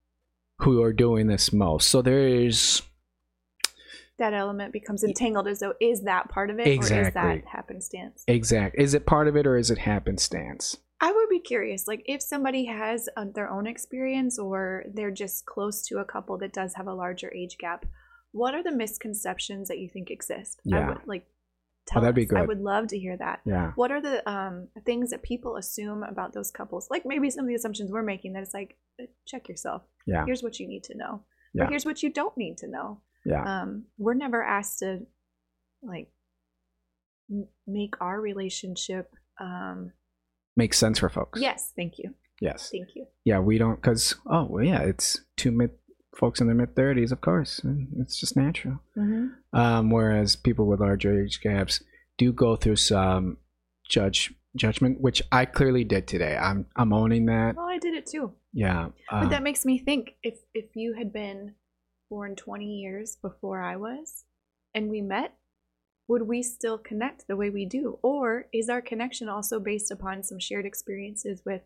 who 0.60 0.82
are 0.84 0.94
doing 0.94 1.28
this 1.28 1.52
most. 1.54 1.88
So 1.90 2.02
there's 2.02 2.82
That 4.18 4.34
element 4.34 4.74
becomes 4.74 5.04
entangled 5.04 5.48
as 5.48 5.60
though 5.60 5.74
is 5.82 6.02
that 6.04 6.30
part 6.30 6.50
of 6.50 6.60
it 6.60 6.68
or 6.68 6.72
is 6.72 6.92
Exactly. 6.92 7.22
that 7.22 7.46
happenstance? 7.48 8.24
exact. 8.28 8.76
Is 8.78 8.94
it 8.94 9.06
part 9.06 9.28
of 9.28 9.36
it 9.36 9.48
or 9.48 9.58
is 9.58 9.72
it 9.72 9.80
happenstance? 9.80 10.78
I 11.04 11.12
would 11.12 11.30
be 11.30 11.40
curious, 11.40 11.88
like 11.88 12.04
if 12.06 12.22
somebody 12.22 12.66
has 12.66 13.10
uh, 13.18 13.26
their 13.34 13.50
own 13.50 13.66
experience 13.66 14.38
or 14.38 14.84
they're 14.94 15.12
just 15.12 15.46
close 15.46 15.82
to 15.88 15.98
a 15.98 16.06
couple 16.06 16.38
that 16.38 16.54
does 16.54 16.76
have 16.76 16.88
a 16.88 16.94
larger 16.94 17.34
age 17.34 17.58
gap, 17.58 17.86
what 18.32 18.54
are 18.54 18.64
the 18.64 18.72
misconceptions 18.72 19.68
that 19.68 19.80
you 19.80 19.90
think 19.90 20.12
exist? 20.12 20.62
I 20.72 20.78
Yeah. 20.78 20.88
would 20.90 21.08
like 21.08 21.26
tell 21.88 22.02
that'd 22.04 22.16
be 22.16 22.28
us. 22.28 22.34
I 22.36 22.44
would 22.44 22.62
love 22.62 22.88
to 22.90 23.00
hear 23.00 23.18
that. 23.18 23.42
Yeah. 23.46 23.72
What 23.76 23.92
are 23.92 24.00
the 24.02 24.28
um, 24.30 24.68
things 24.86 25.10
that 25.10 25.24
people 25.24 25.58
assume 25.58 26.04
about 26.04 26.34
those 26.34 26.52
couples? 26.52 26.88
Like 26.92 27.04
maybe 27.06 27.30
some 27.32 27.46
of 27.46 27.50
the 27.50 27.56
assumptions 27.56 27.92
we're 27.92 28.04
making 28.04 28.34
that 28.34 28.44
it's 28.44 28.54
like, 28.54 28.78
uh, 29.02 29.06
check 29.26 29.50
yourself. 29.50 29.82
Yeah. 30.06 30.24
Here's 30.26 30.44
what 30.44 30.60
you 30.60 30.68
need 30.68 30.84
to 30.86 30.96
know. 30.98 31.24
Yeah. 31.56 31.64
Or 31.64 31.68
here's 31.68 31.84
what 31.86 32.04
you 32.04 32.14
don't 32.14 32.38
need 32.38 32.58
to 32.60 32.68
know. 32.68 33.02
Yeah. 33.26 33.44
Um, 33.44 33.86
we're 33.98 34.14
never 34.14 34.44
asked 34.44 34.80
to 34.80 35.00
like 35.82 36.10
m- 37.32 37.48
make 37.66 37.96
our 38.00 38.22
relationship. 38.22 39.16
Um, 39.40 39.94
Makes 40.62 40.78
sense 40.78 41.00
for 41.00 41.10
folks. 41.10 41.42
yes, 41.42 41.74
thank 41.76 41.98
you, 41.98 42.14
Yes. 42.40 42.70
thank 42.72 42.90
you. 42.96 43.06
Yeah, 43.26 43.40
we 43.40 43.58
don't 43.58 43.76
because 43.82 44.16
oh 44.28 44.46
well, 44.50 44.64
yeah, 44.64 44.82
it's 44.92 45.08
two 45.38 45.52
mid 45.52 45.72
folks 46.16 46.40
in 46.42 46.48
their 46.48 46.56
mid 46.56 46.76
thirties, 46.76 47.12
of 47.12 47.20
course. 47.22 47.60
and 47.64 47.88
It's 48.02 48.20
just 48.20 48.36
natural. 48.36 48.76
Mm-hmm. 48.98 49.60
Um, 49.60 49.90
whereas 49.90 50.36
people 50.36 50.66
with 50.68 50.80
larger 50.80 51.24
age 51.24 51.42
gaps 51.42 51.82
do 52.18 52.32
go 52.32 52.56
through 52.56 52.76
some 52.76 53.38
judge 53.90 54.34
judgment, 54.56 55.02
which 55.02 55.22
I 55.32 55.46
clearly 55.46 55.84
did 55.84 56.08
today. 56.08 56.36
I'm 56.38 56.68
I'm 56.76 56.94
owning 56.94 57.26
that. 57.26 57.56
Well, 57.56 57.66
I 57.70 57.80
did 57.80 57.96
it 57.96 58.06
too. 58.06 58.34
Yeah. 58.54 58.90
But 59.10 59.24
um, 59.24 59.30
that 59.30 59.44
makes 59.44 59.66
me 59.66 59.80
think 59.80 60.16
if 60.22 60.36
if 60.54 60.76
you 60.76 60.94
had 60.94 61.12
been 61.12 61.56
born 62.10 62.36
20 62.36 62.66
years 62.66 63.18
before 63.22 63.62
I 63.64 63.78
was 63.78 64.26
and 64.76 64.90
we 64.90 65.02
met, 65.02 65.34
would 66.12 66.28
we 66.28 66.44
still 66.44 66.78
connect 66.78 67.28
the 67.28 67.36
way 67.38 67.50
we 67.50 67.66
do? 67.66 67.98
Or 68.02 68.46
is 68.54 68.70
our 68.70 68.82
connection 68.82 69.30
also 69.30 69.60
based 69.60 69.92
upon 69.92 70.24
some 70.24 70.40
shared 70.40 70.66
experiences 70.66 71.42
with 71.46 71.62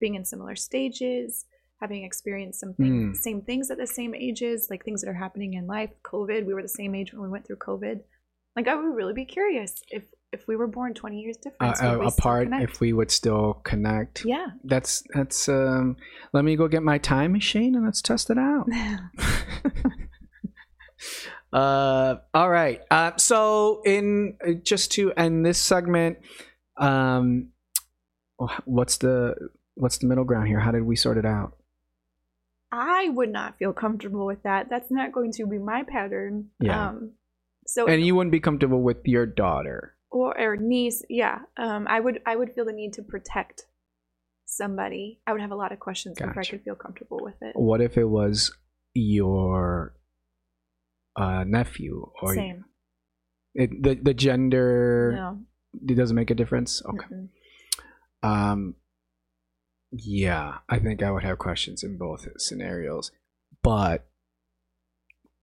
being 0.00 0.14
in 0.14 0.24
similar 0.24 0.54
stages, 0.54 1.44
having 1.80 2.04
experienced 2.04 2.60
some 2.60 2.74
things, 2.74 3.18
Hmm. 3.18 3.22
same 3.22 3.42
things 3.42 3.70
at 3.70 3.78
the 3.78 3.86
same 3.86 4.14
ages, 4.14 4.68
like 4.70 4.84
things 4.84 5.00
that 5.02 5.10
are 5.10 5.14
happening 5.24 5.54
in 5.54 5.66
life? 5.66 5.90
COVID, 6.04 6.46
we 6.46 6.54
were 6.54 6.62
the 6.62 6.68
same 6.68 6.94
age 6.94 7.12
when 7.12 7.22
we 7.22 7.28
went 7.28 7.44
through 7.46 7.56
COVID. 7.56 8.00
Like 8.56 8.68
I 8.68 8.74
would 8.76 8.94
really 8.94 9.14
be 9.14 9.24
curious 9.24 9.82
if 9.90 10.04
if 10.30 10.46
we 10.46 10.56
were 10.56 10.66
born 10.66 10.92
20 10.92 11.20
years 11.20 11.38
different, 11.38 11.82
uh, 11.82 12.00
apart, 12.02 12.48
if 12.52 12.80
we 12.80 12.92
would 12.92 13.10
still 13.10 13.54
connect. 13.64 14.24
yeah. 14.26 14.48
That's 14.62 15.02
that's. 15.14 15.48
Um, 15.48 15.96
let 16.34 16.44
me 16.44 16.54
go 16.54 16.68
get 16.68 16.82
my 16.82 16.98
time 16.98 17.32
machine 17.32 17.74
and 17.74 17.84
let's 17.84 18.02
test 18.02 18.28
it 18.30 18.36
out. 18.38 18.68
uh 21.52 22.16
all 22.34 22.50
right 22.50 22.82
uh 22.90 23.12
so 23.16 23.80
in 23.84 24.36
uh, 24.46 24.52
just 24.62 24.92
to 24.92 25.12
end 25.12 25.46
this 25.46 25.58
segment 25.58 26.18
um 26.76 27.48
what's 28.64 28.98
the 28.98 29.34
what's 29.74 29.98
the 29.98 30.06
middle 30.06 30.24
ground 30.24 30.46
here 30.48 30.60
how 30.60 30.70
did 30.70 30.82
we 30.82 30.94
sort 30.96 31.16
it 31.16 31.24
out 31.24 31.54
I 32.70 33.08
would 33.08 33.30
not 33.30 33.56
feel 33.58 33.72
comfortable 33.72 34.26
with 34.26 34.42
that. 34.42 34.68
That's 34.68 34.90
not 34.90 35.12
going 35.12 35.32
to 35.32 35.46
be 35.46 35.58
my 35.58 35.84
pattern. 35.84 36.50
Yeah. 36.60 36.88
Um, 36.88 37.12
so 37.66 37.86
and 37.86 38.04
you 38.04 38.14
wouldn't 38.14 38.32
be 38.32 38.40
comfortable 38.40 38.82
with 38.82 38.98
your 39.04 39.26
daughter 39.26 39.94
or, 40.10 40.38
or 40.38 40.56
niece, 40.56 41.02
yeah. 41.08 41.40
Um, 41.56 41.86
I 41.88 42.00
would 42.00 42.20
I 42.26 42.36
would 42.36 42.52
feel 42.54 42.64
the 42.64 42.72
need 42.72 42.94
to 42.94 43.02
protect 43.02 43.66
somebody. 44.46 45.20
I 45.26 45.32
would 45.32 45.40
have 45.40 45.50
a 45.50 45.56
lot 45.56 45.72
of 45.72 45.80
questions 45.80 46.18
before 46.18 46.40
I 46.40 46.44
could 46.44 46.62
feel 46.62 46.74
comfortable 46.74 47.20
with 47.22 47.34
it. 47.42 47.52
what 47.54 47.80
if 47.80 47.96
it 47.98 48.06
was 48.06 48.56
your 48.94 49.94
uh 51.18 51.44
nephew 51.44 52.08
or 52.22 52.34
Same. 52.34 52.64
it, 53.54 53.82
the 53.82 53.94
the 53.94 54.14
gender 54.14 55.12
No. 55.14 55.38
it 55.88 55.96
doesn't 55.96 56.16
make 56.16 56.30
a 56.30 56.34
difference 56.34 56.82
okay 56.86 57.06
Mm-mm. 57.12 57.28
Um, 58.22 58.74
yeah, 59.92 60.58
I 60.68 60.78
think 60.80 61.02
I 61.02 61.10
would 61.10 61.22
have 61.22 61.38
questions 61.38 61.82
in 61.84 61.96
both 61.96 62.26
scenarios, 62.38 63.10
but 63.62 64.08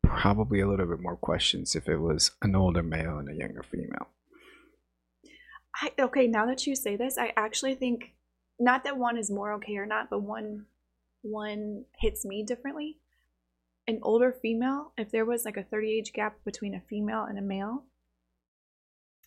probably 0.03 0.59
a 0.59 0.67
little 0.67 0.85
bit 0.85 0.99
more 0.99 1.15
questions 1.15 1.75
if 1.75 1.87
it 1.87 1.97
was 1.97 2.31
an 2.41 2.55
older 2.55 2.83
male 2.83 3.17
and 3.17 3.29
a 3.29 3.33
younger 3.33 3.63
female. 3.63 4.09
I, 5.81 5.91
okay, 5.99 6.27
now 6.27 6.45
that 6.45 6.67
you 6.67 6.75
say 6.75 6.95
this, 6.95 7.17
I 7.17 7.33
actually 7.35 7.75
think 7.75 8.13
not 8.59 8.83
that 8.83 8.97
one 8.97 9.17
is 9.17 9.31
more 9.31 9.53
okay 9.53 9.77
or 9.77 9.85
not, 9.85 10.09
but 10.09 10.21
one 10.21 10.65
one 11.21 11.85
hits 11.99 12.23
me 12.23 12.43
differently. 12.43 12.97
An 13.87 13.99
older 14.01 14.35
female, 14.41 14.93
if 14.97 15.11
there 15.11 15.25
was 15.25 15.45
like 15.45 15.57
a 15.57 15.63
30 15.63 15.91
age 15.91 16.13
gap 16.13 16.37
between 16.43 16.73
a 16.73 16.81
female 16.89 17.23
and 17.23 17.37
a 17.37 17.41
male, 17.41 17.83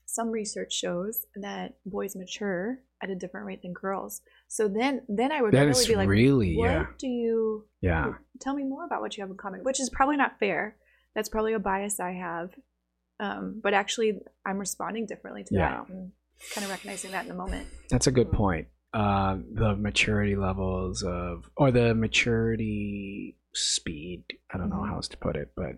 some 0.05 0.31
research 0.31 0.73
shows 0.73 1.27
that 1.37 1.77
boys 1.87 2.17
mature 2.17 2.79
at 3.03 3.11
a 3.11 3.15
different 3.15 3.47
rate 3.47 3.63
than 3.63 3.73
girls. 3.73 4.21
So 4.49 4.67
then 4.67 5.03
then 5.09 5.31
I 5.31 5.43
would 5.43 5.53
That 5.53 5.67
really 5.67 5.87
be 5.87 5.95
like, 5.97 6.09
really, 6.09 6.57
what 6.57 6.71
yeah, 6.71 6.87
do 6.99 7.07
you 7.07 7.67
yeah. 7.81 8.15
tell 8.41 8.55
me 8.55 8.65
more 8.65 8.85
about 8.85 9.01
what 9.01 9.17
you 9.17 9.23
have 9.23 9.31
in 9.31 9.37
common? 9.37 9.61
Which 9.63 9.79
is 9.81 9.91
probably 9.91 10.17
not 10.17 10.39
fair. 10.41 10.77
That's 11.15 11.29
probably 11.29 11.53
a 11.53 11.59
bias 11.59 12.01
I 12.01 12.13
have. 12.13 12.51
Um, 13.21 13.61
but 13.63 13.75
actually, 13.75 14.21
I'm 14.47 14.59
responding 14.59 15.07
differently 15.07 15.45
to 15.45 15.55
Yeah. 15.55 15.71
that 15.71 15.89
and 15.89 16.13
kind 16.55 16.65
of 16.65 16.71
recognizing 16.71 17.11
that 17.13 17.23
in 17.23 17.29
the 17.29 17.35
moment. 17.35 17.67
That's 17.91 18.07
a 18.07 18.13
good 18.13 18.33
point. 18.33 18.69
Uh, 18.95 19.39
the 19.53 19.77
maturity 19.77 20.35
levels 20.37 21.03
of, 21.03 21.51
or 21.57 21.71
the 21.71 21.95
maturity 21.95 23.37
speed. 23.59 24.25
I 24.53 24.59
don't 24.59 24.71
know 24.71 24.77
Mhm. 24.77 24.89
how 24.89 24.97
else 24.97 25.09
to 25.09 25.17
put 25.17 25.37
it, 25.37 25.51
but 25.57 25.77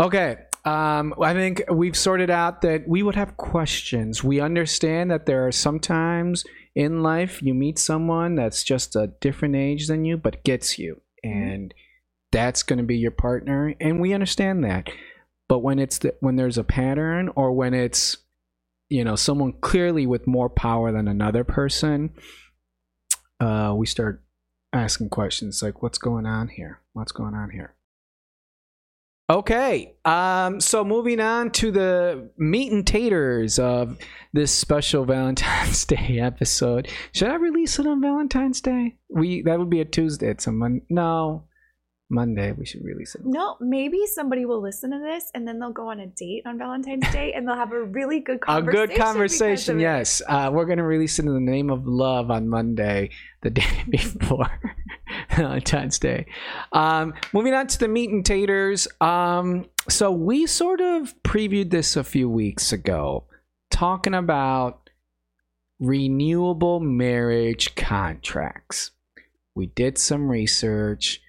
okay. 0.00 0.38
Um, 0.64 1.14
I 1.20 1.34
think 1.34 1.62
we've 1.70 1.96
sorted 1.96 2.30
out 2.30 2.62
that 2.62 2.88
we 2.88 3.02
would 3.02 3.16
have 3.16 3.36
questions. 3.36 4.24
We 4.24 4.40
understand 4.40 5.10
that 5.10 5.26
there 5.26 5.46
are 5.46 5.52
sometimes 5.52 6.44
in 6.74 7.02
life 7.02 7.42
you 7.42 7.52
meet 7.54 7.78
someone 7.78 8.34
that's 8.34 8.64
just 8.64 8.96
a 8.96 9.08
different 9.20 9.56
age 9.56 9.88
than 9.88 10.04
you, 10.06 10.16
but 10.16 10.42
gets 10.42 10.78
you, 10.78 11.02
and 11.22 11.74
that's 12.32 12.62
going 12.62 12.78
to 12.78 12.84
be 12.84 12.96
your 12.96 13.10
partner, 13.10 13.74
and 13.78 14.00
we 14.00 14.14
understand 14.14 14.64
that. 14.64 14.88
But 15.48 15.58
when 15.58 15.78
it's 15.78 15.98
the, 15.98 16.14
when 16.20 16.36
there's 16.36 16.58
a 16.58 16.64
pattern, 16.64 17.30
or 17.36 17.52
when 17.52 17.74
it's 17.74 18.16
you 18.88 19.04
know 19.04 19.16
someone 19.16 19.52
clearly 19.60 20.06
with 20.06 20.26
more 20.26 20.48
power 20.48 20.92
than 20.92 21.08
another 21.08 21.42
person 21.42 22.10
uh 23.40 23.72
we 23.74 23.86
start 23.86 24.22
asking 24.74 25.08
questions 25.08 25.62
like 25.62 25.82
what's 25.82 25.96
going 25.96 26.26
on 26.26 26.48
here 26.48 26.80
what's 26.94 27.12
going 27.12 27.34
on 27.34 27.50
here? 27.50 27.74
Okay 29.30 29.94
um 30.04 30.60
so 30.60 30.84
moving 30.84 31.18
on 31.18 31.50
to 31.50 31.70
the 31.70 32.28
meat 32.36 32.72
and 32.72 32.86
taters 32.86 33.58
of 33.58 33.96
this 34.34 34.52
special 34.52 35.04
valentine's 35.04 35.84
day 35.86 36.18
episode. 36.20 36.88
Should 37.12 37.28
i 37.28 37.34
release 37.36 37.78
it 37.78 37.86
on 37.86 38.02
valentine's 38.02 38.60
day? 38.60 38.96
We 39.08 39.42
that 39.42 39.58
would 39.58 39.70
be 39.70 39.80
a 39.80 39.84
tuesday. 39.84 40.28
It's 40.28 40.46
a 40.46 40.52
mon 40.52 40.82
no 40.90 41.44
monday 42.10 42.52
we 42.52 42.66
should 42.66 42.84
release 42.84 43.14
it. 43.14 43.22
No, 43.24 43.56
maybe 43.60 44.06
somebody 44.06 44.44
will 44.44 44.60
listen 44.60 44.90
to 44.90 44.98
this 44.98 45.30
and 45.34 45.48
then 45.48 45.58
they'll 45.58 45.72
go 45.72 45.88
on 45.88 46.00
a 46.00 46.06
date 46.06 46.42
on 46.46 46.58
Valentine's 46.58 47.10
Day 47.10 47.32
and 47.32 47.48
they'll 47.48 47.56
have 47.56 47.72
a 47.72 47.82
really 47.82 48.20
good 48.20 48.40
conversation. 48.40 48.68
a 48.82 48.86
good 48.86 48.96
conversation 48.98 49.80
yes. 49.80 50.20
Uh, 50.28 50.50
we're 50.52 50.66
going 50.66 50.78
to 50.78 50.84
release 50.84 51.18
it 51.18 51.24
in 51.24 51.34
the 51.34 51.40
name 51.40 51.70
of 51.70 51.86
love 51.86 52.30
on 52.30 52.48
monday 52.48 53.10
the 53.42 53.50
day 53.60 53.84
before 53.88 54.50
valentine's 55.36 55.98
day 55.98 56.26
um, 56.72 57.14
moving 57.32 57.54
on 57.54 57.66
to 57.66 57.78
the 57.78 57.88
meat 57.88 58.10
and 58.10 58.24
taters 58.24 58.88
um, 59.00 59.66
so 59.88 60.10
we 60.10 60.46
sort 60.46 60.80
of 60.80 61.14
previewed 61.22 61.70
this 61.70 61.96
a 61.96 62.04
few 62.04 62.28
weeks 62.28 62.72
ago 62.72 63.24
talking 63.70 64.14
about 64.14 64.84
renewable 65.80 66.80
marriage 66.80 67.74
contracts 67.74 68.92
We 69.54 69.66
did 69.66 69.98
some 69.98 70.28
research. 70.28 71.20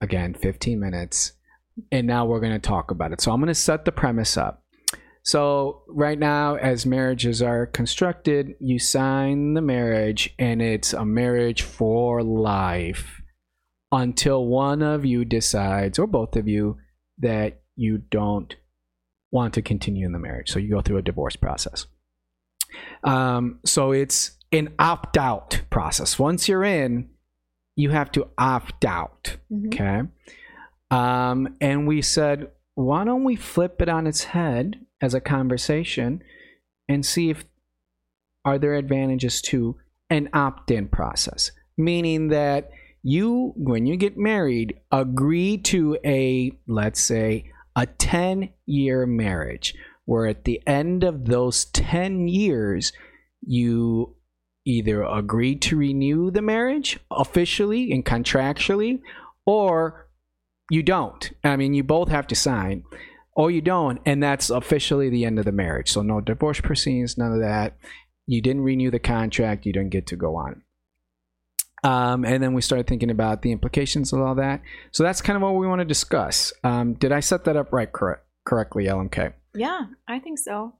Again, 0.00 0.34
15 0.34 0.80
minutes. 0.80 1.32
And 1.92 2.06
now 2.06 2.26
we're 2.26 2.40
going 2.40 2.52
to 2.52 2.58
talk 2.58 2.90
about 2.90 3.12
it. 3.12 3.20
So 3.20 3.32
I'm 3.32 3.40
going 3.40 3.48
to 3.48 3.54
set 3.54 3.84
the 3.84 3.92
premise 3.92 4.36
up. 4.36 4.64
So, 5.22 5.82
right 5.86 6.18
now, 6.18 6.54
as 6.54 6.86
marriages 6.86 7.42
are 7.42 7.66
constructed, 7.66 8.54
you 8.58 8.78
sign 8.78 9.52
the 9.52 9.60
marriage 9.60 10.34
and 10.38 10.62
it's 10.62 10.94
a 10.94 11.04
marriage 11.04 11.60
for 11.60 12.22
life 12.22 13.19
until 13.92 14.46
one 14.46 14.82
of 14.82 15.04
you 15.04 15.24
decides, 15.24 15.98
or 15.98 16.06
both 16.06 16.36
of 16.36 16.46
you, 16.46 16.78
that 17.18 17.62
you 17.76 17.98
don't 17.98 18.56
want 19.30 19.54
to 19.54 19.62
continue 19.62 20.06
in 20.06 20.12
the 20.12 20.18
marriage. 20.18 20.50
So, 20.50 20.58
you 20.58 20.70
go 20.70 20.80
through 20.80 20.98
a 20.98 21.02
divorce 21.02 21.36
process. 21.36 21.86
Um, 23.04 23.60
so, 23.64 23.92
it's 23.92 24.32
an 24.52 24.74
opt 24.78 25.16
out 25.16 25.62
process. 25.70 26.18
Once 26.18 26.48
you're 26.48 26.64
in, 26.64 27.08
you 27.76 27.90
have 27.90 28.10
to 28.12 28.28
opt 28.36 28.84
out. 28.84 29.36
Mhm. 29.50 29.66
Okay. 29.66 30.08
Um, 30.90 31.56
and 31.60 31.86
we 31.86 32.02
said, 32.02 32.50
why 32.74 33.04
don't 33.04 33.24
we 33.24 33.36
flip 33.36 33.80
it 33.80 33.88
on 33.88 34.06
its 34.06 34.24
head 34.24 34.84
as 35.00 35.14
a 35.14 35.20
conversation 35.20 36.22
and 36.88 37.06
see 37.06 37.30
if 37.30 37.44
are 38.44 38.58
there 38.58 38.74
advantages 38.74 39.40
to 39.42 39.76
an 40.08 40.28
opt-in 40.32 40.88
process, 40.88 41.52
meaning 41.76 42.28
that 42.28 42.70
you, 43.02 43.52
when 43.56 43.86
you 43.86 43.96
get 43.96 44.18
married, 44.18 44.80
agree 44.92 45.58
to 45.58 45.98
a 46.04 46.52
let's 46.66 47.00
say 47.00 47.50
a 47.76 47.86
10 47.86 48.50
year 48.66 49.06
marriage 49.06 49.74
where 50.04 50.26
at 50.26 50.44
the 50.44 50.60
end 50.66 51.04
of 51.04 51.26
those 51.26 51.66
10 51.66 52.28
years 52.28 52.92
you 53.42 54.16
either 54.66 55.02
agree 55.02 55.56
to 55.56 55.76
renew 55.76 56.30
the 56.30 56.42
marriage 56.42 56.98
officially 57.10 57.92
and 57.92 58.04
contractually 58.04 59.00
or 59.46 60.10
you 60.70 60.82
don't. 60.82 61.32
I 61.42 61.56
mean, 61.56 61.74
you 61.74 61.82
both 61.82 62.08
have 62.08 62.28
to 62.28 62.34
sign, 62.34 62.84
or 63.34 63.50
you 63.50 63.60
don't, 63.60 64.00
and 64.06 64.22
that's 64.22 64.48
officially 64.48 65.10
the 65.10 65.24
end 65.24 65.38
of 65.38 65.44
the 65.44 65.52
marriage. 65.52 65.90
So 65.90 66.02
no 66.02 66.20
divorce 66.20 66.60
proceedings, 66.60 67.18
none 67.18 67.32
of 67.32 67.40
that. 67.40 67.76
You 68.26 68.40
didn't 68.40 68.62
renew 68.62 68.90
the 68.90 69.00
contract. 69.00 69.66
You 69.66 69.72
didn't 69.72 69.90
get 69.90 70.06
to 70.08 70.16
go 70.16 70.36
on. 70.36 70.62
Um, 71.82 72.24
and 72.24 72.42
then 72.42 72.52
we 72.52 72.62
started 72.62 72.86
thinking 72.86 73.10
about 73.10 73.42
the 73.42 73.52
implications 73.52 74.12
of 74.12 74.20
all 74.20 74.34
that. 74.34 74.62
So 74.92 75.02
that's 75.02 75.22
kind 75.22 75.36
of 75.36 75.42
what 75.42 75.54
we 75.54 75.66
want 75.66 75.80
to 75.80 75.84
discuss. 75.84 76.52
Um, 76.62 76.94
did 76.94 77.12
I 77.12 77.20
set 77.20 77.44
that 77.44 77.56
up 77.56 77.72
right 77.72 77.90
correct, 77.90 78.24
correctly, 78.44 78.84
LMK? 78.84 79.32
Yeah, 79.54 79.86
I 80.06 80.18
think 80.18 80.38
so. 80.38 80.74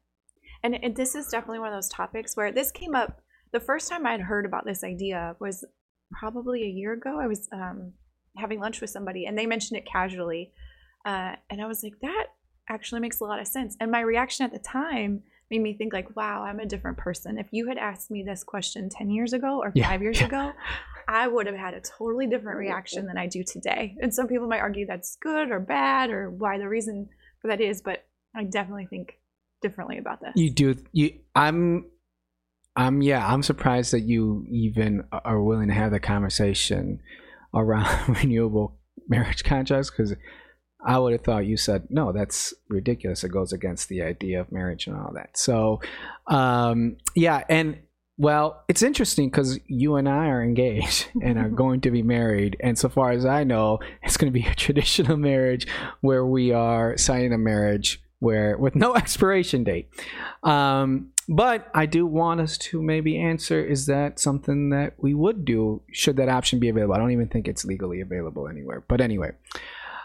And 0.62 0.74
it, 0.74 0.96
this 0.96 1.14
is 1.14 1.28
definitely 1.28 1.60
one 1.60 1.68
of 1.68 1.74
those 1.74 1.88
topics 1.88 2.36
where 2.36 2.52
this 2.52 2.70
came 2.70 2.94
up. 2.94 3.22
The 3.52 3.60
first 3.60 3.88
time 3.88 4.06
I 4.06 4.12
had 4.12 4.20
heard 4.20 4.44
about 4.44 4.64
this 4.66 4.84
idea 4.84 5.36
was 5.40 5.64
probably 6.12 6.62
a 6.62 6.68
year 6.68 6.92
ago. 6.92 7.18
I 7.20 7.26
was 7.26 7.48
um, 7.52 7.92
having 8.36 8.60
lunch 8.60 8.80
with 8.80 8.90
somebody 8.90 9.24
and 9.26 9.38
they 9.38 9.46
mentioned 9.46 9.78
it 9.78 9.88
casually. 9.90 10.52
Uh, 11.06 11.36
and 11.48 11.62
I 11.62 11.66
was 11.66 11.82
like, 11.82 11.94
that 12.02 12.26
actually 12.68 13.00
makes 13.00 13.20
a 13.20 13.24
lot 13.24 13.40
of 13.40 13.48
sense. 13.48 13.76
And 13.80 13.90
my 13.90 14.00
reaction 14.00 14.44
at 14.44 14.52
the 14.52 14.58
time 14.58 15.22
made 15.50 15.62
me 15.62 15.74
think 15.74 15.92
like, 15.92 16.14
wow, 16.16 16.44
I'm 16.44 16.60
a 16.60 16.66
different 16.66 16.96
person. 16.96 17.38
If 17.38 17.48
you 17.50 17.66
had 17.68 17.76
asked 17.76 18.10
me 18.10 18.22
this 18.22 18.44
question 18.44 18.88
10 18.88 19.10
years 19.10 19.32
ago 19.32 19.58
or 19.58 19.72
Yeah, 19.74 19.88
five 19.88 20.02
years 20.02 20.20
yeah. 20.20 20.26
ago, 20.26 20.52
I 21.08 21.26
would 21.26 21.46
have 21.46 21.56
had 21.56 21.74
a 21.74 21.80
totally 21.80 22.26
different 22.28 22.58
reaction 22.58 23.06
than 23.06 23.18
I 23.18 23.26
do 23.26 23.42
today. 23.42 23.96
And 24.00 24.14
some 24.14 24.28
people 24.28 24.46
might 24.46 24.60
argue 24.60 24.86
that's 24.86 25.16
good 25.20 25.50
or 25.50 25.58
bad 25.58 26.10
or 26.10 26.30
why 26.30 26.58
the 26.58 26.68
reason 26.68 27.08
for 27.42 27.48
that 27.48 27.60
is, 27.60 27.82
but 27.82 28.04
I 28.34 28.44
definitely 28.44 28.86
think 28.88 29.18
differently 29.60 29.98
about 29.98 30.20
this. 30.20 30.32
You 30.36 30.50
do. 30.50 30.76
You. 30.92 31.12
I'm. 31.34 31.86
I'm. 32.76 33.02
Yeah. 33.02 33.26
I'm 33.26 33.42
surprised 33.42 33.92
that 33.92 34.02
you 34.02 34.46
even 34.48 35.04
are 35.12 35.42
willing 35.42 35.68
to 35.68 35.74
have 35.74 35.90
the 35.90 35.98
conversation 36.00 37.00
around 37.52 38.08
renewable 38.22 38.78
marriage 39.08 39.42
contracts 39.42 39.90
because 39.90 40.14
I 40.84 40.98
would 40.98 41.12
have 41.12 41.22
thought 41.22 41.46
you 41.46 41.56
said 41.56 41.88
no. 41.90 42.12
That's 42.12 42.54
ridiculous. 42.68 43.24
It 43.24 43.30
goes 43.30 43.52
against 43.52 43.88
the 43.88 44.02
idea 44.02 44.40
of 44.40 44.50
marriage 44.52 44.86
and 44.86 44.96
all 44.96 45.12
that. 45.14 45.36
So, 45.36 45.80
um, 46.26 46.96
yeah. 47.14 47.44
And 47.48 47.78
well, 48.20 48.64
it's 48.68 48.82
interesting 48.82 49.30
because 49.30 49.58
you 49.66 49.96
and 49.96 50.06
I 50.06 50.26
are 50.26 50.42
engaged 50.42 51.08
and 51.22 51.38
are 51.38 51.48
going 51.48 51.80
to 51.82 51.90
be 51.90 52.02
married. 52.02 52.56
And 52.60 52.78
so 52.78 52.88
far 52.88 53.12
as 53.12 53.24
I 53.24 53.44
know, 53.44 53.78
it's 54.02 54.16
going 54.16 54.32
to 54.32 54.38
be 54.38 54.46
a 54.46 54.54
traditional 54.56 55.16
marriage 55.16 55.66
where 56.02 56.24
we 56.24 56.52
are 56.52 56.96
signing 56.98 57.32
a 57.32 57.38
marriage 57.38 58.02
where 58.18 58.58
with 58.58 58.74
no 58.74 58.94
expiration 58.96 59.64
date. 59.64 59.88
Um, 60.42 61.12
but 61.28 61.70
I 61.74 61.86
do 61.86 62.04
want 62.06 62.40
us 62.40 62.58
to 62.58 62.82
maybe 62.82 63.16
answer: 63.16 63.64
Is 63.64 63.86
that 63.86 64.18
something 64.18 64.70
that 64.70 64.94
we 64.98 65.14
would 65.14 65.44
do? 65.44 65.82
Should 65.92 66.16
that 66.16 66.28
option 66.28 66.58
be 66.58 66.68
available? 66.68 66.94
I 66.94 66.98
don't 66.98 67.12
even 67.12 67.28
think 67.28 67.48
it's 67.48 67.64
legally 67.64 68.00
available 68.00 68.48
anywhere. 68.48 68.84
But 68.86 69.00
anyway, 69.00 69.30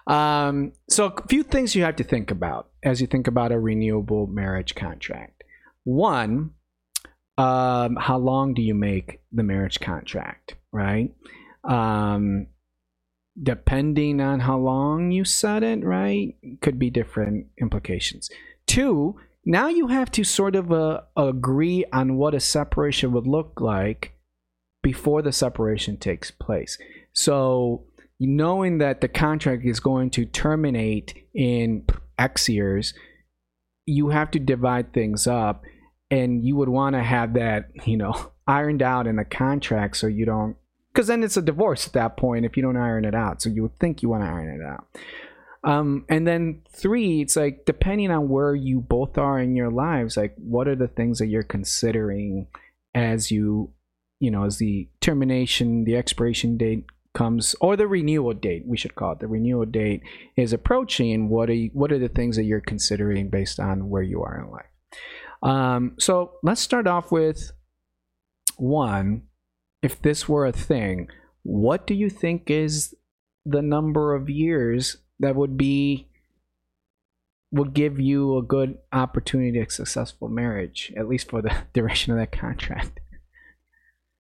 um, 0.07 0.73
so 0.89 1.07
a 1.07 1.27
few 1.27 1.43
things 1.43 1.75
you 1.75 1.83
have 1.83 1.95
to 1.97 2.03
think 2.03 2.31
about 2.31 2.69
as 2.83 3.01
you 3.01 3.07
think 3.07 3.27
about 3.27 3.51
a 3.51 3.59
renewable 3.59 4.27
marriage 4.27 4.75
contract. 4.75 5.43
One, 5.83 6.51
um, 7.37 7.97
how 7.97 8.17
long 8.17 8.53
do 8.53 8.61
you 8.61 8.75
make 8.75 9.21
the 9.31 9.43
marriage 9.43 9.79
contract? 9.79 10.55
Right. 10.71 11.13
Um, 11.63 12.47
depending 13.41 14.21
on 14.21 14.41
how 14.41 14.57
long 14.57 15.11
you 15.11 15.25
set 15.25 15.63
it, 15.63 15.83
right, 15.83 16.35
could 16.61 16.79
be 16.79 16.89
different 16.89 17.47
implications. 17.59 18.29
Two, 18.67 19.15
now 19.45 19.67
you 19.67 19.87
have 19.87 20.09
to 20.11 20.23
sort 20.23 20.55
of 20.55 20.71
uh, 20.71 21.01
agree 21.17 21.85
on 21.91 22.17
what 22.17 22.33
a 22.33 22.39
separation 22.39 23.11
would 23.11 23.27
look 23.27 23.59
like 23.59 24.13
before 24.81 25.21
the 25.21 25.31
separation 25.31 25.97
takes 25.97 26.31
place. 26.31 26.77
So, 27.13 27.85
knowing 28.19 28.78
that 28.80 29.01
the 29.01 29.08
contract 29.08 29.63
is 29.65 29.80
going 29.80 30.10
to 30.12 30.25
terminate 30.25 31.28
in 31.34 31.86
X 32.17 32.47
years, 32.49 32.93
you 33.86 34.10
have 34.10 34.32
to 34.32 34.39
divide 34.39 34.93
things 34.93 35.28
up 35.28 35.63
and 36.10 36.45
you 36.45 36.56
would 36.56 36.69
want 36.69 36.95
to 36.95 37.04
have 37.04 37.34
that, 37.34 37.69
you 37.86 37.97
know, 37.97 38.32
ironed 38.47 38.82
out 38.82 39.08
in 39.08 39.15
the 39.15 39.25
contract 39.25 39.97
so 39.97 40.08
you 40.08 40.25
don't 40.25 40.56
because 40.93 41.08
then 41.08 41.23
it's 41.23 41.36
a 41.36 41.41
divorce 41.41 41.88
at 41.88 41.93
that 41.93 42.15
point 42.15 42.45
if 42.45 42.56
you 42.56 42.63
don't 42.63 42.78
iron 42.78 43.04
it 43.04 43.13
out. 43.13 43.41
So 43.41 43.49
you 43.49 43.63
would 43.63 43.78
think 43.80 44.01
you 44.01 44.08
want 44.08 44.23
to 44.23 44.30
iron 44.30 44.62
it 44.62 44.65
out. 44.65 44.88
Um, 45.65 46.06
and 46.08 46.25
then 46.25 46.62
three, 46.69 47.21
it's 47.21 47.36
like 47.36 47.65
depending 47.65 48.12
on 48.12 48.30
where 48.30 48.56
you 48.56 48.80
both 48.80 49.17
are 49.17 49.39
in 49.39 49.56
your 49.56 49.71
lives, 49.71 50.15
like 50.15 50.36
what 50.38 50.67
are 50.67 50.75
the 50.75 50.88
things 50.88 51.19
that 51.19 51.28
you're 51.28 51.43
considering 51.43 52.47
as 52.93 53.30
you, 53.30 53.73
you 54.19 54.32
know, 54.32 54.45
as 54.45 54.58
the 54.58 54.88
termination, 55.01 55.84
the 55.84 55.97
expiration 55.97 56.56
date 56.56 56.86
comes, 57.15 57.56
or 57.60 57.75
the 57.75 57.88
renewal 57.88 58.34
date, 58.34 58.63
we 58.67 58.78
should 58.78 58.93
call 58.93 59.13
it 59.13 59.19
the 59.19 59.28
renewal 59.28 59.65
date 59.65 60.01
is 60.36 60.54
approaching. 60.54 61.30
What 61.30 61.49
are 61.49 61.54
you, 61.54 61.71
what 61.73 61.91
are 61.91 61.97
the 61.97 62.10
things 62.10 62.36
that 62.36 62.43
you're 62.43 62.62
considering 62.62 63.30
based 63.30 63.60
on 63.60 63.89
where 63.89 64.04
you 64.04 64.21
are 64.21 64.39
in 64.39 64.51
life? 64.51 64.65
Um, 65.41 65.95
so 65.97 66.34
let's 66.43 66.62
start 66.62 66.86
off 66.88 67.12
with 67.12 67.51
one 68.58 69.23
if 69.82 70.01
this 70.01 70.28
were 70.28 70.45
a 70.45 70.51
thing, 70.51 71.10
what 71.43 71.86
do 71.86 71.93
you 71.93 72.10
think 72.10 72.49
is 72.49 72.95
the 73.45 73.62
number 73.62 74.15
of 74.15 74.30
years 74.30 74.97
that 75.19 75.36
would 75.36 75.58
be 75.58 76.10
would 77.51 77.73
give 77.73 77.99
you 77.99 78.38
a 78.38 78.41
good 78.41 78.78
opportunity 78.91 79.63
to 79.63 79.71
successful 79.71 80.28
marriage, 80.28 80.91
at 80.97 81.08
least 81.08 81.30
for 81.30 81.41
the 81.41 81.56
duration 81.73 82.12
of 82.12 82.19
that 82.19 82.32
contract? 82.32 82.99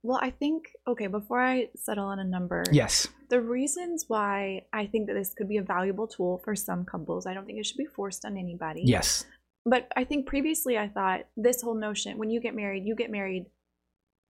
Well, 0.05 0.19
I 0.21 0.29
think, 0.29 0.69
okay, 0.87 1.07
before 1.07 1.41
I 1.41 1.69
settle 1.75 2.05
on 2.05 2.19
a 2.19 2.23
number, 2.23 2.63
Yes. 2.71 3.07
the 3.29 3.41
reasons 3.41 4.05
why 4.07 4.65
I 4.71 4.85
think 4.85 5.07
that 5.07 5.13
this 5.15 5.33
could 5.33 5.49
be 5.49 5.57
a 5.57 5.63
valuable 5.63 6.07
tool 6.07 6.37
for 6.43 6.55
some 6.55 6.85
couples, 6.85 7.25
I 7.25 7.33
don't 7.33 7.45
think 7.45 7.57
it 7.59 7.65
should 7.65 7.77
be 7.77 7.85
forced 7.87 8.23
on 8.23 8.37
anybody. 8.37 8.83
Yes. 8.85 9.25
But 9.65 9.91
I 9.95 10.03
think 10.03 10.27
previously 10.27 10.77
I 10.77 10.87
thought 10.89 11.21
this 11.35 11.63
whole 11.63 11.73
notion 11.73 12.19
when 12.19 12.29
you 12.29 12.39
get 12.39 12.53
married, 12.55 12.83
you 12.85 12.93
get 12.95 13.09
married 13.09 13.47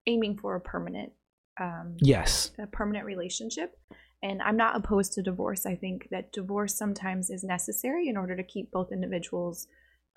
aiming 0.08 0.38
for 0.38 0.56
a 0.56 0.62
permanent 0.62 1.12
um, 1.60 1.96
Yes. 2.00 2.52
a 2.60 2.68
permanent 2.68 3.06
relationship. 3.06 3.78
And 4.24 4.42
I'm 4.42 4.58
not 4.58 4.76
opposed 4.78 5.14
to 5.14 5.22
divorce. 5.22 5.66
I 5.66 5.76
think 5.76 6.08
that 6.12 6.32
divorce 6.32 6.74
sometimes 6.76 7.30
is 7.30 7.44
necessary 7.44 8.08
in 8.08 8.18
order 8.18 8.36
to 8.36 8.44
keep 8.44 8.72
both 8.72 8.92
individuals 8.92 9.68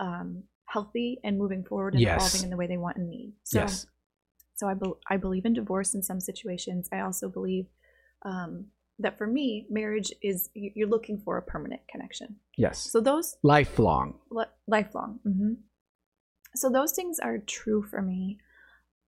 um, 0.01 0.45
healthy 0.67 1.19
and 1.25 1.37
moving 1.39 1.65
forward 1.65 1.95
and 1.95 2.01
Yes. 2.03 2.17
evolving 2.21 2.45
in 2.45 2.51
the 2.51 2.57
way 2.57 2.67
they 2.69 2.77
want 2.77 2.97
and 2.97 3.09
need. 3.09 3.33
So, 3.45 3.61
yes. 3.61 3.87
So 4.59 4.69
I, 4.69 4.75
bel 4.75 4.99
I 5.09 5.17
believe 5.17 5.45
in 5.47 5.53
divorce 5.55 5.95
in 5.95 6.03
some 6.03 6.21
situations. 6.21 6.89
I 6.93 7.01
also 7.01 7.29
believe 7.29 7.67
um, 8.25 8.67
that 8.99 9.17
for 9.17 9.27
me, 9.27 9.67
marriage 9.71 10.13
is 10.23 10.51
you- 10.55 10.73
you're 10.75 10.89
looking 10.89 11.21
for 11.25 11.39
a 11.39 11.43
permanent 11.43 11.83
connection. 11.89 12.37
Yes. 12.57 12.91
So 12.91 13.01
those 13.01 13.37
Lifelong. 13.43 14.19
li- 14.31 14.55
lifelong. 14.67 15.21
hmm 15.25 15.55
So 16.57 16.69
those 16.71 16.93
things 16.93 17.19
are 17.21 17.39
true 17.39 17.83
for 17.91 18.03
me. 18.03 18.39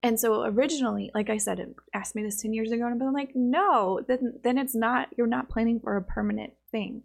And 0.03 0.19
so 0.19 0.45
originally, 0.45 1.11
like 1.15 1.29
I 1.29 1.37
said, 1.39 1.59
it 1.59 1.75
asked 1.93 2.15
me 2.15 2.23
this 2.23 2.41
10 2.41 2.55
years 2.55 2.71
ago, 2.73 2.87
and 2.87 3.03
I'm 3.03 3.13
like, 3.13 3.33
no, 3.35 4.01
then, 4.09 4.41
then 4.45 4.57
it's 4.57 4.75
not, 4.75 5.09
you're 5.17 5.27
not 5.27 5.51
planning 5.51 5.79
for 5.81 5.97
a 5.97 6.03
permanent 6.03 6.53
thing. 6.71 7.03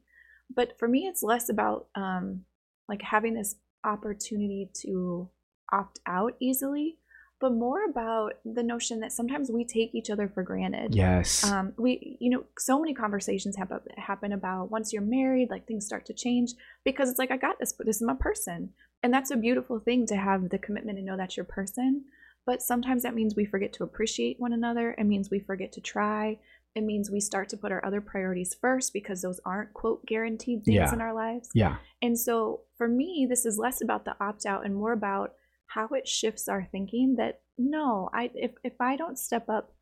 But 0.56 0.78
for 0.80 0.88
me, 0.88 1.00
it's 1.08 1.24
less 1.24 1.50
about 1.50 1.88
um, 1.96 2.46
like 2.88 3.02
having 3.02 3.34
this 3.34 3.56
opportunity 3.84 4.70
to 4.84 5.30
opt 5.74 6.00
out 6.08 6.34
easily, 6.40 6.98
but 7.46 7.54
more 7.54 7.86
about 7.86 8.34
the 8.44 8.64
notion 8.64 9.00
that 9.02 9.12
sometimes 9.12 9.52
we 9.52 9.64
take 9.64 9.94
each 9.94 10.10
other 10.10 10.28
for 10.28 10.42
granted. 10.44 10.96
Yes. 10.96 11.44
Um, 11.44 11.74
we, 11.78 12.18
you 12.20 12.30
know, 12.32 12.44
so 12.58 12.80
many 12.80 12.94
conversations 12.94 13.56
happen 13.56 13.80
happen 13.98 14.32
about 14.34 14.72
once 14.72 14.92
you're 14.92 15.02
married, 15.20 15.50
like 15.52 15.68
things 15.68 15.86
start 15.86 16.06
to 16.08 16.14
change 16.14 16.50
because 16.84 17.10
it's 17.10 17.20
like 17.20 17.32
I 17.32 17.38
got 17.38 17.60
this, 17.60 17.74
but 17.74 17.86
this 17.86 17.98
is 17.98 18.02
my 18.02 18.16
person, 18.20 18.70
and 19.04 19.14
that's 19.14 19.32
a 19.32 19.38
beautiful 19.38 19.80
thing 19.80 20.06
to 20.08 20.16
have 20.16 20.50
the 20.50 20.58
commitment 20.58 20.98
and 20.98 21.06
know 21.08 21.18
that's 21.18 21.38
your 21.38 21.46
person. 21.46 22.06
But 22.48 22.62
sometimes 22.62 23.04
that 23.04 23.16
means 23.16 23.36
we 23.36 23.46
forget 23.46 23.74
to 23.74 23.84
appreciate 23.84 24.40
one 24.40 24.54
another. 24.54 24.96
It 24.98 25.06
means 25.06 25.30
we 25.30 25.40
forget 25.40 25.72
to 25.74 25.82
try. 25.82 26.40
It 26.76 26.84
means 26.84 27.10
we 27.10 27.20
start 27.22 27.48
to 27.50 27.58
put 27.58 27.72
our 27.72 27.84
other 27.86 28.02
priorities 28.02 28.56
first 28.60 28.92
because 28.94 29.22
those 29.22 29.40
aren't 29.46 29.74
quote 29.74 30.06
guaranteed 30.06 30.64
things 30.66 30.76
Yeah. 30.76 30.94
in 30.94 31.02
our 31.02 31.14
lives. 31.14 31.50
yeah. 31.54 31.76
And 32.02 32.20
so 32.20 32.62
for 32.78 32.88
me, 32.88 33.26
this 33.30 33.46
is 33.46 33.58
less 33.58 33.82
about 33.82 34.04
the 34.06 34.16
opt 34.20 34.46
out 34.46 34.66
and 34.66 34.76
more 34.76 34.92
about 34.92 35.34
how 35.76 35.88
it 35.92 36.08
shifts 36.08 36.48
our 36.48 36.68
thinking 36.72 37.16
that 37.18 37.42
no, 37.58 38.10
I 38.14 38.32
if, 38.34 38.52
if 38.64 38.74
I 38.80 38.96
don't 38.96 39.20
step 39.20 39.48
up 39.50 39.74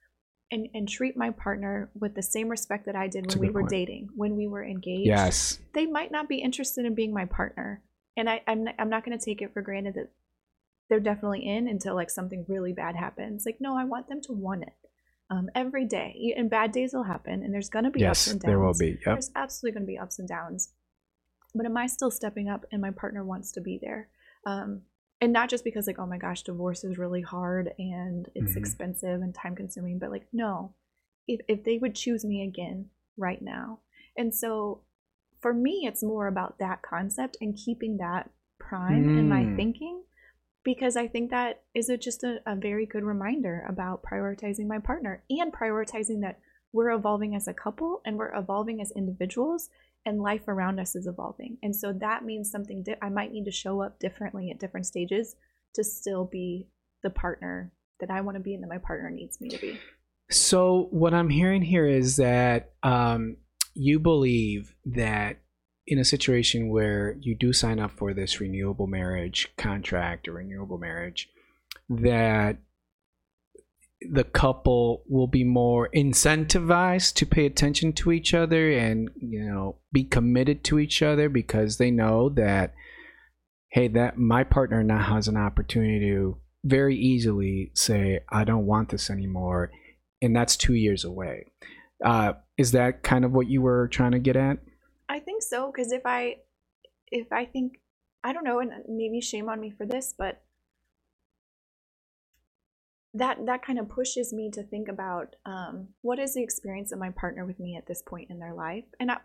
and, 0.51 0.67
and 0.73 0.87
treat 0.89 1.15
my 1.15 1.29
partner 1.31 1.89
with 1.99 2.15
the 2.15 2.21
same 2.21 2.49
respect 2.49 2.85
that 2.87 2.95
I 2.95 3.07
did 3.07 3.25
That's 3.25 3.35
when 3.35 3.47
we 3.47 3.53
were 3.53 3.61
point. 3.61 3.69
dating, 3.71 4.09
when 4.15 4.35
we 4.35 4.47
were 4.47 4.63
engaged, 4.65 5.07
Yes. 5.07 5.59
they 5.73 5.85
might 5.85 6.11
not 6.11 6.27
be 6.27 6.37
interested 6.37 6.85
in 6.85 6.93
being 6.95 7.13
my 7.13 7.25
partner. 7.25 7.81
And 8.17 8.29
I, 8.29 8.41
I'm 8.45 8.63
not, 8.65 8.75
I'm 8.77 8.89
not 8.89 9.03
going 9.05 9.17
to 9.17 9.23
take 9.25 9.41
it 9.41 9.53
for 9.53 9.61
granted 9.63 9.95
that 9.95 10.11
they're 10.89 10.99
definitely 10.99 11.47
in 11.47 11.67
until 11.67 11.95
like 11.95 12.09
something 12.11 12.45
really 12.47 12.73
bad 12.73 12.95
happens. 12.95 13.43
Like, 13.45 13.57
no, 13.59 13.75
I 13.77 13.85
want 13.85 14.09
them 14.09 14.21
to 14.27 14.33
want 14.33 14.63
it 14.63 14.73
um, 15.31 15.49
every 15.55 15.85
day. 15.85 16.33
And 16.37 16.49
bad 16.49 16.71
days 16.71 16.93
will 16.93 17.03
happen, 17.03 17.41
and 17.43 17.51
there's 17.53 17.69
going 17.69 17.85
to 17.85 17.91
be 17.91 18.05
ups 18.05 18.27
Yes. 18.27 18.31
and 18.31 18.39
downs. 18.41 18.49
There 18.49 18.59
will 18.59 18.77
be. 18.77 18.89
Yep. 18.91 19.15
There's 19.15 19.31
absolutely 19.35 19.73
going 19.75 19.87
to 19.87 19.91
be 19.93 19.97
ups 19.97 20.19
and 20.19 20.27
downs. 20.27 20.73
But 21.55 21.65
am 21.65 21.77
I 21.77 21.87
still 21.87 22.11
stepping 22.11 22.49
up 22.49 22.65
and 22.71 22.81
my 22.81 22.91
partner 22.91 23.23
wants 23.23 23.51
to 23.53 23.61
be 23.61 23.79
there? 23.81 24.09
Um, 24.45 24.81
and 25.23 25.31
not 25.31 25.49
just 25.49 25.63
because, 25.63 25.87
like, 25.87 25.99
oh 25.99 26.05
my 26.05 26.17
gosh, 26.17 26.43
divorce 26.43 26.83
is 26.83 26.97
really 26.97 27.21
hard 27.21 27.73
and 27.79 28.29
it's 28.35 28.55
Mhm. 28.55 28.57
expensive 28.57 29.21
and 29.21 29.33
time 29.33 29.55
consuming, 29.55 29.97
but 29.97 30.11
like, 30.11 30.27
no, 30.33 30.73
if, 31.29 31.39
if 31.47 31.63
they 31.63 31.77
would 31.77 31.95
choose 31.95 32.25
me 32.25 32.43
again 32.43 32.89
right 33.15 33.41
now. 33.41 33.79
And 34.17 34.35
so 34.35 34.81
for 35.39 35.53
me, 35.53 35.85
it's 35.87 36.03
more 36.03 36.27
about 36.27 36.57
that 36.57 36.81
concept 36.81 37.37
and 37.39 37.55
keeping 37.55 37.95
that 37.97 38.31
prime 38.59 39.17
in 39.17 39.29
my 39.29 39.45
Mm. 39.45 39.55
thinking 39.55 40.03
because 40.61 40.97
I 40.97 41.07
think 41.07 41.29
that 41.29 41.63
is 41.73 41.87
a, 41.87 41.95
just 41.97 42.25
a, 42.25 42.41
a 42.45 42.57
very 42.57 42.85
good 42.85 43.03
reminder 43.03 43.65
about 43.65 44.03
prioritizing 44.03 44.67
my 44.67 44.79
partner 44.79 45.23
and 45.29 45.53
prioritizing 45.53 46.19
that 46.19 46.41
we're 46.73 46.91
evolving 46.91 47.33
as 47.33 47.47
a 47.47 47.53
couple 47.53 48.01
and 48.03 48.17
we're 48.17 48.35
evolving 48.35 48.81
as 48.81 48.91
individuals 48.91 49.69
and 50.05 50.21
life 50.21 50.47
around 50.47 50.79
us 50.79 50.95
is 50.95 51.07
evolving. 51.07 51.57
And 51.63 51.75
so 51.75 51.93
that 51.93 52.25
means 52.25 52.51
something 52.51 52.83
di- 52.83 52.97
I 53.01 53.09
might 53.09 53.31
need 53.31 53.45
to 53.45 53.51
show 53.51 53.81
up 53.81 53.99
differently 53.99 54.51
at 54.51 54.59
different 54.59 54.85
stages 54.85 55.35
to 55.75 55.83
still 55.83 56.25
be 56.25 56.67
the 57.03 57.09
partner 57.09 57.71
that 57.99 58.09
I 58.09 58.21
want 58.21 58.35
to 58.35 58.43
be 58.43 58.53
and 58.53 58.63
that 58.63 58.69
my 58.69 58.77
partner 58.77 59.09
needs 59.09 59.39
me 59.39 59.49
to 59.49 59.57
be. 59.57 59.79
So 60.29 60.87
what 60.91 61.13
I'm 61.13 61.29
hearing 61.29 61.61
here 61.61 61.85
is 61.85 62.17
that 62.17 62.73
um, 62.81 63.37
you 63.73 63.99
believe 63.99 64.75
that 64.85 65.37
in 65.85 65.99
a 65.99 66.05
situation 66.05 66.69
where 66.69 67.17
you 67.19 67.35
do 67.35 67.51
sign 67.51 67.79
up 67.79 67.91
for 67.91 68.13
this 68.13 68.39
renewable 68.39 68.87
marriage 68.87 69.49
contract 69.57 70.27
or 70.27 70.33
renewable 70.33 70.77
marriage, 70.77 71.29
that 71.89 72.57
the 74.11 74.23
couple 74.23 75.03
will 75.07 75.27
be 75.27 75.43
more 75.43 75.89
incentivized 75.95 77.13
to 77.13 77.25
pay 77.25 77.45
attention 77.45 77.93
to 77.93 78.11
each 78.11 78.33
other 78.33 78.71
and 78.71 79.09
you 79.15 79.43
know 79.43 79.77
be 79.91 80.03
committed 80.03 80.63
to 80.63 80.79
each 80.79 81.01
other 81.01 81.29
because 81.29 81.77
they 81.77 81.91
know 81.91 82.29
that 82.29 82.73
hey 83.71 83.87
that 83.87 84.17
my 84.17 84.43
partner 84.43 84.83
now 84.83 85.01
has 85.01 85.27
an 85.27 85.37
opportunity 85.37 85.99
to 85.99 86.37
very 86.63 86.95
easily 86.95 87.71
say 87.73 88.19
i 88.29 88.43
don't 88.43 88.65
want 88.65 88.89
this 88.89 89.09
anymore 89.09 89.71
and 90.23 90.33
that's 90.33 90.55
two 90.55 90.73
years 90.73 91.03
away. 91.03 91.51
Uh, 92.03 92.33
is 92.57 92.71
that 92.71 93.03
kind 93.03 93.25
of 93.25 93.33
what 93.33 93.49
you 93.49 93.61
were 93.61 93.89
trying 93.89 94.13
to 94.13 94.19
get 94.19 94.37
at? 94.37 94.57
I 95.09 95.19
think 95.19 95.43
so 95.43 95.71
because 95.71 95.91
if 95.91 96.03
I 96.05 96.37
if 97.11 97.31
I 97.31 97.45
think 97.45 97.73
I 98.23 98.31
don't 98.31 98.45
know 98.45 98.59
and 98.59 98.71
maybe 98.87 99.19
shame 99.21 99.49
on 99.49 99.59
me 99.59 99.71
for 99.77 99.85
this 99.85 100.15
but 100.17 100.41
that 103.15 103.45
that 103.45 103.63
kind 103.65 103.77
of 103.79 103.87
pushes 103.89 104.33
me 104.33 104.49
to 104.51 104.63
think 104.63 104.87
about 104.87 105.35
um, 105.45 105.87
what 106.01 106.17
is 106.19 106.33
the 106.33 106.41
experience 106.43 106.91
of 106.91 106.99
my 106.99 107.11
partner 107.11 107.45
with 107.45 107.59
me 107.59 107.75
at 107.77 107.85
this 107.85 108.01
point 108.01 108.29
in 108.29 108.39
their 108.39 108.53
life 108.53 108.85
and 108.99 109.11
I, 109.11 109.17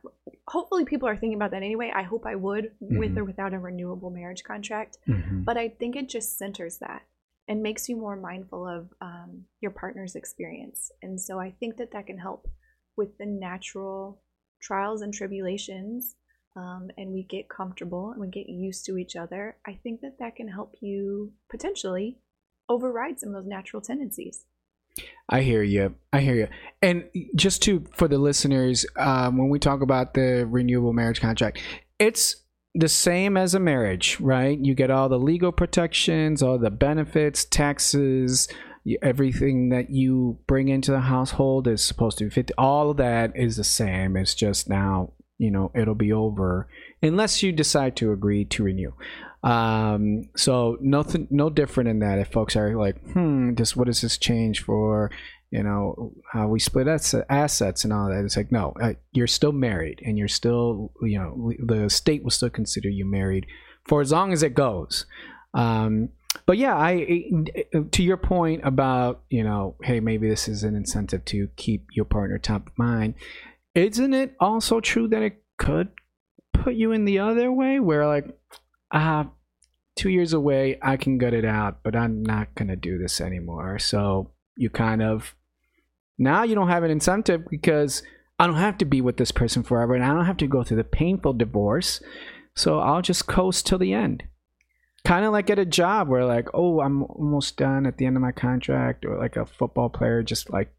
hopefully 0.46 0.84
people 0.84 1.08
are 1.08 1.16
thinking 1.16 1.36
about 1.36 1.52
that 1.52 1.62
anyway 1.62 1.90
I 1.94 2.02
hope 2.02 2.26
I 2.26 2.34
would 2.34 2.72
with 2.80 3.12
Mhm. 3.14 3.18
or 3.18 3.24
without 3.24 3.54
a 3.54 3.58
renewable 3.58 4.10
marriage 4.10 4.44
contract 4.44 4.98
Mm-hmm. 5.08 5.42
but 5.44 5.56
I 5.56 5.68
think 5.68 5.96
it 5.96 6.08
just 6.08 6.36
centers 6.38 6.78
that 6.78 7.02
and 7.48 7.62
makes 7.62 7.88
you 7.88 7.96
more 7.96 8.16
mindful 8.16 8.66
of 8.68 8.92
um, 9.00 9.44
your 9.62 9.70
partner's 9.70 10.14
experience. 10.16 10.92
And 11.00 11.18
so 11.18 11.40
I 11.40 11.50
think 11.58 11.78
that 11.78 11.92
that 11.92 12.06
can 12.06 12.18
help 12.18 12.46
with 12.94 13.16
the 13.16 13.24
natural 13.24 14.20
trials 14.60 15.00
and 15.00 15.14
tribulations, 15.14 16.16
um, 16.56 16.90
and 16.98 17.10
we 17.10 17.22
get 17.22 17.48
comfortable 17.48 18.10
and 18.10 18.20
we 18.20 18.28
get 18.28 18.50
used 18.50 18.84
to 18.84 18.98
each 18.98 19.16
other. 19.16 19.56
I 19.66 19.78
think 19.82 20.02
that 20.02 20.18
that 20.18 20.36
can 20.36 20.48
help 20.48 20.74
you 20.82 21.32
potentially 21.48 22.18
override 22.68 23.20
some 23.20 23.30
of 23.30 23.34
those 23.34 23.48
natural 23.48 23.82
tendencies. 23.82 24.44
I 25.28 25.42
hear 25.42 25.62
you. 25.62 25.94
I 26.12 26.20
hear 26.20 26.34
you. 26.34 26.48
And 26.82 27.04
just 27.34 27.62
to 27.62 27.84
for 27.92 28.08
the 28.08 28.18
listeners, 28.18 28.86
um, 28.96 29.38
when 29.38 29.48
we 29.48 29.58
talk 29.58 29.80
about 29.80 30.14
the 30.14 30.46
renewable 30.48 30.92
marriage 30.92 31.20
contract, 31.20 31.60
it's 31.98 32.36
the 32.74 32.88
same 32.88 33.36
as 33.36 33.54
a 33.54 33.60
marriage, 33.60 34.18
right? 34.20 34.58
You 34.58 34.74
get 34.74 34.90
all 34.90 35.08
the 35.08 35.18
legal 35.18 35.52
protections, 35.52 36.42
all 36.42 36.58
the 36.58 36.70
benefits, 36.70 37.44
taxes, 37.44 38.48
everything 39.02 39.68
that 39.70 39.90
you 39.90 40.38
bring 40.46 40.68
into 40.68 40.90
the 40.90 41.00
household 41.00 41.68
is 41.68 41.82
supposed 41.82 42.18
to 42.18 42.30
50. 42.30 42.54
All 42.56 42.90
of 42.90 42.96
that 42.98 43.32
is 43.36 43.56
the 43.56 43.64
same. 43.64 44.16
It's 44.16 44.34
just 44.34 44.68
now, 44.68 45.12
you 45.38 45.50
know, 45.50 45.70
it'll 45.74 45.94
be 45.94 46.12
over 46.12 46.68
unless 47.02 47.42
you 47.42 47.52
decide 47.52 47.96
to 47.96 48.12
agree 48.12 48.44
to 48.46 48.62
renew. 48.62 48.92
Um, 49.42 50.30
so 50.36 50.76
nothing, 50.80 51.28
no 51.30 51.50
different 51.50 51.88
in 51.88 52.00
that. 52.00 52.18
If 52.18 52.32
folks 52.32 52.56
are 52.56 52.76
like, 52.76 53.00
hmm, 53.12 53.54
this, 53.54 53.76
what 53.76 53.86
does 53.86 54.00
this 54.00 54.18
change 54.18 54.62
for? 54.62 55.10
You 55.50 55.62
know 55.62 56.12
how 56.30 56.48
we 56.48 56.58
split 56.58 56.88
assets 57.30 57.84
and 57.84 57.92
all 57.92 58.10
that. 58.10 58.22
It's 58.22 58.36
like 58.36 58.52
no, 58.52 58.74
uh, 58.82 58.92
you're 59.12 59.26
still 59.26 59.52
married, 59.52 60.02
and 60.04 60.18
you're 60.18 60.28
still, 60.28 60.92
you 61.00 61.18
know, 61.18 61.52
the 61.58 61.88
state 61.88 62.22
will 62.22 62.30
still 62.30 62.50
consider 62.50 62.90
you 62.90 63.06
married 63.06 63.46
for 63.86 64.02
as 64.02 64.12
long 64.12 64.34
as 64.34 64.42
it 64.42 64.52
goes. 64.52 65.06
Um, 65.54 66.10
but 66.44 66.58
yeah, 66.58 66.76
I 66.76 67.22
to 67.92 68.02
your 68.02 68.18
point 68.18 68.60
about 68.62 69.22
you 69.30 69.42
know, 69.42 69.76
hey, 69.82 70.00
maybe 70.00 70.28
this 70.28 70.48
is 70.48 70.64
an 70.64 70.74
incentive 70.74 71.24
to 71.26 71.48
keep 71.56 71.86
your 71.92 72.04
partner 72.04 72.36
top 72.38 72.66
of 72.66 72.76
mind. 72.76 73.14
Isn't 73.74 74.12
it 74.12 74.34
also 74.40 74.80
true 74.80 75.08
that 75.08 75.22
it 75.22 75.42
could 75.56 75.88
put 76.52 76.74
you 76.74 76.92
in 76.92 77.06
the 77.06 77.20
other 77.20 77.50
way, 77.50 77.80
where 77.80 78.06
like, 78.06 78.26
ah, 78.92 79.28
two 79.96 80.10
years 80.10 80.32
away, 80.32 80.78
I 80.82 80.96
can 80.96 81.18
gut 81.18 81.34
it 81.34 81.44
out, 81.44 81.82
but 81.82 81.96
I'm 81.96 82.22
not 82.22 82.54
gonna 82.54 82.76
do 82.76 82.98
this 82.98 83.20
anymore. 83.20 83.78
So 83.78 84.30
you 84.56 84.70
kind 84.70 85.02
of 85.02 85.34
now 86.18 86.42
you 86.42 86.54
don't 86.54 86.68
have 86.68 86.82
an 86.82 86.90
incentive 86.90 87.46
because 87.48 88.02
I 88.38 88.46
don't 88.46 88.56
have 88.56 88.78
to 88.78 88.84
be 88.84 89.00
with 89.00 89.16
this 89.16 89.32
person 89.32 89.62
forever, 89.62 89.94
and 89.94 90.04
I 90.04 90.08
don't 90.08 90.26
have 90.26 90.36
to 90.38 90.46
go 90.46 90.62
through 90.62 90.78
the 90.78 90.84
painful 90.84 91.34
divorce. 91.34 92.00
So 92.54 92.80
I'll 92.80 93.02
just 93.02 93.26
coast 93.26 93.66
till 93.66 93.78
the 93.78 93.92
end 93.92 94.24
kind 95.04 95.24
of 95.24 95.32
like 95.32 95.48
at 95.50 95.58
a 95.58 95.64
job 95.64 96.08
where 96.08 96.24
like 96.24 96.48
oh 96.54 96.80
i'm 96.80 97.02
almost 97.04 97.56
done 97.56 97.86
at 97.86 97.96
the 97.98 98.06
end 98.06 98.16
of 98.16 98.22
my 98.22 98.32
contract 98.32 99.04
or 99.04 99.18
like 99.18 99.36
a 99.36 99.46
football 99.46 99.88
player 99.88 100.22
just 100.22 100.50
like 100.50 100.72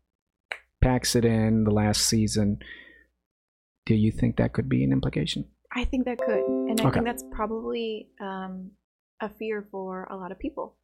packs 0.81 1.15
it 1.15 1.25
in 1.25 1.63
the 1.63 1.71
last 1.71 2.01
season 2.01 2.59
do 3.85 3.95
you 3.95 4.11
think 4.11 4.37
that 4.37 4.53
could 4.53 4.69
be 4.69 4.83
an 4.83 4.91
implication 4.91 5.45
I 5.71 5.85
think 5.85 6.05
that 6.05 6.19
could, 6.23 6.45
and 6.67 6.81
I 6.81 6.85
Okay. 6.85 6.93
think 6.93 7.05
that's 7.05 7.23
probably 7.31 8.09
um, 8.19 8.71
a 9.19 9.29
fear 9.29 9.67
for 9.71 10.05
a 10.09 10.15
lot 10.15 10.31
of 10.31 10.39
people 10.39 10.75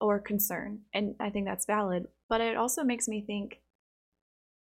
or 0.00 0.18
concern, 0.18 0.80
and 0.92 1.14
I 1.18 1.30
think 1.30 1.46
that's 1.46 1.66
valid. 1.66 2.06
But 2.28 2.40
it 2.40 2.56
also 2.56 2.84
makes 2.84 3.08
me 3.08 3.22
think 3.22 3.60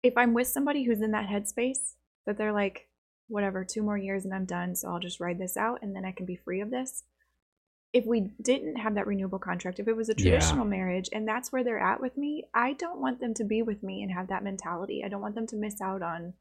if 0.04 0.18
I'm 0.18 0.34
with 0.34 0.48
somebody 0.48 0.84
who's 0.84 1.02
in 1.02 1.12
that 1.12 1.30
headspace 1.30 1.94
that 2.26 2.38
they're 2.38 2.52
like, 2.52 2.88
whatever, 3.28 3.64
two 3.64 3.84
more 3.84 3.98
years 3.98 4.26
and 4.26 4.34
I'm 4.34 4.46
done, 4.46 4.76
so 4.76 4.90
I'll 4.90 5.00
just 5.00 5.20
ride 5.20 5.38
this 5.40 5.56
out 5.56 5.80
and 5.82 5.96
then 5.96 6.06
I 6.06 6.12
can 6.12 6.26
be 6.26 6.36
free 6.36 6.60
of 6.60 6.72
this. 6.72 7.04
If 7.94 8.06
we 8.06 8.32
didn't 8.42 8.78
have 8.78 8.96
that 8.96 9.06
renewable 9.08 9.40
contract, 9.40 9.80
if 9.80 9.88
it 9.88 9.96
was 9.96 10.10
a 10.10 10.16
Yeah. 10.18 10.24
traditional 10.24 10.66
marriage 10.66 11.10
and 11.14 11.28
that's 11.28 11.52
where 11.52 11.64
they're 11.64 11.80
at 11.80 12.02
with 12.02 12.18
me, 12.18 12.46
I 12.54 12.74
don't 12.74 13.00
want 13.00 13.20
them 13.20 13.34
to 13.36 13.44
be 13.44 13.62
with 13.62 13.84
me 13.84 14.02
and 14.02 14.12
have 14.12 14.28
that 14.30 14.44
mentality. 14.44 15.04
I 15.04 15.08
don't 15.08 15.22
want 15.22 15.36
them 15.36 15.48
to 15.48 15.56
miss 15.56 15.82
out 15.82 16.02
on 16.02 16.34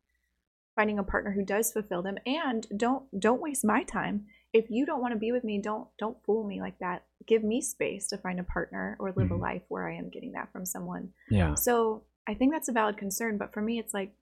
finding 0.80 0.98
a 0.98 1.04
partner 1.04 1.30
who 1.32 1.44
does 1.44 1.72
fulfill 1.72 2.02
them. 2.02 2.16
And 2.26 2.66
don't 2.76 3.04
don't 3.20 3.42
waste 3.42 3.64
my 3.64 3.82
time. 3.82 4.26
If 4.52 4.66
you 4.70 4.84
don't 4.86 5.00
want 5.02 5.12
to 5.14 5.18
be 5.18 5.30
with 5.32 5.44
me 5.44 5.60
don't 5.60 5.86
don't 5.98 6.16
fool 6.24 6.42
me 6.46 6.60
like 6.60 6.78
that. 6.80 7.04
Give 7.26 7.44
me 7.44 7.60
space 7.60 8.08
to 8.08 8.18
find 8.18 8.40
a 8.40 8.44
partner 8.44 8.96
or 8.98 9.12
live 9.12 9.28
Mhm. 9.28 9.38
a 9.38 9.42
life 9.48 9.62
where 9.68 9.86
i 9.88 9.94
am 9.94 10.08
getting 10.08 10.32
that 10.32 10.50
from 10.52 10.64
someone. 10.64 11.12
Yeah. 11.30 11.54
So 11.54 12.04
i 12.28 12.34
think 12.34 12.52
that's 12.52 12.68
a 12.68 12.72
valid 12.80 12.96
concern 12.98 13.38
but 13.38 13.52
for 13.52 13.62
me 13.62 13.78
it's 13.78 13.94
like 13.94 14.12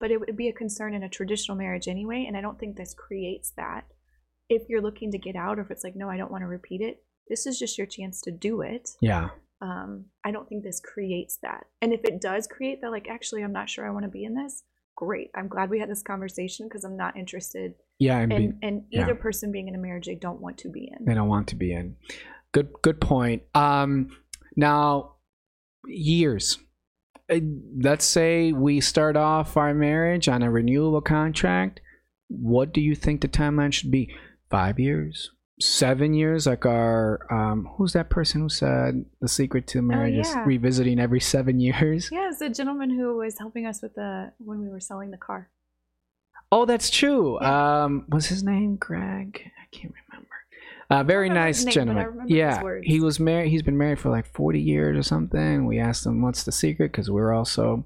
but 0.00 0.10
it 0.10 0.20
would 0.20 0.36
be 0.36 0.48
a 0.48 0.52
concern 0.62 0.94
in 0.94 1.02
a 1.02 1.08
traditional 1.08 1.56
marriage 1.56 1.88
anyway 1.88 2.24
and 2.26 2.36
i 2.36 2.40
don't 2.40 2.58
think 2.60 2.76
this 2.76 2.94
creates 2.94 3.50
that. 3.56 3.84
If 4.48 4.62
you're 4.68 4.82
looking 4.88 5.10
to 5.12 5.18
get 5.18 5.36
out 5.36 5.58
or 5.58 5.62
if 5.62 5.70
it's 5.70 5.84
like 5.84 5.96
no 5.96 6.08
i 6.10 6.16
don't 6.18 6.30
want 6.32 6.42
to 6.42 6.46
repeat 6.58 6.80
it 6.80 6.96
this 7.28 7.46
is 7.46 7.58
just 7.58 7.78
your 7.78 7.86
chance 7.86 8.20
to 8.22 8.32
do 8.32 8.60
it. 8.62 8.90
Yeah. 9.00 9.28
Um, 9.62 10.06
I 10.24 10.30
don't 10.32 10.48
think 10.48 10.64
this 10.64 10.80
creates 10.80 11.36
that. 11.42 11.66
And 11.82 11.92
if 11.92 12.00
it 12.04 12.20
does 12.20 12.46
create 12.48 12.80
that, 12.80 12.90
like, 12.90 13.08
actually, 13.08 13.42
I'm 13.44 13.52
not 13.52 13.68
sure 13.70 13.86
I 13.86 13.90
want 13.90 14.04
to 14.04 14.10
be 14.18 14.24
in 14.24 14.34
this, 14.34 14.64
great. 15.00 15.30
I'm 15.34 15.48
glad 15.48 15.70
we 15.70 15.80
had 15.80 15.88
this 15.88 16.02
conversation 16.02 16.68
because 16.68 16.84
I'm 16.84 16.96
not 16.96 17.16
interested 17.16 17.72
Yeah, 17.98 18.18
and 18.18 18.32
in, 18.32 18.58
in 18.60 18.84
yeah. 18.90 19.02
either 19.04 19.14
person 19.14 19.50
being 19.50 19.66
in 19.66 19.74
a 19.74 19.78
marriage 19.78 20.04
they 20.06 20.14
don't 20.14 20.40
want 20.40 20.58
to 20.58 20.68
be 20.68 20.90
in. 20.92 21.06
they 21.06 21.14
don't 21.14 21.28
want 21.28 21.48
to 21.48 21.56
be 21.56 21.72
in. 21.72 21.96
Good, 22.52 22.68
good 22.82 23.00
point. 23.00 23.42
Um, 23.54 24.10
now, 24.56 25.14
years. 25.86 26.58
Uh, 27.32 27.38
Let's 27.80 28.04
say 28.04 28.52
we 28.52 28.80
start 28.80 29.16
off 29.16 29.56
our 29.56 29.72
marriage 29.72 30.28
on 30.28 30.42
a 30.42 30.50
renewable 30.50 31.00
contract. 31.00 31.80
What 32.28 32.74
do 32.74 32.80
you 32.82 32.94
think 32.94 33.20
the 33.22 33.28
timeline 33.28 33.72
should 33.72 33.90
be? 33.90 34.14
Five 34.50 34.78
years, 34.80 35.30
seven 35.60 36.14
years? 36.14 36.46
Like 36.46 36.66
our 36.66 37.26
um, 37.30 37.68
who's 37.76 37.92
that 37.92 38.10
person 38.10 38.40
who 38.40 38.48
said 38.48 39.04
the 39.20 39.28
secret 39.28 39.66
to 39.68 39.82
marriage 39.82 40.18
is 40.18 40.28
yeah. 40.28 40.44
revisiting 40.44 40.98
every 40.98 41.20
seven 41.20 41.60
years? 41.60 42.10
Yeah, 42.12 42.28
it's 42.28 42.38
the 42.38 42.50
gentleman 42.50 42.90
who 42.90 43.16
was 43.16 43.38
helping 43.38 43.66
us 43.66 43.82
with 43.82 43.94
the 43.94 44.32
when 44.38 44.60
we 44.60 44.68
were 44.68 44.80
selling 44.80 45.10
the 45.10 45.16
car. 45.16 45.50
Oh, 46.52 46.64
that's 46.64 46.90
true. 46.90 47.38
Yeah. 47.40 47.84
Um, 47.84 48.06
was 48.08 48.26
his 48.26 48.42
name 48.42 48.76
Greg? 48.76 49.40
I 49.44 49.76
can't 49.76 49.94
remember. 50.08 50.28
Uh, 50.90 51.04
very 51.04 51.28
nice 51.28 51.64
name, 51.64 51.72
gentleman. 51.72 52.24
Yeah, 52.26 52.60
he 52.82 52.98
was 52.98 53.20
married. 53.20 53.50
He's 53.50 53.62
been 53.62 53.78
married 53.78 54.00
for 54.00 54.10
like 54.10 54.26
forty 54.34 54.60
years 54.60 54.98
or 54.98 55.02
something. 55.04 55.66
We 55.66 55.78
asked 55.78 56.04
him 56.04 56.20
what's 56.22 56.42
the 56.42 56.52
secret 56.52 56.90
because 56.90 57.08
we're 57.08 57.32
also 57.32 57.84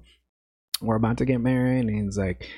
we're 0.81 0.95
about 0.95 1.17
to 1.17 1.25
get 1.25 1.39
married, 1.39 1.85
and 1.85 1.89
he's 1.89 2.17
like 2.17 2.49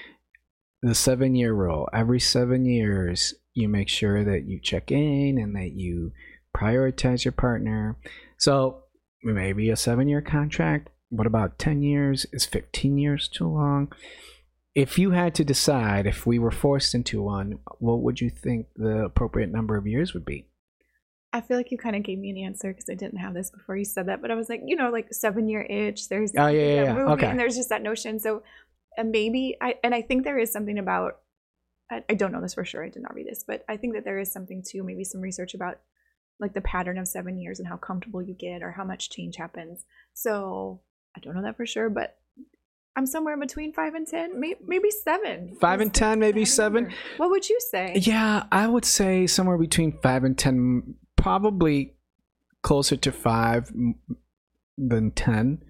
the 0.81 0.95
seven 0.95 1.35
year 1.35 1.53
rule. 1.53 1.87
Every 1.93 2.19
seven 2.19 2.65
years, 2.65 3.33
you 3.53 3.67
make 3.67 3.89
sure 3.89 4.23
that 4.23 4.45
you 4.45 4.59
check 4.61 4.91
in 4.91 5.37
and 5.37 5.55
that 5.55 5.71
you 5.73 6.11
prioritize 6.55 7.25
your 7.25 7.31
partner. 7.31 7.97
So 8.37 8.83
maybe 9.23 9.69
a 9.69 9.75
seven 9.75 10.07
year 10.07 10.21
contract. 10.21 10.89
What 11.09 11.27
about 11.27 11.57
ten 11.57 11.81
years? 11.81 12.25
Is 12.31 12.45
fifteen 12.45 12.97
years 12.97 13.27
too 13.27 13.47
long? 13.47 13.91
if 14.75 14.99
you 14.99 15.09
had 15.09 15.33
to 15.33 15.43
decide 15.43 16.05
if 16.05 16.27
we 16.27 16.37
were 16.37 16.51
forced 16.51 16.93
into 16.93 17.19
one, 17.19 17.57
what 17.79 17.99
would 18.03 18.21
you 18.21 18.29
think 18.29 18.67
the 18.75 19.05
appropriate 19.05 19.51
number 19.51 19.75
of 19.75 19.87
years 19.87 20.13
would 20.13 20.23
be? 20.23 20.45
I 21.33 21.41
feel 21.41 21.57
like 21.57 21.71
you 21.71 21.79
kind 21.79 21.95
of 21.95 22.03
gave 22.03 22.19
me 22.19 22.29
an 22.29 22.37
answer 22.37 22.71
because 22.71 22.87
I 22.87 22.93
didn't 22.93 23.17
have 23.17 23.33
this 23.33 23.49
before 23.49 23.75
you 23.75 23.85
said 23.85 24.05
that, 24.05 24.21
but 24.21 24.29
I 24.29 24.35
was 24.35 24.49
like, 24.49 24.61
you 24.63 24.75
know, 24.75 24.91
like 24.91 25.11
seven 25.11 25.49
year 25.49 25.63
itch. 25.63 26.09
There's 26.09 26.31
Oh, 26.37 26.45
yeah, 26.45 26.61
yeah, 26.61 26.83
yeah. 26.83 26.93
movie, 26.93 27.11
Okay. 27.13 27.25
and 27.25 27.39
there's 27.39 27.55
just 27.55 27.69
that 27.69 27.81
notion. 27.81 28.19
So 28.19 28.43
uh, 28.97 29.03
maybe 29.03 29.57
I 29.61 29.75
and 29.83 29.93
I 29.93 30.01
think 30.01 30.23
there 30.23 30.39
is 30.39 30.51
something 30.51 30.79
about. 30.79 31.17
I, 31.89 32.03
I 32.09 32.13
don't 32.15 32.33
know 32.33 32.41
this 32.41 32.55
for 32.55 32.65
sure. 32.65 32.83
I 32.83 32.89
did 32.89 33.01
not 33.01 33.15
read 33.15 33.27
this, 33.27 33.45
but 33.47 33.63
I 33.69 33.77
think 33.77 33.93
that 33.93 34.03
there 34.03 34.19
is 34.19 34.31
something 34.31 34.61
to 34.71 34.83
maybe 34.83 35.03
some 35.05 35.21
research 35.21 35.53
about 35.53 35.79
like 36.39 36.53
the 36.53 36.61
pattern 36.61 36.97
of 36.97 37.07
seven 37.07 37.39
years 37.39 37.59
and 37.59 37.67
how 37.67 37.77
comfortable 37.77 38.21
you 38.21 38.33
get 38.33 38.61
or 38.61 38.71
how 38.71 38.83
much 38.83 39.09
change 39.09 39.37
happens. 39.37 39.85
So 40.13 40.81
I 41.15 41.19
don't 41.19 41.35
know 41.35 41.41
that 41.43 41.57
for 41.57 41.65
sure, 41.65 41.89
but 41.89 42.17
I'm 42.97 43.05
somewhere 43.05 43.37
between 43.37 43.73
five 43.73 43.93
and 43.93 44.07
ten, 44.07 44.39
may, 44.39 44.55
maybe 44.65 44.89
seven. 44.89 45.55
Five 45.61 45.81
and 45.81 45.93
10, 45.93 46.19
maybe 46.19 46.45
seven? 46.45 46.91
What 47.17 47.29
would 47.29 47.47
you 47.47 47.59
say? 47.71 47.93
Yeah, 47.95 48.45
I 48.51 48.67
would 48.67 48.85
say 48.85 49.27
somewhere 49.27 49.59
between 49.59 49.99
five 50.01 50.23
and 50.23 50.35
ten, 50.35 50.95
probably 51.15 51.95
closer 52.63 52.97
to 52.97 53.11
five 53.11 53.71
than 54.77 55.11
ten. 55.11 55.61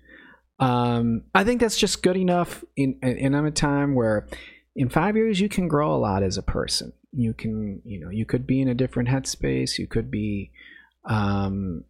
Um, 0.59 1.23
I 1.35 1.43
think 1.43 1.61
that's 1.61 1.77
just 1.77 2.01
good 2.01 2.17
enough 2.17 2.63
in 2.75 2.99
in 3.01 3.35
a 3.35 3.51
time 3.51 3.93
where 3.93 4.27
in 4.75 4.89
five 4.89 5.15
years 5.15 5.39
you 5.39 5.49
can 5.49 5.67
grow 5.67 5.93
a 5.93 5.97
lot 5.97 6.23
as 6.23 6.37
a 6.37 6.43
person. 6.43 6.93
You 7.11 7.33
can, 7.33 7.81
you 7.83 7.99
know, 7.99 8.09
you 8.09 8.25
could 8.25 8.45
be 8.45 8.61
in 8.61 8.67
a 8.67 8.75
different 8.75 9.09
headspace. 9.09 9.79
You 9.79 9.87
could 9.87 10.11
be, 10.11 10.51
um, 11.09 11.83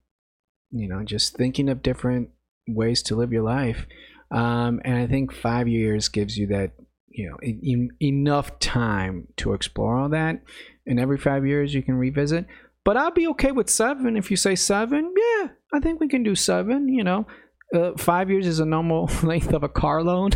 you 0.71 0.87
know, 0.87 1.03
just 1.03 1.35
thinking 1.35 1.69
of 1.69 1.81
different 1.81 2.29
ways 2.67 3.01
to 3.03 3.15
live 3.15 3.33
your 3.33 3.43
life. 3.43 3.85
Um, 4.31 4.81
and 4.85 4.97
I 4.97 5.07
think 5.07 5.33
five 5.33 5.67
years 5.67 6.07
gives 6.07 6.37
you 6.37 6.47
that, 6.47 6.71
you 7.09 7.29
know, 7.29 7.37
en- 7.43 7.91
enough 8.01 8.57
time 8.59 9.27
to 9.37 9.53
explore 9.53 9.97
all 9.97 10.09
that. 10.09 10.41
And 10.85 10.99
every 10.99 11.17
five 11.17 11.45
years 11.45 11.73
you 11.73 11.83
can 11.83 11.95
revisit. 11.95 12.45
But 12.85 12.95
I'll 12.95 13.11
be 13.11 13.27
okay 13.29 13.51
with 13.51 13.69
seven 13.69 14.15
if 14.15 14.31
you 14.31 14.37
say 14.37 14.55
seven. 14.55 15.13
Yeah, 15.17 15.49
I 15.73 15.81
think 15.81 15.99
we 15.99 16.07
can 16.07 16.23
do 16.23 16.35
seven. 16.35 16.87
You 16.87 17.03
know, 17.03 17.27
uh, 17.73 17.91
five 17.97 18.29
years 18.29 18.47
is 18.47 18.59
a 18.59 18.65
normal 18.65 19.09
length 19.23 19.53
of 19.53 19.63
a 19.63 19.69
car 19.69 20.03
loan. 20.03 20.31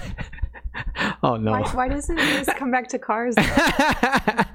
oh 1.23 1.37
no. 1.37 1.51
Why, 1.51 1.61
why 1.73 1.87
doesn't 1.89 2.17
it 2.17 2.45
just 2.45 2.57
come 2.57 2.71
back 2.71 2.87
to 2.89 2.99
cars? 2.99 3.35
Because 3.35 4.45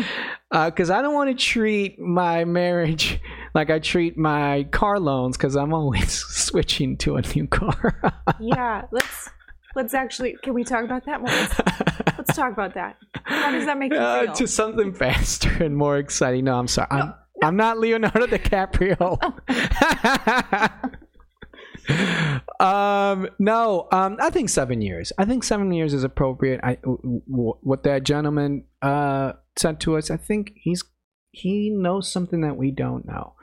Uh, 0.52 0.70
I 0.98 1.02
don't 1.02 1.14
want 1.14 1.30
to 1.30 1.36
treat 1.44 1.98
my 1.98 2.44
marriage 2.44 3.20
like 3.54 3.70
I 3.70 3.78
treat 3.78 4.16
my 4.16 4.64
car 4.70 4.98
loans 4.98 5.36
because 5.36 5.56
I'm 5.56 5.72
always 5.74 6.10
switching 6.12 6.96
to 6.98 7.16
a 7.16 7.22
new 7.34 7.46
car. 7.46 8.14
yeah, 8.40 8.82
let's 8.90 9.28
let's 9.76 9.94
actually 9.94 10.36
can 10.42 10.54
we 10.54 10.64
talk 10.64 10.84
about 10.84 11.04
that 11.06 11.20
more? 11.20 11.28
Let's, 11.28 12.18
let's 12.18 12.36
talk 12.36 12.52
about 12.52 12.74
that. 12.74 12.96
How 13.24 13.50
does 13.50 13.66
that 13.66 13.78
make 13.78 13.92
you 13.92 13.98
Uh, 13.98 14.24
feel? 14.24 14.32
to 14.34 14.46
something 14.48 14.92
faster 14.94 15.50
and 15.62 15.76
more 15.76 15.98
exciting. 15.98 16.44
No, 16.44 16.58
I'm 16.58 16.68
sorry. 16.68 16.88
I'm, 16.90 17.14
I'm 17.42 17.56
not 17.56 17.78
Leonardo 17.78 18.26
DiCaprio. 18.26 19.18
Um, 22.60 23.28
no, 23.38 23.88
um, 23.92 24.16
I 24.20 24.30
think 24.30 24.48
seven 24.48 24.80
years. 24.80 25.12
I 25.18 25.24
think 25.24 25.44
seven 25.44 25.72
years 25.72 25.94
is 25.94 26.04
appropriate. 26.04 26.60
I, 26.62 26.76
w- 26.76 27.22
w- 27.28 27.58
what 27.62 27.82
that 27.84 28.04
gentleman 28.04 28.64
uh, 28.82 29.32
said 29.56 29.80
to 29.80 29.96
us, 29.96 30.10
I 30.10 30.16
think 30.16 30.52
he's 30.56 30.84
he 31.32 31.70
knows 31.70 32.10
something 32.10 32.40
that 32.40 32.56
we 32.56 32.70
don't 32.70 33.06
know. 33.06 33.34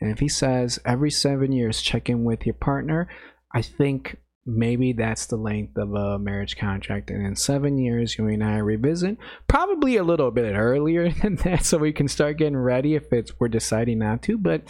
And 0.00 0.10
if 0.10 0.18
he 0.18 0.28
says 0.28 0.78
every 0.84 1.10
seven 1.10 1.52
years 1.52 1.80
check 1.80 2.08
in 2.08 2.24
with 2.24 2.44
your 2.44 2.54
partner, 2.54 3.08
I 3.54 3.62
think 3.62 4.16
maybe 4.44 4.92
that's 4.92 5.26
the 5.26 5.36
length 5.36 5.76
of 5.76 5.92
a 5.94 6.18
marriage 6.18 6.56
contract. 6.56 7.10
And 7.10 7.26
in 7.26 7.34
seven 7.34 7.78
years, 7.78 8.16
you 8.16 8.28
and 8.28 8.44
I 8.44 8.58
revisit, 8.58 9.18
probably 9.48 9.96
a 9.96 10.04
little 10.04 10.30
bit 10.30 10.54
earlier 10.54 11.10
than 11.22 11.36
that, 11.36 11.64
so 11.64 11.78
we 11.78 11.92
can 11.92 12.08
start 12.08 12.38
getting 12.38 12.56
ready 12.56 12.94
if 12.94 13.12
it's 13.12 13.32
we're 13.38 13.48
deciding 13.48 13.98
not 13.98 14.22
to. 14.24 14.38
But 14.38 14.62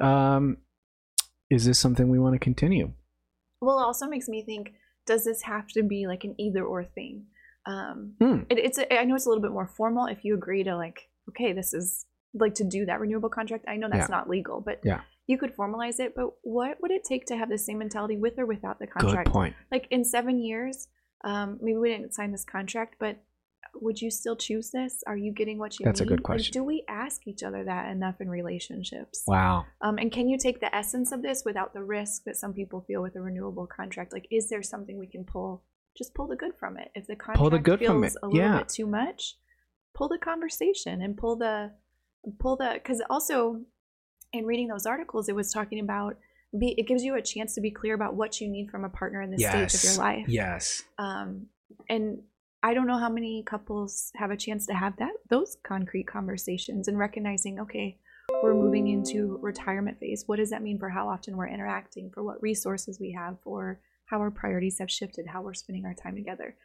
um, 0.00 0.58
is 1.50 1.64
this 1.64 1.78
something 1.78 2.08
we 2.08 2.18
want 2.18 2.34
to 2.34 2.38
continue? 2.38 2.92
well, 3.60 3.78
it 3.78 3.82
also 3.84 4.06
makes 4.06 4.28
me 4.28 4.42
think: 4.42 4.72
Does 5.06 5.24
this 5.24 5.42
have 5.42 5.68
to 5.68 5.82
be 5.82 6.06
like 6.06 6.24
an 6.24 6.34
either 6.38 6.64
or 6.64 6.84
thing? 6.84 7.26
Um, 7.66 8.14
Hmm. 8.20 8.40
it, 8.50 8.58
it's 8.58 8.78
a, 8.78 9.00
I 9.00 9.04
know 9.04 9.14
it's 9.16 9.26
a 9.26 9.28
little 9.28 9.42
bit 9.42 9.50
more 9.50 9.66
formal 9.66 10.06
if 10.06 10.24
you 10.24 10.34
agree 10.34 10.62
to 10.64 10.76
like, 10.76 11.08
okay, 11.30 11.52
this 11.52 11.74
is 11.74 12.06
like 12.34 12.54
to 12.56 12.64
do 12.64 12.84
that 12.86 13.00
renewable 13.00 13.28
contract. 13.30 13.64
I 13.66 13.76
know 13.76 13.88
that's 13.90 14.08
Yeah. 14.08 14.16
not 14.16 14.28
legal, 14.28 14.60
but 14.60 14.80
Yeah. 14.84 15.00
you 15.26 15.36
could 15.38 15.56
formalize 15.56 15.98
it. 15.98 16.14
But 16.14 16.30
what 16.42 16.80
would 16.80 16.90
it 16.92 17.02
take 17.02 17.26
to 17.26 17.36
have 17.36 17.48
the 17.48 17.58
same 17.58 17.78
mentality 17.78 18.16
with 18.16 18.38
or 18.38 18.46
without 18.46 18.78
the 18.78 18.86
contract 18.86 19.26
Good 19.26 19.32
point. 19.32 19.56
like 19.72 19.88
in 19.90 20.04
seven 20.04 20.38
years 20.38 20.88
um 21.24 21.58
maybe 21.62 21.78
we 21.78 21.88
didn't 21.88 22.12
sign 22.12 22.30
this 22.30 22.44
contract 22.44 22.96
but 23.00 23.16
would 23.82 24.00
you 24.00 24.10
still 24.10 24.36
choose 24.36 24.70
this 24.70 25.02
are 25.06 25.16
you 25.16 25.32
getting 25.32 25.58
what 25.58 25.78
you 25.78 25.84
That's 25.84 26.00
a 26.00 26.04
need 26.04 26.08
good 26.10 26.18
Like, 26.20 26.24
question. 26.24 26.52
do 26.52 26.64
we 26.64 26.84
ask 26.88 27.26
each 27.26 27.42
other 27.42 27.64
that 27.64 27.90
enough 27.90 28.20
in 28.20 28.28
relationships 28.28 29.22
Wow. 29.26 29.66
um 29.80 29.98
and 29.98 30.10
can 30.12 30.28
you 30.28 30.38
take 30.38 30.60
the 30.60 30.74
essence 30.74 31.12
of 31.12 31.22
this 31.22 31.42
without 31.44 31.72
the 31.74 31.82
risk 31.82 32.24
that 32.24 32.36
some 32.36 32.52
people 32.52 32.84
feel 32.86 33.02
with 33.02 33.16
a 33.16 33.20
renewable 33.20 33.66
contract 33.66 34.12
like 34.12 34.26
is 34.30 34.48
there 34.48 34.62
something 34.62 34.98
we 34.98 35.06
can 35.06 35.24
pull 35.24 35.62
just 35.96 36.14
pull 36.14 36.26
the 36.26 36.36
good 36.36 36.52
from 36.58 36.76
it 36.76 36.90
if 36.94 37.06
the 37.06 37.16
contract 37.16 37.38
Pull 37.38 37.50
the 37.50 37.58
good 37.58 37.78
feels 37.78 37.90
from 37.92 38.04
it, 38.04 38.12
a 38.22 38.26
little 38.26 38.40
yeah. 38.40 38.58
bit 38.58 38.68
too 38.68 38.86
much 38.86 39.36
pull 39.94 40.08
the 40.08 40.18
conversation 40.18 41.00
and 41.00 41.16
pull 41.16 41.36
the 41.36 41.72
pull 42.38 42.56
the 42.56 42.70
because 42.74 43.00
also 43.08 43.60
in 44.32 44.44
reading 44.44 44.68
those 44.68 44.84
articles 44.86 45.28
it 45.28 45.34
was 45.34 45.50
talking 45.52 45.80
about 45.80 46.16
be 46.58 46.74
it 46.78 46.86
gives 46.86 47.02
you 47.04 47.14
a 47.16 47.22
chance 47.22 47.54
to 47.54 47.60
be 47.60 47.70
clear 47.70 47.94
about 47.94 48.14
what 48.14 48.40
you 48.40 48.48
need 48.48 48.70
from 48.70 48.84
a 48.84 48.88
partner 48.88 49.22
in 49.22 49.30
this 49.30 49.40
stage 49.40 49.74
of 49.74 49.84
your 49.84 49.94
life 50.04 50.24
Yes. 50.28 50.82
um, 50.98 51.46
and 51.88 52.18
I 52.66 52.74
don't 52.74 52.88
know 52.88 52.98
how 52.98 53.08
many 53.08 53.44
couples 53.44 54.10
have 54.16 54.32
a 54.32 54.36
chance 54.36 54.66
to 54.66 54.74
have 54.74 54.96
that 54.96 55.12
those 55.30 55.56
concrete 55.62 56.08
conversations 56.08 56.88
and 56.88 56.98
recognizing, 56.98 57.60
okay, 57.60 57.96
we're 58.42 58.54
moving 58.54 58.88
into 58.88 59.38
retirement 59.40 60.00
phase. 60.00 60.24
What 60.26 60.40
does 60.40 60.50
that 60.50 60.64
mean 60.64 60.76
for 60.76 60.88
how 60.88 61.08
often 61.08 61.36
we're 61.36 61.46
interacting, 61.46 62.10
for 62.12 62.24
what 62.24 62.42
resources 62.42 62.98
we 62.98 63.12
have, 63.12 63.36
for 63.44 63.78
how 64.06 64.18
our 64.18 64.32
priorities 64.32 64.80
have 64.80 64.90
shifted, 64.90 65.28
how 65.28 65.42
we're 65.42 65.54
spending 65.54 65.86
our 65.86 65.94
time 65.94 66.16
together? 66.16 66.56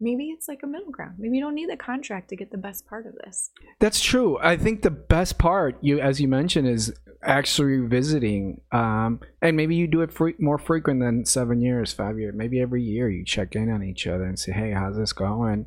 Maybe 0.00 0.30
it's 0.30 0.48
like 0.48 0.64
a 0.64 0.66
middle 0.66 0.90
ground. 0.90 1.14
Maybe 1.20 1.36
you 1.36 1.42
don't 1.44 1.54
need 1.54 1.70
the 1.70 1.76
contract 1.76 2.30
to 2.30 2.36
get 2.36 2.50
the 2.50 2.58
best 2.58 2.88
part 2.88 3.06
of 3.06 3.14
this. 3.24 3.52
That's 3.78 4.00
true. 4.00 4.38
I 4.42 4.56
think 4.56 4.82
the 4.82 4.90
best 4.90 5.38
part, 5.38 5.78
you 5.80 6.00
as 6.00 6.20
you 6.20 6.26
mentioned, 6.26 6.66
is 6.66 6.92
actually 7.22 7.86
visiting. 7.86 8.60
Um, 8.72 9.20
and 9.40 9.56
maybe 9.56 9.74
you 9.74 9.86
do 9.86 10.02
it 10.02 10.12
fre- 10.12 10.30
more 10.38 10.58
frequent 10.58 11.00
than 11.00 11.24
seven 11.24 11.60
years, 11.60 11.92
five 11.92 12.18
years. 12.18 12.34
Maybe 12.36 12.60
every 12.60 12.82
year 12.82 13.08
you 13.08 13.24
check 13.24 13.54
in 13.54 13.70
on 13.70 13.82
each 13.82 14.06
other 14.06 14.24
and 14.24 14.38
say, 14.38 14.52
"Hey, 14.52 14.72
how's 14.72 14.96
this 14.96 15.12
going?" 15.12 15.66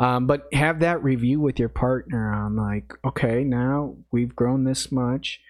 Um, 0.00 0.26
but 0.26 0.48
have 0.54 0.80
that 0.80 1.04
review 1.04 1.40
with 1.40 1.58
your 1.58 1.68
partner 1.68 2.32
on 2.32 2.56
like, 2.56 2.90
okay, 3.04 3.44
now 3.44 3.96
we've 4.10 4.34
grown 4.34 4.64
this 4.64 4.90
much. 4.90 5.40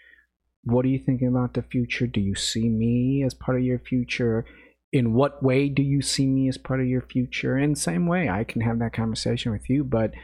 What 0.64 0.84
are 0.84 0.88
you 0.88 0.98
thinking 0.98 1.28
about 1.28 1.54
the 1.54 1.62
future? 1.62 2.08
Do 2.08 2.20
you 2.20 2.34
see 2.34 2.68
me 2.68 3.22
as 3.24 3.32
part 3.32 3.56
of 3.56 3.62
your 3.62 3.78
future? 3.78 4.44
In 4.92 5.14
what 5.14 5.40
way 5.40 5.68
do 5.68 5.84
you 5.84 6.02
see 6.02 6.26
me 6.26 6.48
as 6.48 6.58
part 6.58 6.80
of 6.80 6.86
your 6.86 7.00
future? 7.00 7.64
The 7.64 7.76
same 7.76 8.08
way, 8.08 8.28
I 8.28 8.42
can 8.42 8.60
have 8.62 8.80
that 8.80 8.92
conversation 8.92 9.52
with 9.52 9.70
you, 9.70 9.84
but 9.84 10.14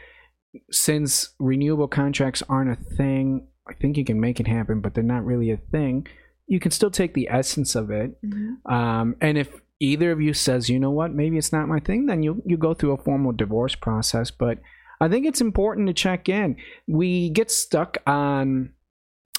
since 0.73 1.31
renewable 1.39 1.87
contracts 1.87 2.43
aren't 2.49 2.73
a 2.73 2.95
thing, 2.97 3.47
I 3.69 3.75
think 3.75 3.97
you 3.97 4.05
can 4.05 4.21
make 4.21 4.39
it 4.41 4.47
happen, 4.47 4.81
but 4.81 4.95
they're 4.95 5.03
not 5.05 5.25
really 5.25 5.51
a 5.51 5.57
thing. 5.57 6.07
you 6.49 6.61
can 6.61 6.71
still 6.71 6.93
take 6.93 7.13
the 7.15 7.27
essence 7.29 7.75
of 7.75 7.91
it. 7.91 8.17
Mhm. 8.25 8.65
Um, 8.71 9.17
and 9.21 9.37
if 9.37 9.61
either 9.81 10.13
of 10.13 10.21
you 10.21 10.33
says, 10.33 10.69
you 10.71 10.79
know 10.79 10.93
what, 10.93 11.13
maybe 11.13 11.37
it's 11.39 11.53
not 11.53 11.67
my 11.67 11.81
thing, 11.81 12.07
then 12.07 12.23
you 12.23 12.41
you 12.47 12.57
go 12.57 12.73
through 12.73 12.93
a 12.93 13.03
formal 13.03 13.33
divorce 13.33 13.75
process. 13.75 14.31
But 14.31 14.61
I 15.01 15.09
think 15.09 15.27
it's 15.27 15.41
important 15.41 15.89
to 15.89 15.93
check 15.93 16.29
in. 16.29 16.55
We 16.87 17.31
get 17.31 17.51
stuck 17.51 17.97
on 18.07 18.71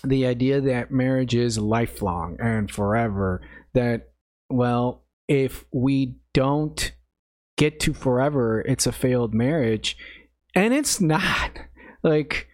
the 0.03 0.25
idea 0.25 0.59
that 0.59 0.91
marriage 0.91 1.33
is 1.33 1.57
lifelong 1.57 2.35
and 2.41 2.69
forever. 2.69 3.39
That 3.73 4.09
well, 4.49 5.05
if 5.29 5.63
we 5.71 6.17
don't 6.33 6.91
get 7.57 7.79
to 7.79 7.93
forever, 7.93 8.59
it's 8.67 8.85
a 8.85 8.91
failed 8.91 9.33
marriage, 9.33 9.95
and 10.53 10.73
it's 10.73 10.99
not. 10.99 11.51
Like 12.03 12.47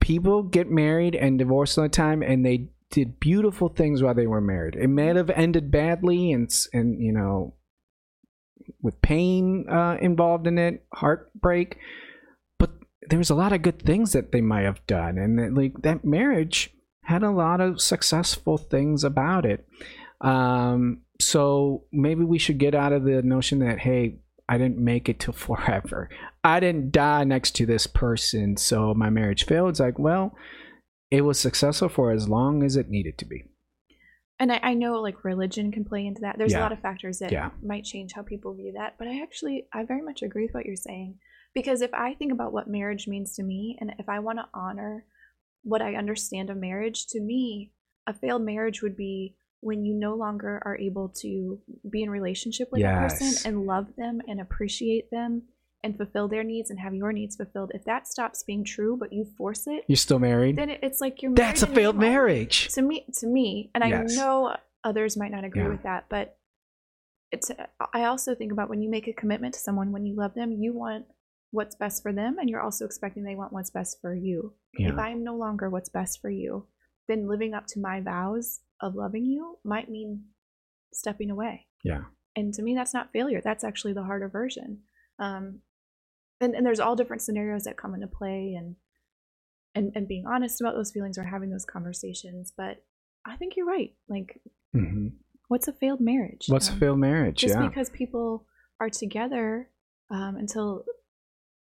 people 0.00 0.42
get 0.42 0.70
married 0.70 1.14
and 1.14 1.38
divorced 1.38 1.78
all 1.78 1.84
the 1.84 1.88
time, 1.88 2.22
and 2.22 2.44
they 2.44 2.70
did 2.90 3.20
beautiful 3.20 3.68
things 3.68 4.02
while 4.02 4.14
they 4.14 4.26
were 4.26 4.40
married. 4.40 4.76
It 4.76 4.88
may 4.88 5.06
have 5.06 5.30
ended 5.30 5.70
badly, 5.70 6.32
and 6.32 6.50
and 6.72 7.02
you 7.02 7.12
know, 7.12 7.54
with 8.82 9.00
pain 9.02 9.66
uh, 9.68 9.96
involved 10.00 10.46
in 10.46 10.58
it, 10.58 10.84
heartbreak. 10.92 11.78
But 12.58 12.70
there 13.08 13.18
was 13.18 13.30
a 13.30 13.34
lot 13.34 13.52
of 13.52 13.62
good 13.62 13.82
things 13.82 14.12
that 14.12 14.32
they 14.32 14.40
might 14.40 14.64
have 14.64 14.86
done, 14.86 15.18
and 15.18 15.38
that, 15.38 15.54
like 15.54 15.82
that 15.82 16.04
marriage 16.04 16.70
had 17.02 17.22
a 17.22 17.30
lot 17.30 17.60
of 17.60 17.80
successful 17.80 18.58
things 18.58 19.02
about 19.02 19.46
it. 19.46 19.66
Um, 20.20 21.02
so 21.20 21.84
maybe 21.90 22.24
we 22.24 22.38
should 22.38 22.58
get 22.58 22.74
out 22.74 22.92
of 22.92 23.04
the 23.04 23.22
notion 23.22 23.60
that 23.60 23.78
hey, 23.78 24.20
I 24.48 24.58
didn't 24.58 24.78
make 24.78 25.08
it 25.08 25.20
to 25.20 25.32
forever. 25.32 26.08
I 26.48 26.60
didn't 26.60 26.92
die 26.92 27.24
next 27.24 27.52
to 27.56 27.66
this 27.66 27.86
person, 27.86 28.56
so 28.56 28.94
my 28.94 29.10
marriage 29.10 29.44
failed. 29.44 29.70
It's 29.70 29.80
like, 29.80 29.98
well, 29.98 30.34
it 31.10 31.22
was 31.22 31.38
successful 31.38 31.88
for 31.88 32.10
as 32.10 32.28
long 32.28 32.62
as 32.62 32.76
it 32.76 32.88
needed 32.88 33.18
to 33.18 33.26
be. 33.26 33.44
And 34.40 34.52
I, 34.52 34.60
I 34.62 34.74
know 34.74 35.00
like 35.00 35.24
religion 35.24 35.72
can 35.72 35.84
play 35.84 36.06
into 36.06 36.20
that. 36.22 36.38
There's 36.38 36.52
Yeah. 36.52 36.60
a 36.60 36.62
lot 36.62 36.72
of 36.72 36.80
factors 36.80 37.18
that 37.18 37.32
Yeah. 37.32 37.50
might 37.62 37.84
change 37.84 38.12
how 38.14 38.22
people 38.22 38.54
view 38.54 38.72
that. 38.76 38.94
But 38.98 39.08
I 39.08 39.20
actually, 39.22 39.66
I 39.72 39.84
very 39.84 40.00
much 40.02 40.22
agree 40.22 40.44
with 40.44 40.54
what 40.54 40.64
you're 40.64 40.76
saying. 40.76 41.18
Because 41.54 41.82
if 41.82 41.92
I 41.92 42.14
think 42.14 42.32
about 42.32 42.52
what 42.52 42.68
marriage 42.68 43.08
means 43.08 43.34
to 43.36 43.42
me, 43.42 43.76
and 43.80 43.92
if 43.98 44.08
I 44.08 44.20
want 44.20 44.38
to 44.38 44.48
honor 44.54 45.04
what 45.64 45.82
I 45.82 45.96
understand 45.96 46.50
of 46.50 46.56
marriage, 46.56 47.06
to 47.08 47.20
me, 47.20 47.72
a 48.06 48.14
failed 48.14 48.42
marriage 48.42 48.80
would 48.80 48.96
be 48.96 49.34
when 49.60 49.84
you 49.84 49.92
no 49.94 50.14
longer 50.14 50.62
are 50.64 50.78
able 50.78 51.08
to 51.20 51.60
be 51.90 52.02
in 52.02 52.10
relationship 52.10 52.68
with 52.70 52.80
a 52.82 52.84
person 53.08 53.32
and 53.44 53.66
love 53.66 53.88
them 53.96 54.20
and 54.28 54.40
appreciate 54.40 55.10
them 55.10 55.42
and 55.84 55.96
fulfill 55.96 56.26
their 56.28 56.42
needs 56.42 56.70
and 56.70 56.80
have 56.80 56.94
your 56.94 57.12
needs 57.12 57.36
fulfilled. 57.36 57.70
If 57.74 57.84
that 57.84 58.08
stops 58.08 58.42
being 58.42 58.64
true, 58.64 58.96
but 58.96 59.12
you 59.12 59.24
force 59.36 59.66
it, 59.66 59.84
You're 59.86 59.96
still 59.96 60.18
married? 60.18 60.56
then 60.56 60.70
it- 60.70 60.80
it's 60.82 61.00
like 61.00 61.22
you're 61.22 61.32
That's 61.34 61.62
a 61.62 61.66
failed 61.68 61.96
marriage. 61.96 62.68
to 62.74 62.82
me 62.82 63.06
to 63.20 63.26
me 63.26 63.70
and 63.74 63.84
Yes. 63.84 64.12
i 64.18 64.20
know 64.20 64.56
others 64.84 65.16
might 65.16 65.30
not 65.30 65.44
agree 65.44 65.62
Yeah. 65.62 65.68
with 65.68 65.82
that 65.84 66.06
but 66.08 66.36
it's 67.30 67.50
i 67.92 68.04
also 68.04 68.34
think 68.34 68.52
about 68.52 68.68
when 68.70 68.80
you 68.82 68.88
make 68.88 69.06
a 69.06 69.12
commitment 69.12 69.54
to 69.54 69.60
someone 69.60 69.92
when 69.92 70.06
you 70.06 70.14
love 70.14 70.34
them 70.34 70.50
you 70.52 70.72
want 70.72 71.06
what's 71.50 71.74
best 71.74 72.02
for 72.02 72.12
them 72.12 72.38
and 72.38 72.48
you're 72.48 72.60
also 72.60 72.84
expecting 72.84 73.22
they 73.24 73.34
want 73.34 73.52
what's 73.52 73.70
best 73.70 74.00
for 74.00 74.14
you 74.14 74.54
Yeah. 74.78 74.92
if 74.92 74.98
i'm 74.98 75.22
no 75.24 75.36
longer 75.36 75.68
what's 75.70 75.88
best 75.90 76.20
for 76.20 76.30
you 76.30 76.66
then 77.06 77.26
living 77.28 77.54
up 77.54 77.66
to 77.68 77.80
my 77.80 78.00
vows 78.00 78.60
of 78.80 78.94
loving 78.94 79.24
you 79.26 79.58
might 79.64 79.90
mean 79.90 80.24
stepping 80.92 81.30
away 81.30 81.66
Yeah. 81.84 82.04
and 82.36 82.52
to 82.54 82.62
me 82.62 82.74
that's 82.74 82.94
not 82.94 83.12
failure 83.12 83.40
that's 83.42 83.64
actually 83.64 83.92
the 83.92 84.04
harder 84.04 84.28
version 84.28 84.82
um, 85.18 85.60
and, 86.40 86.54
and 86.54 86.64
there's 86.64 86.80
all 86.80 86.96
different 86.96 87.22
scenarios 87.22 87.64
that 87.64 87.76
come 87.76 87.94
into 87.94 88.06
play 88.06 88.54
and, 88.58 88.76
and 89.74 89.92
and 89.94 90.08
being 90.08 90.24
honest 90.26 90.60
about 90.60 90.74
those 90.74 90.90
feelings 90.92 91.18
or 91.18 91.24
having 91.24 91.50
those 91.50 91.64
conversations 91.64 92.52
but 92.56 92.82
i 93.26 93.36
think 93.36 93.54
you're 93.56 93.66
right 93.66 93.94
like 94.08 94.40
hmm 94.72 95.08
what's 95.48 95.66
a 95.68 95.72
failed 95.72 96.00
marriage 96.00 96.44
What's 96.48 96.68
a 96.68 96.72
Um, 96.72 96.78
failed 96.78 96.98
marriage? 96.98 97.36
just 97.38 97.54
Yeah. 97.54 97.66
because 97.66 97.88
people 97.90 98.46
are 98.80 98.90
together 98.90 99.68
um, 100.10 100.36
until 100.36 100.84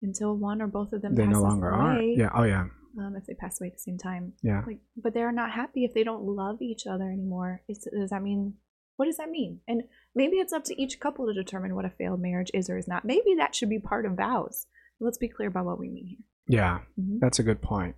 until 0.02 0.36
one 0.36 0.62
or 0.62 0.68
both 0.68 0.94
of 0.94 1.02
them 1.02 1.16
They 1.16 1.28
no 1.28 1.42
longer 1.42 1.70
are. 1.72 2.02
Yeah. 2.02 2.30
Oh, 2.34 2.44
yeah. 2.44 2.68
um, 2.98 3.16
if 3.16 3.26
they 3.28 3.34
pass 3.36 3.62
away 3.62 3.68
at 3.68 3.74
the 3.74 3.80
same 3.80 3.98
time 3.98 4.34
Yeah. 4.42 4.64
like 4.68 4.80
but 4.98 5.14
they're 5.14 5.32
not 5.32 5.52
happy 5.52 5.86
if 5.86 5.94
they 5.94 6.04
don't 6.04 6.24
love 6.24 6.62
each 6.62 6.86
other 6.88 7.10
anymore 7.12 7.62
Is, 7.70 7.88
does 7.98 8.10
that 8.10 8.22
mean 8.22 8.56
what 8.98 9.06
does 9.06 9.18
that 9.18 9.30
mean 9.30 9.62
and 9.68 9.84
maybe 10.16 10.38
it's 10.38 10.54
up 10.54 10.64
to 10.66 10.82
each 10.82 11.00
couple 11.00 11.26
to 11.28 11.34
determine 11.34 11.76
what 11.76 11.86
a 11.86 11.90
failed 11.90 12.22
marriage 12.22 12.52
is 12.54 12.70
or 12.70 12.78
is 12.78 12.88
not 12.88 13.06
maybe 13.06 13.36
that 13.38 13.56
should 13.56 13.70
be 13.70 13.80
part 13.80 14.06
of 14.06 14.14
vows 14.14 14.66
let's 15.00 15.18
be 15.18 15.28
clear 15.28 15.48
about 15.48 15.66
what 15.66 15.80
we 15.80 15.90
mean 15.90 16.08
here 16.08 16.18
Yeah. 16.48 16.80
Mhm. 17.00 17.20
That's 17.20 17.40
a 17.40 17.44
good 17.44 17.62
point. 17.62 17.96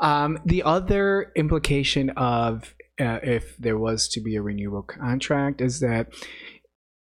Um, 0.00 0.38
the 0.46 0.62
other 0.62 1.30
implication 1.36 2.10
of 2.10 2.74
uh, 2.98 3.18
if 3.22 3.56
there 3.58 3.76
was 3.78 4.08
to 4.08 4.20
be 4.20 4.36
a 4.36 4.42
renewable 4.42 4.82
contract 4.82 5.60
is 5.60 5.80
that 5.80 6.08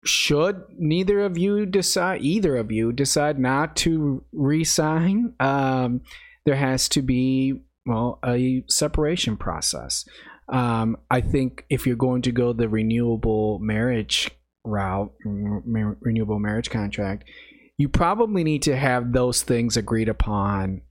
should 0.06 0.64
neither 0.78 1.20
of 1.22 1.38
you 1.38 1.66
decide, 1.66 2.22
either 2.22 2.56
of 2.58 2.72
you 2.72 2.92
decide 2.92 3.38
not 3.40 3.76
to 3.78 4.24
re-sign, 4.32 5.34
um, 5.40 6.02
there 6.46 6.56
has 6.56 6.88
to 6.90 7.02
be 7.02 7.62
well 7.86 8.20
a 8.26 8.64
separation 8.68 9.36
process. 9.38 10.06
Um, 10.48 10.98
I 11.12 11.22
think 11.22 11.66
if 11.70 11.86
you're 11.86 11.96
going 11.96 12.22
to 12.24 12.32
go 12.32 12.54
the 12.54 12.70
renewable 12.70 13.60
marriage 13.60 14.32
route, 14.64 15.14
renewable 15.24 16.40
marriage 16.40 16.70
contract, 16.70 17.26
you 17.78 17.90
probably 17.90 18.44
need 18.44 18.62
to 18.64 18.76
have 18.76 19.14
those 19.14 19.42
things 19.42 19.78
agreed 19.78 20.10
upon 20.10 20.82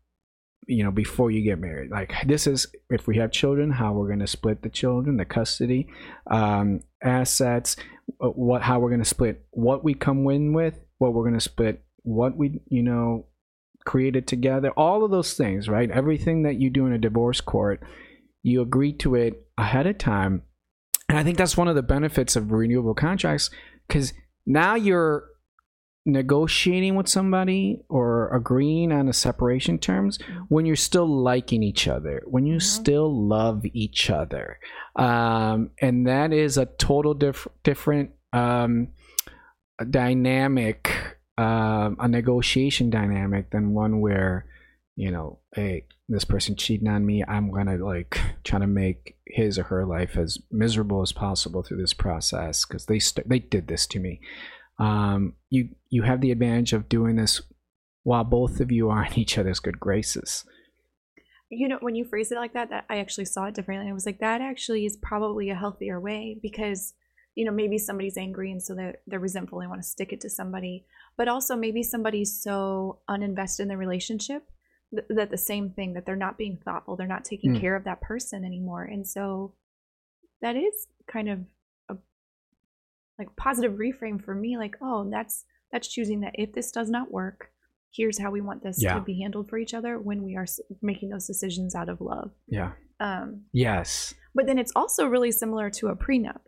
you 0.69 0.85
know 0.85 0.91
before 0.91 1.31
you 1.31 1.43
get 1.43 1.59
married. 1.59 1.91
Like 1.91 2.13
this 2.27 2.47
is 2.47 2.67
if 2.91 3.07
we 3.07 3.17
have 3.17 3.33
children 3.33 3.71
how 3.71 3.95
we're 3.95 4.07
going 4.07 4.21
to 4.21 4.27
split 4.27 4.63
the 4.63 4.69
children 4.69 5.17
the 5.17 5.25
custody 5.25 5.89
um, 6.31 6.81
assets 7.03 7.77
uh, 8.21 8.29
what 8.29 8.63
how 8.63 8.79
we're 8.79 8.91
going 8.91 9.03
to 9.03 9.09
split 9.09 9.45
what 9.51 9.83
we 9.83 9.95
come 9.95 10.29
in 10.31 10.53
with 10.53 10.79
what 10.99 11.15
we're 11.15 11.25
going 11.25 11.35
to 11.35 11.41
split 11.41 11.83
what 12.03 12.37
we 12.37 12.61
you 12.69 12.83
know 12.83 13.27
created 13.85 14.27
together 14.27 14.71
all 14.73 15.05
of 15.05 15.11
those 15.11 15.35
things 15.35 15.69
right? 15.69 15.91
Everything 15.91 16.43
that 16.43 16.61
you 16.61 16.69
do 16.71 16.87
in 16.87 16.93
a 16.93 16.99
divorce 16.99 17.41
court 17.41 17.83
you 18.43 18.61
agree 18.61 18.93
to 18.93 19.15
it 19.15 19.47
ahead 19.57 19.87
of 19.87 19.99
time 19.99 20.43
and 21.09 21.19
i 21.19 21.23
think 21.25 21.37
that's 21.39 21.57
one 21.57 21.69
of 21.69 21.75
the 21.75 21.83
benefits 21.83 22.37
of 22.37 22.53
renewable 22.53 22.95
contracts 22.95 23.51
because 23.87 24.13
now 24.47 24.75
you're 24.75 25.25
negotiating 26.07 26.95
with 26.95 27.07
somebody 27.09 27.81
or 27.91 28.35
agreeing 28.35 28.93
on 28.93 29.09
a 29.09 29.13
separation 29.13 29.79
terms 29.79 30.19
when 30.49 30.65
you're 30.65 30.75
still 30.77 31.07
liking 31.07 31.63
each 31.63 31.87
other 31.87 32.23
when 32.27 32.47
you 32.47 32.57
Mhm. 32.57 32.63
still 32.63 33.29
love 33.29 33.63
each 33.75 34.09
other 34.09 34.59
um, 34.97 35.71
and 35.83 36.07
that 36.07 36.33
is 36.33 36.57
a 36.57 36.65
total 36.67 37.13
diff- 37.15 37.47
different 37.63 38.11
um, 38.33 38.89
dynamic 39.91 40.91
um, 41.37 41.97
a 42.01 42.09
negotiation 42.09 42.91
dynamic 42.91 43.51
than 43.51 43.73
one 43.73 44.01
where 44.01 44.47
you 44.99 45.13
know 45.13 45.39
hey 45.55 45.85
this 46.09 46.25
person 46.25 46.57
cheating 46.57 46.89
on 46.89 47.07
me 47.07 47.23
i'm 47.29 47.53
gonna 47.53 47.77
like 47.77 48.21
try 48.45 48.59
to 48.59 48.67
make 48.67 49.19
his 49.31 49.59
or 49.59 49.65
her 49.65 49.87
life 49.87 50.17
as 50.17 50.39
miserable 50.51 51.03
as 51.03 51.13
possible 51.13 51.63
through 51.63 51.81
this 51.81 51.95
process 51.95 52.65
because 52.65 52.87
they 52.87 52.99
st- 52.99 53.29
they 53.29 53.39
did 53.39 53.69
this 53.69 53.87
to 53.87 54.01
me. 54.01 54.21
Um, 54.79 55.35
you 55.51 55.71
you 55.91 56.03
have 56.03 56.21
the 56.21 56.31
advantage 56.31 56.73
of 56.73 56.89
doing 56.89 57.17
this 57.17 57.43
while 58.05 58.25
both 58.25 58.61
of 58.61 58.73
you 58.73 58.91
are 58.91 59.05
in 59.07 59.19
each 59.19 59.39
other's 59.39 59.61
good 59.61 59.81
graces. 59.81 60.45
You 61.51 61.69
know 61.69 61.79
when 61.81 61.95
you 61.95 62.05
phrase 62.05 62.31
it 62.31 62.37
like 62.37 62.53
that 62.53 62.71
that 62.71 62.85
i 62.91 62.99
actually 62.99 63.25
saw 63.25 63.47
it 63.47 63.55
differently. 63.55 63.91
I 63.91 63.95
was 63.95 64.07
like 64.07 64.21
that 64.21 64.41
actually 64.41 64.85
is 64.85 64.99
probably 65.01 65.51
a 65.51 65.55
healthier 65.55 66.01
way 66.01 66.39
because 66.43 66.95
you 67.35 67.45
know 67.45 67.53
maybe 67.53 67.79
somebody's 67.79 68.17
angry 68.17 68.51
and 68.51 68.63
so 68.63 68.75
they're, 68.75 68.99
they're 69.07 69.21
resentful 69.21 69.61
they 69.61 69.67
want 69.67 69.81
to 69.81 69.89
stick 69.89 70.13
it 70.13 70.21
to 70.23 70.29
somebody 70.29 70.85
but 71.17 71.29
also 71.29 71.55
maybe 71.55 71.85
somebody's 71.85 72.43
so 72.43 72.99
uninvested 73.09 73.61
in 73.61 73.69
the 73.69 73.77
relationship 73.77 74.43
th- 74.95 75.07
that 75.11 75.31
the 75.31 75.37
same 75.39 75.71
thing 75.71 75.95
that 75.95 76.05
they're 76.07 76.17
not 76.17 76.39
being 76.39 76.57
thoughtful 76.65 76.97
they're 76.97 77.07
not 77.07 77.25
taking 77.25 77.55
Mm. 77.55 77.61
care 77.61 77.77
of 77.77 77.85
that 77.85 78.01
person 78.01 78.45
anymore 78.45 78.85
and 78.85 79.07
so 79.07 79.55
that 80.43 80.57
is 80.57 80.87
kind 81.07 81.29
of 81.29 81.41
a 81.89 81.97
like 83.19 83.35
positive 83.37 83.73
reframe 83.79 84.23
for 84.23 84.35
me 84.35 84.57
like 84.57 84.77
oh 84.81 85.09
that's 85.11 85.45
that's 85.73 85.89
choosing 85.89 86.21
that 86.21 86.33
if 86.35 86.53
this 86.53 86.71
does 86.71 86.89
not 86.91 87.11
work 87.11 87.51
here's 87.93 88.19
how 88.19 88.31
we 88.31 88.41
want 88.41 88.63
this 88.63 88.83
Yeah. 88.83 88.95
to 88.95 89.01
be 89.01 89.21
handled 89.21 89.49
for 89.49 89.59
each 89.59 89.75
other 89.75 89.99
when 89.99 90.23
we 90.23 90.37
are 90.37 90.47
making 90.83 91.09
those 91.11 91.27
decisions 91.27 91.75
out 91.75 91.89
of 91.89 92.01
love 92.01 92.31
yeah 92.47 92.73
um, 93.01 93.43
yes 93.53 94.15
but 94.35 94.47
then 94.47 94.59
it's 94.59 94.73
also 94.75 95.07
really 95.07 95.31
similar 95.33 95.71
to 95.71 95.89
a 95.89 95.97
prenup 95.97 96.41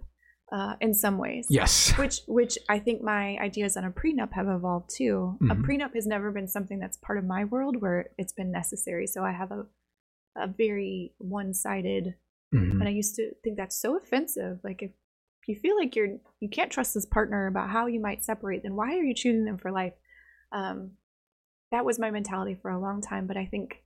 uh, 0.53 0.75
in 0.81 0.93
some 0.95 1.17
ways. 1.19 1.47
Yes. 1.49 1.93
Which 1.97 2.21
which 2.27 2.59
i 2.69 2.79
think 2.79 3.03
my 3.03 3.37
ideas 3.39 3.77
on 3.77 3.85
a 3.85 3.91
prenup 3.91 4.33
have 4.33 4.49
evolved 4.49 4.91
too. 4.91 5.37
A 5.43 5.55
Mhm. 5.55 5.63
prenup 5.65 5.95
has 5.95 6.07
never 6.07 6.31
been 6.33 6.49
something 6.49 6.79
that's 6.81 6.97
part 6.97 7.19
of 7.19 7.25
my 7.25 7.45
world 7.45 7.81
where 7.81 8.11
it's 8.19 8.33
been 8.33 8.51
necessary. 8.51 9.07
So 9.07 9.25
i 9.25 9.33
have 9.33 9.53
a 9.53 9.67
a 10.37 10.47
very 10.47 11.13
one-sided 11.19 12.15
Mhm. 12.55 12.71
and 12.81 12.85
i 12.85 12.91
used 12.91 13.15
to 13.17 13.35
think 13.43 13.57
that's 13.57 13.77
so 13.77 13.97
offensive. 13.97 14.61
Like 14.65 14.83
if 14.83 14.93
you 15.47 15.57
feel 15.57 15.77
like 15.77 15.95
you're 15.97 16.19
you 16.41 16.49
can't 16.49 16.71
trust 16.71 16.95
this 16.95 17.07
partner 17.07 17.47
about 17.47 17.71
how 17.71 17.87
you 17.87 18.01
might 18.01 18.25
separate 18.25 18.63
then 18.63 18.77
why 18.77 18.97
are 18.97 19.03
you 19.03 19.15
choosing 19.15 19.45
them 19.45 19.59
for 19.59 19.71
life? 19.71 19.95
Um 20.53 20.93
that 21.73 21.85
was 21.85 21.99
my 22.01 22.11
mentality 22.11 22.55
for 22.61 22.71
a 22.73 22.79
long 22.81 23.01
time 23.01 23.27
but 23.29 23.37
i 23.37 23.47
think 23.47 23.85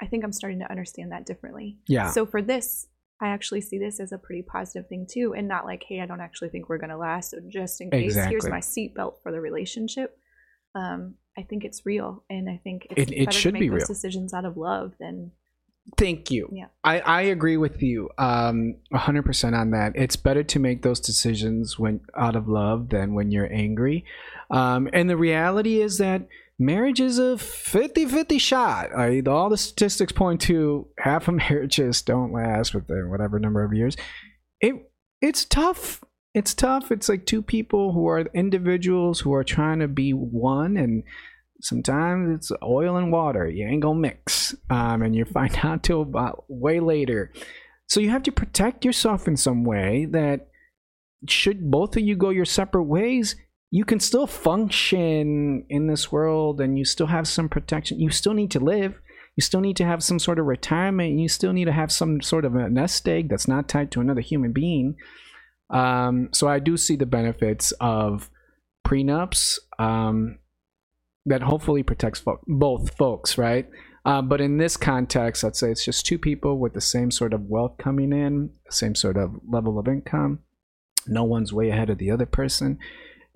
i 0.00 0.06
think 0.06 0.22
i'm 0.24 0.32
starting 0.32 0.60
to 0.60 0.70
understand 0.70 1.10
that 1.12 1.26
differently. 1.26 1.78
Yeah. 1.88 2.10
So 2.10 2.26
for 2.26 2.40
this 2.42 2.86
I 3.20 3.28
actually 3.28 3.62
see 3.62 3.78
this 3.78 3.98
as 4.00 4.12
a 4.12 4.18
pretty 4.18 4.42
positive 4.42 4.88
thing 4.88 5.06
too, 5.10 5.34
and 5.36 5.48
not 5.48 5.64
like, 5.64 5.84
hey, 5.88 6.00
I 6.00 6.06
don't 6.06 6.20
actually 6.20 6.50
think 6.50 6.68
we're 6.68 6.78
gonna 6.78 6.98
last. 6.98 7.30
So 7.30 7.38
just 7.48 7.80
in 7.80 7.90
case, 7.90 8.14
here's 8.14 8.44
Exactly. 8.44 8.50
my 8.50 8.60
seatbelt 8.60 9.22
for 9.22 9.32
the 9.32 9.40
relationship. 9.40 10.18
Um, 10.74 11.14
I 11.38 11.42
think 11.42 11.64
it's 11.64 11.86
real, 11.86 12.24
and 12.28 12.48
I 12.50 12.60
think 12.62 12.86
it's 12.90 13.10
It- 13.10 13.16
it 13.16 13.32
should 13.32 13.50
to 13.50 13.52
make 13.54 13.60
be 13.60 13.68
those 13.68 13.80
real. 13.80 13.86
decisions 13.86 14.34
out 14.34 14.44
of 14.44 14.56
love 14.56 14.92
than 15.00 15.32
Thank 15.96 16.32
you. 16.32 16.48
Yeah. 16.52 16.66
I, 16.82 16.98
I 16.98 17.22
agree 17.22 17.56
with 17.56 17.80
you 17.80 18.10
um 18.18 18.74
100% 18.92 19.54
on 19.54 19.70
that. 19.70 19.92
It's 19.94 20.16
better 20.16 20.42
to 20.42 20.58
make 20.58 20.82
those 20.82 20.98
decisions 20.98 21.78
when 21.78 22.00
out 22.16 22.34
of 22.34 22.48
love 22.48 22.88
than 22.88 23.14
when 23.14 23.30
you're 23.30 23.50
angry. 23.52 24.04
Um, 24.50 24.88
and 24.92 25.08
the 25.08 25.16
reality 25.16 25.80
is 25.80 25.98
that 25.98 26.26
marriage 26.58 27.00
is 27.00 27.18
a 27.18 27.36
50-50 27.36 28.40
shot. 28.40 28.94
I, 28.96 29.22
all 29.26 29.50
the 29.50 29.56
statistics 29.56 30.12
point 30.12 30.40
to 30.42 30.88
half 30.98 31.28
of 31.28 31.34
marriages 31.50 32.02
don't 32.02 32.32
last 32.32 32.74
within 32.74 33.10
whatever 33.10 33.38
number 33.38 33.64
of 33.64 33.72
years. 33.72 33.96
It 34.60 34.74
it's 35.20 35.44
tough. 35.44 36.02
It's 36.34 36.52
tough. 36.52 36.92
It's 36.92 37.08
like 37.08 37.24
two 37.24 37.40
people 37.40 37.92
who 37.92 38.06
are 38.08 38.20
individuals 38.34 39.20
who 39.20 39.32
are 39.32 39.44
trying 39.44 39.78
to 39.78 39.88
be 39.88 40.12
one 40.12 40.76
and 40.76 41.02
sometimes 41.60 42.34
it's 42.34 42.52
oil 42.62 42.96
and 42.96 43.10
water. 43.10 43.48
You 43.48 43.66
ain't 43.66 43.82
gonna 43.82 43.98
mix, 43.98 44.54
um, 44.70 45.02
and 45.02 45.14
you 45.14 45.24
find 45.32 45.58
out 45.62 45.82
till 45.82 46.02
about 46.02 46.44
way 46.48 46.80
later. 46.80 47.32
So 47.88 48.00
you 48.00 48.10
have 48.10 48.24
to 48.24 48.32
protect 48.32 48.84
yourself 48.84 49.28
in 49.28 49.36
some 49.36 49.64
way 49.64 50.06
that 50.10 50.48
should 51.28 51.70
both 51.70 51.96
of 51.96 52.02
you 52.02 52.16
go 52.16 52.30
your 52.30 52.44
separate 52.44 52.84
ways, 52.84 53.36
you 53.70 53.84
can 53.84 54.00
still 54.00 54.26
function 54.26 55.64
in 55.68 55.86
this 55.86 56.10
world 56.12 56.60
and 56.60 56.78
you 56.78 56.84
still 56.84 57.06
have 57.06 57.26
some 57.26 57.48
protection. 57.48 58.00
You 58.00 58.10
still 58.10 58.34
need 58.34 58.50
to 58.52 58.60
live. 58.60 59.00
You 59.36 59.42
still 59.42 59.60
need 59.60 59.76
to 59.76 59.84
have 59.84 60.02
some 60.02 60.18
sort 60.18 60.38
of 60.38 60.46
retirement. 60.46 61.18
You 61.18 61.28
still 61.28 61.52
need 61.52 61.66
to 61.66 61.72
have 61.72 61.92
some 61.92 62.22
sort 62.22 62.44
of 62.44 62.54
a 62.54 62.70
nest 62.70 63.06
egg 63.08 63.28
that's 63.28 63.48
not 63.48 63.68
tied 63.68 63.90
to 63.92 64.00
another 64.00 64.22
human 64.22 64.52
being. 64.52 64.96
Um, 65.68 66.30
so 66.32 66.48
I 66.48 66.58
do 66.58 66.76
see 66.76 66.96
the 66.96 67.06
benefits 67.06 67.72
of 67.80 68.30
prenups. 68.86 69.58
Um, 69.78 70.38
that 71.26 71.42
hopefully 71.42 71.82
protects 71.82 72.20
fo- 72.20 72.40
both 72.46 72.96
folks, 72.96 73.36
right? 73.36 73.68
Uh, 74.04 74.22
but 74.22 74.40
in 74.40 74.56
this 74.56 74.76
context, 74.76 75.42
let's 75.42 75.58
say 75.58 75.70
it's 75.70 75.84
just 75.84 76.06
two 76.06 76.18
people 76.18 76.58
with 76.58 76.72
the 76.72 76.80
same 76.80 77.10
sort 77.10 77.34
of 77.34 77.42
wealth 77.42 77.76
coming 77.78 78.12
in, 78.12 78.50
same 78.70 78.94
sort 78.94 79.16
of 79.16 79.34
level 79.46 79.78
of 79.78 79.88
income. 79.88 80.38
No 81.08 81.24
one's 81.24 81.52
way 81.52 81.70
ahead 81.70 81.90
of 81.90 81.98
the 81.98 82.12
other 82.12 82.26
person. 82.26 82.78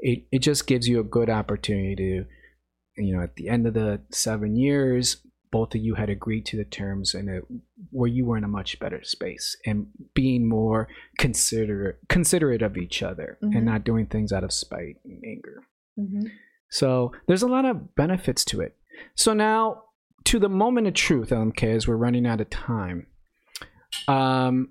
It 0.01 0.27
it 0.33 0.39
just 0.41 0.67
gives 0.67 0.89
you 0.89 1.01
a 1.01 1.05
good 1.05 1.31
opportunity 1.31 1.95
to, 1.97 3.03
you 3.03 3.17
know, 3.17 3.23
at 3.23 3.37
the 3.37 3.49
end 3.49 3.67
of 3.67 3.75
the 3.75 4.01
seven 4.11 4.57
years, 4.57 5.19
both 5.51 5.75
of 5.75 5.81
you 5.81 5.95
had 5.95 6.09
agreed 6.11 6.47
to 6.47 6.57
the 6.57 6.65
terms 6.65 7.15
and 7.15 7.29
it, 7.29 7.45
where 7.91 8.09
you 8.09 8.25
were 8.25 8.37
in 8.39 8.45
a 8.45 8.49
much 8.49 8.79
better 8.79 9.03
space 9.03 9.57
and 9.67 9.87
being 10.15 10.49
more 10.49 10.89
considerate 11.19 11.99
considerate 12.09 12.63
of 12.63 12.77
each 12.77 13.03
other 13.03 13.37
Mhm. 13.43 13.57
and 13.57 13.65
not 13.67 13.85
doing 13.85 14.07
things 14.07 14.33
out 14.33 14.45
of 14.45 14.53
spite 14.53 14.97
and 15.05 15.23
anger. 15.25 15.63
Mm-hmm. 15.99 16.27
So 16.71 17.13
there's 17.27 17.43
a 17.43 17.49
lot 17.49 17.65
of 17.65 17.95
benefits 17.97 18.45
to 18.47 18.61
it. 18.61 18.77
So 19.17 19.35
now 19.35 19.83
to 20.25 20.39
the 20.39 20.49
moment 20.49 20.87
of 20.87 20.95
truth, 20.95 21.31
LMK, 21.31 21.75
as 21.75 21.89
we're 21.89 21.97
running 21.97 22.27
out 22.27 22.41
of 22.41 22.49
time. 22.51 23.07
Um, 24.07 24.71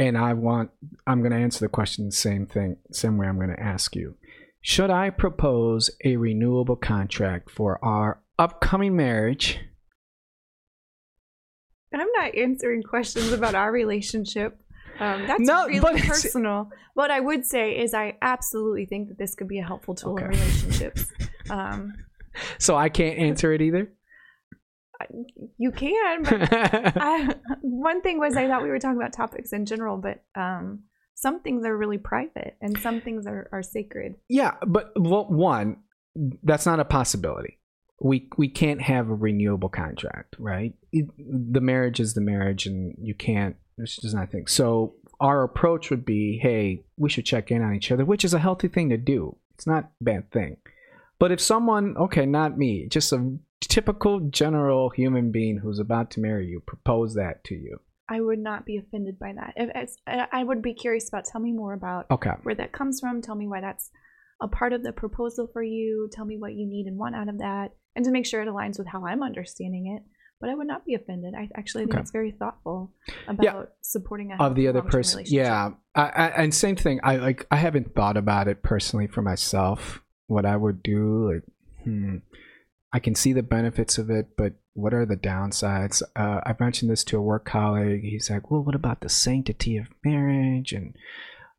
and 0.00 0.16
I 0.16 0.32
want 0.32 0.70
I'm 1.06 1.20
going 1.20 1.30
to 1.30 1.38
answer 1.38 1.60
the 1.60 1.68
question 1.68 2.06
the 2.06 2.12
same 2.12 2.46
thing, 2.46 2.78
same 2.90 3.18
way 3.18 3.28
I'm 3.28 3.36
going 3.36 3.54
to 3.54 3.60
ask 3.62 3.94
you. 3.94 4.16
Should 4.62 4.90
I 4.90 5.10
propose 5.10 5.90
a 6.04 6.16
renewable 6.16 6.76
contract 6.76 7.50
for 7.50 7.78
our 7.84 8.20
upcoming 8.38 8.96
marriage? 8.96 9.60
I'm 11.92 12.08
not 12.16 12.34
answering 12.34 12.82
questions 12.82 13.32
about 13.32 13.54
our 13.54 13.70
relationship. 13.70 14.58
Um, 14.98 15.26
that's 15.26 15.40
No, 15.40 15.66
really 15.66 15.80
but 15.80 15.96
personal. 15.96 16.70
What 16.94 17.10
I 17.10 17.20
would 17.20 17.44
say 17.44 17.78
is, 17.78 17.94
I 17.94 18.16
absolutely 18.22 18.86
think 18.86 19.08
that 19.08 19.18
this 19.18 19.34
could 19.34 19.48
be 19.48 19.58
a 19.58 19.64
helpful 19.64 19.94
tool 19.94 20.16
in 20.16 20.28
relationships. 20.28 21.06
Um, 21.48 21.94
So 22.58 22.76
I 22.76 22.88
can't 22.90 23.18
answer 23.18 23.52
it 23.52 23.60
either. 23.60 23.92
You 25.58 25.72
can, 25.72 26.22
but 26.22 26.48
I, 26.52 27.34
one 27.60 28.02
thing 28.02 28.18
was 28.18 28.36
I 28.36 28.46
thought 28.46 28.62
we 28.62 28.68
were 28.68 28.78
talking 28.78 28.96
about 28.96 29.12
topics 29.12 29.52
in 29.52 29.66
general, 29.66 29.96
but 29.96 30.22
um, 30.34 30.80
some 31.14 31.40
things 31.40 31.64
are 31.64 31.76
really 31.76 31.98
private 31.98 32.56
and 32.60 32.78
some 32.78 33.00
things 33.00 33.26
are, 33.26 33.48
are 33.52 33.62
sacred. 33.62 34.14
Yeah, 34.28 34.54
but 34.66 34.92
well, 34.96 35.26
one, 35.28 35.78
that's 36.42 36.66
not 36.66 36.80
a 36.80 36.84
possibility. 36.84 37.58
We 38.02 38.28
we 38.38 38.48
can't 38.48 38.80
have 38.80 39.10
a 39.10 39.14
renewable 39.14 39.68
contract, 39.68 40.36
right? 40.38 40.74
It, 40.90 41.06
the 41.18 41.60
marriage 41.60 42.00
is 42.00 42.14
the 42.14 42.22
marriage, 42.22 42.66
and 42.66 42.94
you 42.98 43.14
can't. 43.14 43.56
There's 43.76 43.96
just 43.96 44.14
nothing. 44.14 44.46
So 44.46 44.94
our 45.20 45.42
approach 45.42 45.90
would 45.90 46.04
be, 46.04 46.38
hey, 46.42 46.84
we 46.96 47.10
should 47.10 47.26
check 47.26 47.50
in 47.50 47.62
on 47.62 47.74
each 47.74 47.92
other, 47.92 48.06
which 48.06 48.24
is 48.24 48.32
a 48.32 48.38
healthy 48.38 48.68
thing 48.68 48.88
to 48.88 48.96
do. 48.96 49.36
It's 49.54 49.66
not 49.66 49.90
a 50.00 50.04
bad 50.04 50.30
thing. 50.32 50.56
But 51.18 51.30
if 51.30 51.40
someone, 51.40 51.94
okay, 51.98 52.24
not 52.24 52.56
me, 52.56 52.88
just 52.88 53.12
a 53.12 53.36
typical 53.60 54.20
general 54.20 54.90
human 54.90 55.30
being 55.30 55.58
who's 55.58 55.78
about 55.78 56.10
to 56.12 56.20
marry 56.20 56.46
you, 56.46 56.60
propose 56.66 57.14
that 57.14 57.44
to 57.44 57.54
you, 57.54 57.78
I 58.08 58.20
would 58.20 58.38
not 58.40 58.66
be 58.66 58.76
offended 58.76 59.18
by 59.18 59.32
that. 59.34 59.54
If, 59.56 59.70
as, 59.74 59.96
I 60.06 60.26
I 60.32 60.44
would 60.44 60.62
be 60.62 60.74
curious 60.74 61.08
about. 61.08 61.24
Tell 61.26 61.40
me 61.40 61.52
more 61.52 61.74
about 61.74 62.06
okay, 62.10 62.32
where 62.42 62.54
that 62.56 62.72
comes 62.72 63.00
from. 63.00 63.22
Tell 63.22 63.36
me 63.36 63.46
why 63.46 63.60
that's 63.60 63.90
a 64.42 64.48
part 64.48 64.72
of 64.72 64.82
the 64.82 64.92
proposal 64.92 65.48
for 65.52 65.62
you. 65.62 66.08
Tell 66.12 66.24
me 66.24 66.36
what 66.38 66.54
you 66.54 66.66
need 66.66 66.86
and 66.86 66.98
want 66.98 67.14
out 67.14 67.28
of 67.28 67.38
that, 67.38 67.72
and 67.94 68.04
to 68.04 68.10
make 68.10 68.26
sure 68.26 68.42
it 68.42 68.48
aligns 68.48 68.78
with 68.78 68.88
how 68.88 69.06
I'm 69.06 69.22
understanding 69.22 69.96
it. 69.96 70.02
But 70.40 70.48
I 70.48 70.54
would 70.54 70.66
not 70.66 70.86
be 70.86 70.94
offended. 70.94 71.34
I 71.36 71.50
actually 71.54 71.84
think 71.84 71.96
Okay. 71.96 72.00
it's 72.00 72.10
very 72.10 72.30
thoughtful 72.32 72.94
about 73.28 73.72
supporting 73.82 74.32
a 74.32 74.42
of 74.42 74.54
the 74.54 74.68
other 74.68 74.80
person 74.80 75.22
yeah 75.26 75.70
I, 75.94 76.02
I, 76.02 76.26
and 76.42 76.54
same 76.54 76.76
thing 76.76 77.00
i 77.02 77.16
like 77.16 77.46
i 77.50 77.56
haven't 77.56 77.94
thought 77.94 78.16
about 78.16 78.48
it 78.48 78.62
personally 78.62 79.06
for 79.08 79.20
myself 79.20 80.00
what 80.28 80.46
i 80.46 80.56
would 80.56 80.82
do 80.82 81.32
like 81.32 81.42
hmm 81.84 82.16
i 82.92 82.98
can 82.98 83.14
see 83.14 83.32
the 83.32 83.42
benefits 83.42 83.98
of 83.98 84.10
it 84.10 84.28
but 84.36 84.54
what 84.74 84.94
are 84.94 85.06
the 85.06 85.16
downsides? 85.16 86.02
Uh, 86.16 86.40
i 86.44 86.54
mentioned 86.58 86.90
this 86.90 87.04
to 87.04 87.18
a 87.18 87.22
work 87.22 87.44
colleague. 87.44 88.02
He's 88.02 88.30
like 88.30 88.50
well 88.50 88.62
what 88.62 88.74
about 88.74 89.00
the 89.00 89.08
sanctity 89.08 89.76
of 89.76 89.88
marriage? 90.04 90.72
And 90.72 90.96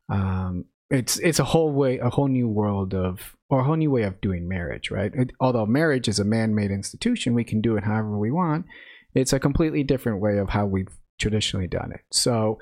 um 0.08 0.66
it's 0.90 1.18
it's 1.20 1.38
a 1.38 1.44
whole 1.44 1.72
way 1.72 1.98
a 1.98 2.10
whole 2.10 2.28
new 2.28 2.48
world 2.48 2.94
of 2.94 3.34
or 3.48 3.60
a 3.60 3.64
whole 3.64 3.76
new 3.76 3.90
way 3.90 4.02
of 4.02 4.20
doing 4.20 4.48
marriage 4.48 4.90
right? 4.90 5.12
It, 5.14 5.32
although 5.40 5.66
marriage 5.66 6.08
is 6.08 6.18
a 6.18 6.24
man-made 6.24 6.70
institution 6.70 7.34
we 7.34 7.44
can 7.44 7.60
do 7.60 7.76
it 7.76 7.84
however 7.84 8.18
we 8.18 8.30
want. 8.30 8.66
It's 9.14 9.32
a 9.32 9.40
completely 9.40 9.84
different 9.84 10.20
way 10.20 10.38
of 10.38 10.48
how 10.48 10.64
we've 10.66 10.96
traditionally 11.18 11.66
done 11.66 11.92
it. 11.92 12.00
So 12.10 12.58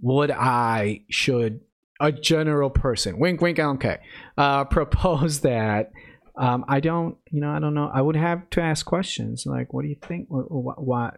would 0.00 0.30
i 0.30 1.02
should 1.10 1.60
a 2.00 2.12
general 2.12 2.70
person 2.70 3.18
wink 3.18 3.40
wink 3.40 3.58
okay 3.58 3.98
uh 4.36 4.64
propose 4.64 5.40
that 5.50 5.90
um 6.38 6.64
i 6.68 6.80
don't 6.80 7.16
you 7.30 7.40
know 7.40 7.50
i 7.50 7.58
don't 7.58 7.74
know 7.74 7.90
i 7.92 8.00
would 8.00 8.16
have 8.16 8.48
to 8.50 8.60
ask 8.60 8.86
questions 8.86 9.44
like 9.46 9.72
what 9.72 9.82
do 9.82 9.88
you 9.88 9.96
think 10.00 10.26
what, 10.28 10.82
what 10.82 11.14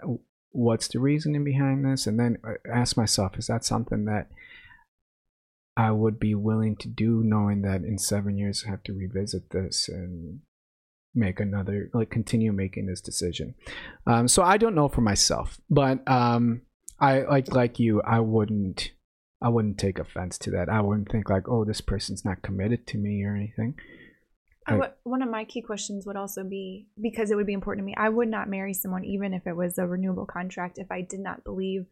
what's 0.53 0.89
the 0.89 0.99
reasoning 0.99 1.45
behind 1.45 1.85
this 1.85 2.07
and 2.07 2.19
then 2.19 2.37
uh, 2.45 2.55
ask 2.73 2.97
myself 2.97 3.39
is 3.39 3.47
that 3.47 3.65
something 3.65 4.05
that 4.07 4.29
I 5.81 5.93
would 5.93 6.19
be 6.19 6.35
willing 6.35 6.77
to 6.77 6.89
do, 6.89 7.23
knowing 7.25 7.63
that 7.63 7.83
in 7.83 7.97
seven 7.97 8.37
years 8.37 8.65
I 8.67 8.71
have 8.71 8.83
to 8.85 8.93
revisit 8.93 9.49
this 9.51 9.89
and 9.89 10.41
make 11.15 11.41
another, 11.41 11.91
like 11.95 12.11
continue 12.11 12.53
making 12.53 12.87
this 12.87 13.01
decision. 13.01 13.55
Um, 14.07 14.29
so 14.29 14.43
I 14.43 14.59
don't 14.59 14.75
know 14.75 14.89
for 14.89 15.01
myself, 15.01 15.59
but 15.71 16.07
um, 16.07 16.63
I 17.01 17.23
like 17.23 17.53
like 17.55 17.79
you, 17.79 18.03
I 18.03 18.21
wouldn't, 18.21 18.91
I 19.41 19.49
wouldn't 19.49 19.79
take 19.79 19.99
offense 19.99 20.37
to 20.39 20.51
that. 20.51 20.69
I 20.69 20.83
wouldn't 20.83 21.11
think 21.11 21.31
like, 21.31 21.49
oh, 21.49 21.65
this 21.65 21.81
person's 21.81 22.27
not 22.27 22.43
committed 22.43 22.87
to 22.89 22.99
me 22.99 23.25
or 23.25 23.35
anything. 23.35 23.75
One 25.05 25.23
of 25.23 25.31
my 25.31 25.45
key 25.45 25.63
questions 25.63 26.07
would 26.07 26.17
also 26.17 26.45
be 26.45 26.87
because 27.01 27.31
it 27.31 27.35
would 27.37 27.47
be 27.47 27.53
important 27.55 27.83
to 27.83 27.87
me. 27.87 27.95
I 27.97 28.09
would 28.09 28.29
not 28.29 28.49
marry 28.49 28.75
someone 28.75 29.05
even 29.05 29.35
if 29.35 29.47
it 29.47 29.57
was 29.57 29.79
a 29.79 29.87
renewable 29.87 30.27
contract 30.27 30.79
if 30.79 30.91
I 30.91 31.01
did 31.01 31.21
not 31.21 31.43
believe 31.45 31.87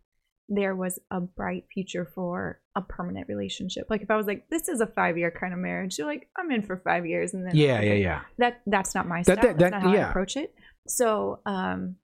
there 0.51 0.75
was 0.75 0.99
a 1.11 1.21
bright 1.21 1.65
future 1.75 2.07
for 2.15 2.61
a 2.75 2.81
permanent 2.81 3.29
relationship. 3.29 3.87
Like 3.91 4.01
if 4.03 4.11
I 4.11 4.17
was 4.17 4.27
like, 4.27 4.49
this 4.51 4.69
is 4.69 4.81
a 4.81 4.87
five 4.87 5.19
year 5.19 5.31
kind 5.31 5.53
of 5.53 5.59
marriage, 5.59 5.99
you're 5.99 6.07
like, 6.07 6.29
I'm 6.39 6.51
in 6.51 6.63
for 6.63 6.77
five 6.79 7.05
years, 7.05 7.35
and 7.35 7.45
then 7.47 7.55
Yeah, 7.55 7.81
yeah, 7.83 7.95
yeah. 7.95 8.21
that 8.39 8.61
that's 8.67 8.95
not 8.95 9.07
my 9.07 9.23
style. 9.23 9.37
that- 9.37 9.43
that's 9.43 9.59
that- 9.59 9.71
not 9.73 9.83
how 9.83 9.93
yeah. 9.93 10.07
I 10.07 10.11
approach 10.11 10.37
it. 10.37 10.55
So 10.87 11.41
um, 11.45 11.97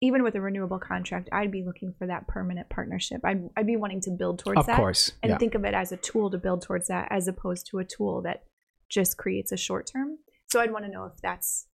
even 0.00 0.22
with 0.24 0.34
a 0.34 0.40
renewable 0.40 0.80
contract, 0.80 1.28
I'd 1.30 1.52
be 1.52 1.62
looking 1.64 1.94
for 1.96 2.06
that 2.08 2.26
permanent 2.26 2.68
partnership. 2.70 3.20
I'd, 3.24 3.48
I'd 3.56 3.66
be 3.66 3.76
wanting 3.76 4.00
to 4.02 4.10
build 4.10 4.40
towards 4.40 4.58
Of 4.60 4.66
that 4.66 4.76
course, 4.76 5.12
and 5.22 5.30
yeah. 5.30 5.38
think 5.38 5.54
of 5.54 5.64
it 5.64 5.74
as 5.74 5.92
a 5.92 5.96
tool 5.96 6.30
to 6.32 6.38
build 6.38 6.62
towards 6.62 6.88
that 6.88 7.08
as 7.10 7.28
opposed 7.28 7.66
to 7.70 7.78
a 7.78 7.84
tool 7.84 8.22
that 8.22 8.44
just 8.94 9.18
creates 9.18 9.52
a 9.52 9.56
short 9.56 9.90
term. 9.92 10.18
So 10.50 10.60
I'd 10.60 10.72
want 10.72 10.84
to 10.84 10.90
know 10.90 11.06
if 11.06 11.20
that's 11.20 11.66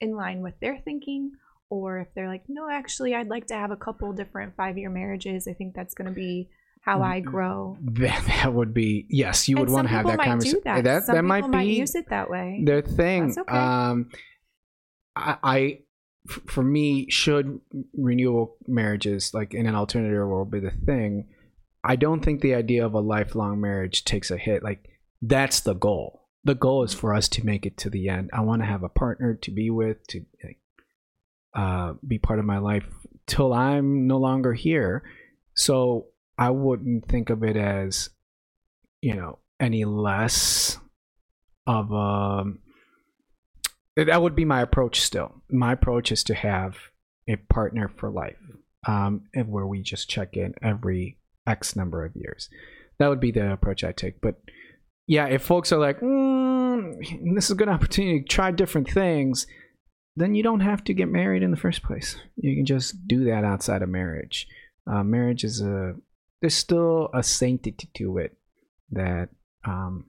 in 0.00 0.16
line 0.16 0.40
with 0.40 0.58
their 0.60 0.78
thinking 0.78 1.32
or 1.68 1.98
if 1.98 2.08
they're 2.14 2.28
like, 2.28 2.44
no, 2.48 2.68
actually, 2.70 3.14
I'd 3.14 3.28
like 3.28 3.46
to 3.48 3.54
have 3.54 3.70
a 3.70 3.76
couple 3.76 4.12
different 4.12 4.56
five 4.56 4.78
year 4.78 4.90
marriages. 4.90 5.46
I 5.46 5.52
think 5.52 5.74
that's 5.74 5.94
going 5.94 6.08
to 6.08 6.14
be 6.14 6.48
how 6.80 7.02
I 7.02 7.20
grow. 7.20 7.76
That, 7.80 8.24
that 8.26 8.52
would 8.52 8.74
be 8.74 9.06
yes. 9.08 9.48
You 9.48 9.58
would 9.58 9.70
want 9.70 9.86
to 9.86 9.94
have 9.94 10.06
that 10.06 10.18
conversation. 10.18 10.60
that. 10.64 10.84
That 10.84 11.06
that 11.06 11.24
might 11.24 11.50
be 11.50 11.74
use 11.74 11.94
it 11.94 12.08
that 12.08 12.28
way. 12.28 12.62
their 12.64 12.82
thing. 12.82 13.28
That's 13.28 13.38
okay. 13.38 13.56
Um, 13.56 14.10
I, 15.14 15.36
I 15.42 15.78
for 16.46 16.62
me, 16.62 17.10
should 17.10 17.60
renewal 17.96 18.56
marriages, 18.66 19.34
like 19.34 19.54
in 19.54 19.66
an 19.66 19.74
alternative 19.74 20.26
world, 20.26 20.50
be 20.50 20.60
the 20.60 20.70
thing, 20.70 21.26
I 21.84 21.96
don't 21.96 22.24
think 22.24 22.40
the 22.40 22.54
idea 22.54 22.86
of 22.86 22.94
a 22.94 23.00
lifelong 23.00 23.60
marriage 23.60 24.04
takes 24.04 24.30
a 24.30 24.36
hit. 24.36 24.62
Like, 24.62 24.88
that's 25.20 25.60
the 25.60 25.74
goal. 25.74 26.21
The 26.44 26.54
goal 26.54 26.82
is 26.82 26.94
for 26.94 27.14
us 27.14 27.28
to 27.30 27.46
make 27.46 27.66
it 27.66 27.76
to 27.78 27.90
the 27.90 28.08
end. 28.08 28.30
I 28.32 28.40
want 28.40 28.62
to 28.62 28.66
have 28.66 28.82
a 28.82 28.88
partner 28.88 29.34
to 29.34 29.50
be 29.50 29.70
with, 29.70 30.04
to 30.08 30.24
uh, 31.54 31.94
be 32.06 32.18
part 32.18 32.38
of 32.38 32.44
my 32.44 32.58
life 32.58 32.84
till 33.26 33.52
I'm 33.52 34.06
no 34.06 34.18
longer 34.18 34.52
here. 34.52 35.04
So 35.54 36.06
I 36.36 36.50
wouldn't 36.50 37.06
think 37.06 37.30
of 37.30 37.44
it 37.44 37.56
as, 37.56 38.10
you 39.00 39.14
know, 39.14 39.38
any 39.60 39.84
less 39.84 40.78
of 41.66 41.92
a. 41.92 42.44
That 43.94 44.22
would 44.22 44.34
be 44.34 44.44
my 44.44 44.62
approach 44.62 45.00
still. 45.00 45.42
My 45.50 45.72
approach 45.74 46.10
is 46.10 46.24
to 46.24 46.34
have 46.34 46.76
a 47.28 47.36
partner 47.36 47.88
for 47.88 48.10
life, 48.10 48.38
um, 48.88 49.26
and 49.34 49.48
where 49.48 49.66
we 49.66 49.82
just 49.82 50.08
check 50.08 50.36
in 50.36 50.54
every 50.62 51.18
X 51.46 51.76
number 51.76 52.04
of 52.04 52.16
years. 52.16 52.48
That 52.98 53.08
would 53.08 53.20
be 53.20 53.30
the 53.30 53.52
approach 53.52 53.84
I 53.84 53.92
take. 53.92 54.20
But 54.20 54.40
yeah, 55.12 55.26
if 55.26 55.42
folks 55.42 55.72
are 55.72 55.78
like, 55.78 56.00
mm, 56.00 57.34
this 57.34 57.44
is 57.44 57.50
a 57.50 57.54
good 57.54 57.68
opportunity 57.68 58.22
to 58.22 58.26
try 58.26 58.50
different 58.50 58.88
things, 58.88 59.46
then 60.16 60.34
you 60.34 60.42
don't 60.42 60.60
have 60.60 60.82
to 60.84 60.94
get 60.94 61.06
married 61.06 61.42
in 61.42 61.50
the 61.50 61.56
first 61.58 61.82
place. 61.82 62.16
You 62.36 62.56
can 62.56 62.64
just 62.64 63.06
do 63.06 63.26
that 63.26 63.44
outside 63.44 63.82
of 63.82 63.90
marriage. 63.90 64.48
Uh, 64.90 65.04
marriage 65.04 65.44
is 65.44 65.60
a 65.60 65.96
there's 66.40 66.54
still 66.54 67.10
a 67.12 67.22
sanctity 67.22 67.90
to 67.92 68.16
it 68.16 68.38
that 68.90 69.28
um, 69.66 70.06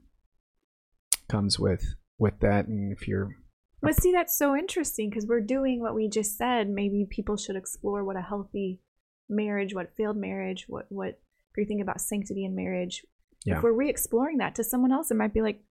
comes 1.27 1.59
with 1.59 1.83
with 2.17 2.39
that, 2.39 2.67
and 2.67 2.93
if 2.93 3.05
you're 3.05 3.35
But 3.81 4.01
see, 4.01 4.13
that's 4.13 4.37
so 4.37 4.55
interesting 4.55 5.09
because 5.09 5.27
we're 5.27 5.41
doing 5.41 5.81
what 5.81 5.95
we 5.95 6.07
just 6.07 6.37
said. 6.37 6.69
Maybe 6.69 7.05
people 7.09 7.35
should 7.35 7.57
explore 7.57 8.05
what 8.05 8.15
a 8.15 8.21
healthy 8.21 8.79
marriage, 9.27 9.75
what 9.75 9.97
failed 9.97 10.15
marriage, 10.15 10.63
what 10.69 10.85
what 10.87 11.09
if 11.09 11.57
you're 11.57 11.65
thinking 11.65 11.81
about 11.81 11.99
sanctity 11.99 12.45
in 12.45 12.55
marriage. 12.55 13.03
Yeah. 13.45 13.57
If 13.57 13.63
we're 13.63 13.73
re-exploring 13.73 14.37
that 14.37 14.55
to 14.55 14.63
someone 14.63 14.91
else, 14.91 15.11
it 15.11 15.15
might 15.15 15.33
be 15.33 15.41
like, 15.41 15.61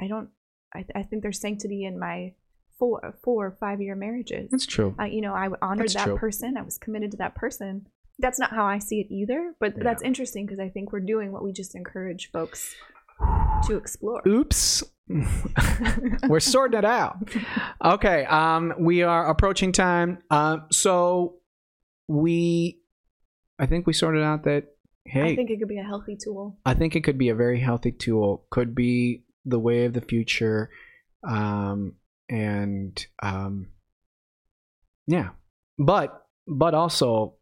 I 0.00 0.08
don't. 0.08 0.30
I, 0.74 0.84
I 0.94 1.02
think 1.02 1.22
there's 1.22 1.40
sanctity 1.40 1.84
in 1.84 1.98
my 1.98 2.32
four 2.78 3.14
four 3.22 3.46
or 3.46 3.56
five 3.60 3.80
year 3.80 3.94
marriages. 3.94 4.50
that's 4.50 4.66
true. 4.66 4.94
Uh, 4.98 5.04
you 5.04 5.20
know, 5.20 5.34
I 5.34 5.48
honored 5.60 5.84
That's 5.88 5.94
that 5.94 6.04
true. 6.06 6.16
person. 6.18 6.56
I 6.56 6.62
was 6.62 6.78
committed 6.78 7.10
to 7.12 7.16
that 7.18 7.34
person. 7.34 7.86
That's 8.18 8.38
not 8.38 8.50
how 8.50 8.64
I 8.64 8.78
see 8.78 9.00
it 9.00 9.06
either. 9.12 9.54
But 9.60 9.76
Yeah. 9.76 9.84
that's 9.84 10.02
interesting 10.02 10.46
because 10.46 10.58
I 10.60 10.68
think 10.70 10.92
we're 10.92 11.00
doing 11.00 11.30
what 11.32 11.44
we 11.44 11.52
just 11.52 11.74
encourage 11.74 12.30
folks 12.32 12.74
to 13.66 13.76
explore. 13.76 14.22
Oops. 14.26 14.82
We're 16.28 16.40
sorting 16.40 16.78
it 16.78 16.84
out. 16.84 17.16
Okay. 17.84 18.24
Um, 18.24 18.72
we 18.78 19.02
are 19.02 19.28
approaching 19.28 19.72
time. 19.72 20.18
Um, 20.30 20.66
so 20.70 21.36
we, 22.08 22.80
I 23.58 23.66
think 23.66 23.86
we 23.86 23.92
sorted 23.92 24.22
out 24.22 24.44
that. 24.44 24.71
Hey, 25.04 25.32
I 25.32 25.36
think 25.36 25.50
it 25.50 25.58
could 25.58 25.68
be 25.68 25.78
a 25.78 25.84
healthy 25.84 26.16
tool. 26.16 26.58
I 26.64 26.74
think 26.74 26.94
it 26.94 27.02
could 27.02 27.18
be 27.18 27.28
a 27.28 27.34
very 27.34 27.60
healthy 27.60 27.92
tool. 27.92 28.46
Could 28.50 28.74
be 28.74 29.24
the 29.44 29.58
way 29.58 29.84
of 29.84 29.92
the 29.92 30.00
future, 30.00 30.70
um, 31.28 31.96
and 32.28 33.04
um, 33.22 33.68
yeah, 35.06 35.30
but 35.78 36.26
but 36.46 36.74
also 36.74 37.34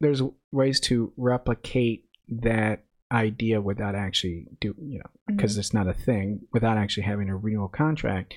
there's 0.00 0.22
ways 0.52 0.80
to 0.80 1.12
replicate 1.16 2.04
that 2.28 2.84
idea 3.12 3.60
without 3.60 3.94
actually 3.94 4.46
do 4.60 4.74
you 4.82 4.98
know 4.98 5.10
because 5.28 5.56
it's 5.56 5.72
not 5.72 5.86
a 5.86 5.94
thing 5.94 6.40
without 6.52 6.76
actually 6.76 7.04
having 7.04 7.28
a 7.28 7.36
renewal 7.36 7.68
contract. 7.68 8.34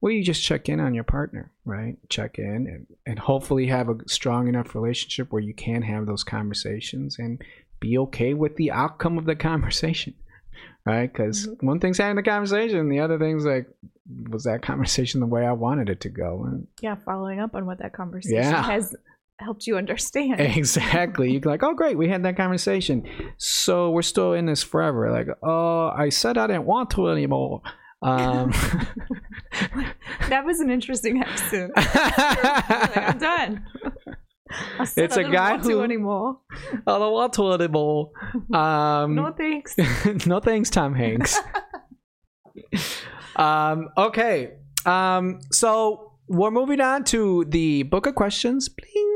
Well, 0.00 0.12
you 0.12 0.22
just 0.22 0.44
check 0.44 0.68
in 0.68 0.78
on 0.78 0.94
your 0.94 1.02
partner, 1.02 1.50
right? 1.64 1.96
Check 2.08 2.38
in 2.38 2.68
and, 2.68 2.86
and 3.04 3.18
hopefully 3.18 3.66
have 3.66 3.88
a 3.88 3.96
strong 4.06 4.46
enough 4.46 4.76
relationship 4.76 5.32
where 5.32 5.42
you 5.42 5.52
can 5.52 5.82
have 5.82 6.06
those 6.06 6.22
conversations 6.22 7.18
and 7.18 7.42
be 7.80 7.98
okay 7.98 8.34
with 8.34 8.56
the 8.56 8.70
outcome 8.72 9.18
of 9.18 9.24
the 9.24 9.36
conversation, 9.50 10.14
right? 10.86 11.12
Because 11.12 11.46
Mhm. 11.46 11.62
one 11.62 11.80
thing's 11.80 11.98
having 11.98 12.16
the 12.16 12.22
conversation, 12.22 12.88
the 12.88 13.00
other 13.00 13.18
thing's 13.18 13.44
like, 13.44 13.66
was 14.30 14.44
that 14.44 14.62
conversation 14.62 15.20
the 15.20 15.26
way 15.26 15.44
I 15.46 15.52
wanted 15.52 15.88
it 15.90 16.00
to 16.00 16.08
go? 16.08 16.44
And 16.46 16.66
Yeah, 16.80 16.94
following 17.04 17.40
up 17.40 17.54
on 17.54 17.66
what 17.66 17.78
that 17.78 17.92
conversation 17.92 18.36
Yeah. 18.36 18.62
has 18.62 18.94
helped 19.40 19.66
you 19.66 19.76
understand. 19.76 20.40
exactly, 20.56 21.30
you're 21.32 21.42
like, 21.42 21.62
oh 21.62 21.74
great, 21.74 21.96
we 21.98 22.08
had 22.08 22.22
that 22.24 22.36
conversation. 22.36 23.06
So 23.36 23.90
we're 23.90 24.02
still 24.02 24.32
in 24.32 24.46
this 24.46 24.62
forever. 24.62 25.10
Like, 25.10 25.28
oh, 25.42 25.88
I 25.94 26.08
said 26.08 26.36
I 26.38 26.46
didn't 26.48 26.64
want 26.64 26.90
to 26.92 27.08
anymore. 27.08 27.62
Um, 28.00 28.50
that 30.28 30.44
was 30.44 30.60
an 30.60 30.70
interesting 30.70 31.20
episode. 31.22 31.70
I'm 31.76 33.18
done. 33.18 33.66
It's 34.96 35.16
I 35.16 35.20
a 35.20 35.22
don't 35.24 35.32
guy 35.32 35.50
want 35.52 35.62
to 35.64 35.68
who- 35.70 35.82
anymore. 35.82 36.38
I 36.86 36.98
don't 36.98 37.12
want 37.12 37.32
to 37.34 37.52
anymore. 37.52 38.10
Um, 38.54 39.14
No 39.14 39.32
thanks. 39.32 39.76
no 40.26 40.40
thanks, 40.40 40.70
Tom 40.70 40.94
Hanks. 40.94 41.38
um, 43.36 43.88
okay. 43.96 44.52
Um, 44.86 45.40
so 45.52 46.12
we're 46.28 46.50
moving 46.50 46.80
on 46.80 47.04
to 47.04 47.44
the 47.48 47.82
book 47.84 48.06
of 48.06 48.14
questions. 48.14 48.68
Bling. 48.68 49.14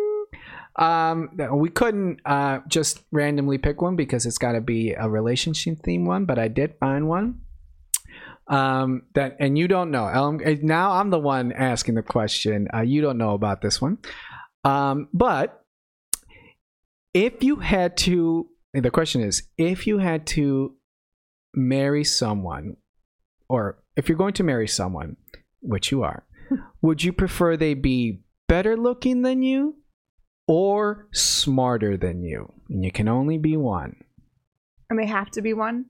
Um, 0.76 1.30
we 1.52 1.68
couldn't 1.68 2.20
uh, 2.24 2.60
just 2.68 3.02
randomly 3.10 3.58
pick 3.58 3.82
one 3.82 3.94
because 3.96 4.24
it's 4.24 4.38
got 4.38 4.52
to 4.52 4.60
be 4.60 4.92
a 4.92 5.08
relationship 5.08 5.78
theme 5.84 6.06
one, 6.06 6.24
but 6.24 6.38
I 6.38 6.48
did 6.48 6.74
find 6.80 7.08
one. 7.08 7.40
Um, 8.48 9.02
that 9.14 9.36
and 9.38 9.56
you 9.56 9.68
don't 9.68 9.90
know. 9.90 10.04
Um, 10.06 10.40
now 10.62 10.92
I'm 10.92 11.10
the 11.10 11.18
one 11.18 11.52
asking 11.52 11.94
the 11.94 12.02
question. 12.02 12.68
Uh, 12.74 12.80
you 12.80 13.00
don't 13.00 13.16
know 13.18 13.34
about 13.34 13.60
this 13.62 13.80
one. 13.80 13.98
Um, 14.64 15.08
but 15.12 15.64
if 17.14 17.42
you 17.42 17.56
had 17.56 17.96
to, 17.98 18.48
the 18.72 18.90
question 18.90 19.22
is, 19.22 19.42
if 19.58 19.86
you 19.86 19.98
had 19.98 20.26
to 20.28 20.74
marry 21.54 22.04
someone, 22.04 22.76
or 23.48 23.82
if 23.96 24.08
you're 24.08 24.18
going 24.18 24.34
to 24.34 24.42
marry 24.42 24.68
someone, 24.68 25.16
which 25.60 25.90
you 25.90 26.02
are, 26.02 26.24
would 26.82 27.02
you 27.02 27.12
prefer 27.12 27.56
they 27.56 27.74
be 27.74 28.22
better 28.48 28.76
looking 28.76 29.22
than 29.22 29.42
you 29.42 29.76
or 30.46 31.08
smarter 31.12 31.96
than 31.96 32.22
you? 32.22 32.52
And 32.68 32.84
you 32.84 32.92
can 32.92 33.08
only 33.08 33.38
be 33.38 33.56
one. 33.56 33.96
And 34.88 34.98
they 34.98 35.06
have 35.06 35.30
to 35.32 35.42
be 35.42 35.54
one. 35.54 35.86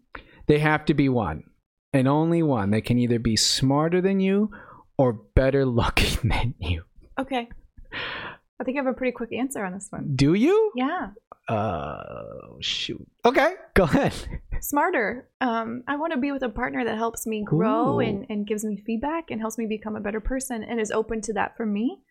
They 0.46 0.58
have 0.58 0.84
to 0.86 0.94
be 0.94 1.08
one, 1.08 1.44
and 1.92 2.08
only 2.08 2.42
one. 2.42 2.70
They 2.70 2.80
can 2.80 2.98
either 2.98 3.18
be 3.18 3.36
smarter 3.36 4.00
than 4.00 4.20
you 4.20 4.50
or 4.98 5.12
better 5.12 5.64
looking 5.64 6.28
than 6.28 6.54
you. 6.58 6.82
Okay. 7.18 7.48
I 8.62 8.64
think 8.64 8.76
I 8.78 8.80
have 8.82 8.86
a 8.86 8.96
pretty 8.96 9.12
quick 9.12 9.32
answer 9.32 9.64
on 9.64 9.72
this 9.72 9.88
one. 9.90 10.12
Do 10.14 10.34
you? 10.34 10.70
Yeah. 10.76 11.08
Uh, 11.48 12.22
shoot. 12.60 13.04
Okay, 13.24 13.54
go 13.74 13.84
ahead. 13.84 14.14
Smarter. 14.60 15.28
Um, 15.40 15.82
I 15.88 15.96
want 15.96 16.12
to 16.12 16.18
be 16.18 16.30
with 16.30 16.42
a 16.44 16.48
partner 16.48 16.84
that 16.84 16.96
helps 16.96 17.26
me 17.26 17.42
grow 17.44 17.96
Ooh. 17.96 18.00
and, 18.00 18.24
and 18.30 18.46
gives 18.46 18.64
me 18.64 18.80
feedback 18.86 19.30
and 19.30 19.40
helps 19.40 19.58
me 19.58 19.66
become 19.66 19.96
a 19.96 20.00
better 20.00 20.20
person 20.20 20.62
and 20.62 20.80
is 20.80 20.92
open 20.92 21.20
to 21.22 21.32
that 21.32 21.56
for 21.56 21.66
me. 21.66 22.02